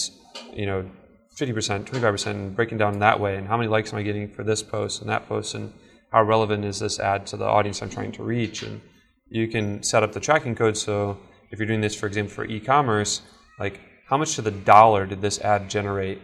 you 0.54 0.66
know, 0.66 0.90
50%, 1.38 1.86
25%, 1.86 2.56
breaking 2.56 2.78
down 2.78 3.00
that 3.00 3.20
way, 3.20 3.38
and 3.38 3.48
how 3.48 3.58
many 3.58 3.70
likes 3.70 3.94
am 3.94 4.00
I 4.00 4.04
getting 4.04 4.28
for 4.28 4.44
this 4.44 4.62
post 4.62 5.02
and 5.02 5.10
that 5.10 5.28
post, 5.28 5.56
and 5.56 5.74
how 6.12 6.24
relevant 6.24 6.64
is 6.66 6.80
this 6.80 7.00
ad 7.00 7.26
to 7.28 7.38
the 7.38 7.46
audience 7.46 7.82
I'm 7.82 7.90
trying 7.90 8.12
to 8.14 8.24
reach? 8.24 8.64
And 8.64 8.82
you 9.30 9.48
can 9.48 9.82
set 9.82 10.04
up 10.04 10.12
the 10.12 10.20
tracking 10.20 10.56
code 10.56 10.78
so 10.78 11.18
if 11.52 11.60
you're 11.60 11.68
doing 11.68 11.82
this, 11.82 11.96
for 11.96 12.08
example, 12.08 12.34
for 12.34 12.46
e-commerce, 12.46 13.22
like 13.60 13.80
how 14.08 14.18
much 14.18 14.36
to 14.36 14.42
the 14.42 14.52
dollar 14.52 15.06
did 15.06 15.22
this 15.22 15.40
ad 15.40 15.70
generate 15.70 16.20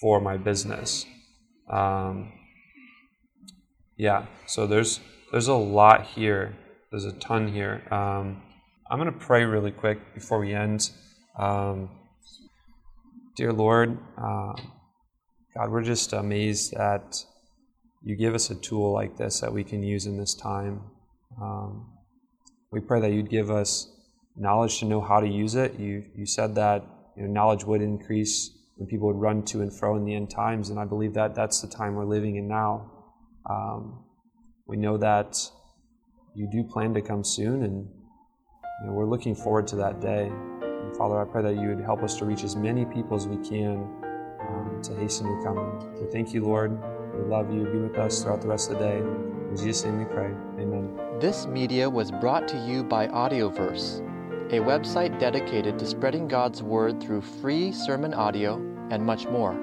for 0.00 0.20
my 0.20 0.36
business? 0.36 1.06
Um, 1.70 2.32
yeah, 3.96 4.26
so 4.46 4.66
there's 4.66 5.00
there's 5.30 5.48
a 5.48 5.54
lot 5.54 6.06
here. 6.06 6.56
There's 6.90 7.04
a 7.04 7.12
ton 7.12 7.52
here. 7.52 7.82
Um, 7.90 8.42
I'm 8.90 8.98
gonna 8.98 9.12
pray 9.12 9.44
really 9.44 9.70
quick 9.70 10.14
before 10.14 10.40
we 10.40 10.54
end. 10.54 10.90
Um, 11.38 11.90
Dear 13.40 13.54
Lord, 13.54 13.96
uh, 14.18 14.52
God, 15.56 15.70
we're 15.70 15.82
just 15.82 16.12
amazed 16.12 16.74
that 16.76 17.24
you 18.02 18.14
give 18.14 18.34
us 18.34 18.50
a 18.50 18.54
tool 18.54 18.92
like 18.92 19.16
this 19.16 19.40
that 19.40 19.50
we 19.50 19.64
can 19.64 19.82
use 19.82 20.04
in 20.04 20.18
this 20.18 20.34
time. 20.34 20.82
Um, 21.40 21.90
we 22.70 22.80
pray 22.80 23.00
that 23.00 23.12
you'd 23.12 23.30
give 23.30 23.50
us 23.50 23.90
knowledge 24.36 24.80
to 24.80 24.84
know 24.84 25.00
how 25.00 25.20
to 25.20 25.26
use 25.26 25.54
it. 25.54 25.80
You, 25.80 26.04
you 26.14 26.26
said 26.26 26.54
that 26.56 26.84
you 27.16 27.22
know, 27.22 27.32
knowledge 27.32 27.64
would 27.64 27.80
increase 27.80 28.50
when 28.76 28.86
people 28.88 29.06
would 29.06 29.16
run 29.16 29.42
to 29.46 29.62
and 29.62 29.74
fro 29.74 29.96
in 29.96 30.04
the 30.04 30.14
end 30.14 30.30
times, 30.30 30.68
and 30.68 30.78
I 30.78 30.84
believe 30.84 31.14
that 31.14 31.34
that's 31.34 31.62
the 31.62 31.68
time 31.68 31.94
we're 31.94 32.04
living 32.04 32.36
in 32.36 32.46
now. 32.46 32.92
Um, 33.48 34.04
we 34.66 34.76
know 34.76 34.98
that 34.98 35.38
you 36.34 36.46
do 36.52 36.62
plan 36.62 36.92
to 36.92 37.00
come 37.00 37.24
soon, 37.24 37.62
and 37.62 37.88
you 38.82 38.86
know, 38.86 38.92
we're 38.92 39.08
looking 39.08 39.34
forward 39.34 39.66
to 39.68 39.76
that 39.76 40.02
day. 40.02 40.30
Father, 40.90 41.20
I 41.20 41.24
pray 41.24 41.42
that 41.42 41.54
you 41.54 41.68
would 41.68 41.80
help 41.80 42.02
us 42.02 42.16
to 42.18 42.24
reach 42.24 42.44
as 42.44 42.56
many 42.56 42.84
people 42.84 43.16
as 43.16 43.26
we 43.26 43.36
can 43.36 43.88
um, 44.40 44.80
to 44.82 44.94
hasten 44.94 45.26
your 45.26 45.42
coming. 45.42 46.00
We 46.00 46.10
thank 46.10 46.32
you, 46.34 46.44
Lord. 46.44 46.78
We 47.14 47.22
love 47.22 47.52
you. 47.52 47.64
Be 47.64 47.78
with 47.78 47.98
us 47.98 48.22
throughout 48.22 48.40
the 48.40 48.48
rest 48.48 48.70
of 48.70 48.78
the 48.78 48.84
day. 48.84 48.98
In 48.98 49.56
Jesus' 49.56 49.84
name 49.84 49.98
we 49.98 50.04
pray. 50.04 50.32
Amen. 50.58 50.96
This 51.20 51.46
media 51.46 51.88
was 51.88 52.10
brought 52.10 52.48
to 52.48 52.56
you 52.66 52.84
by 52.84 53.08
Audioverse, 53.08 54.00
a 54.52 54.58
website 54.58 55.18
dedicated 55.18 55.78
to 55.78 55.86
spreading 55.86 56.28
God's 56.28 56.62
Word 56.62 57.00
through 57.00 57.20
free 57.20 57.72
sermon 57.72 58.14
audio 58.14 58.56
and 58.90 59.04
much 59.04 59.26
more. 59.26 59.56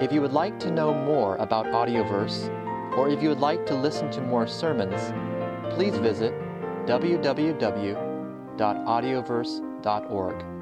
If 0.00 0.12
you 0.12 0.20
would 0.20 0.32
like 0.32 0.58
to 0.60 0.70
know 0.70 0.92
more 0.94 1.36
about 1.36 1.66
Audioverse, 1.66 2.48
or 2.96 3.08
if 3.08 3.22
you 3.22 3.28
would 3.28 3.40
like 3.40 3.66
to 3.66 3.74
listen 3.74 4.10
to 4.12 4.20
more 4.20 4.46
sermons, 4.46 5.12
please 5.74 5.96
visit 5.98 6.34
www.audioverse.org. 9.84 10.53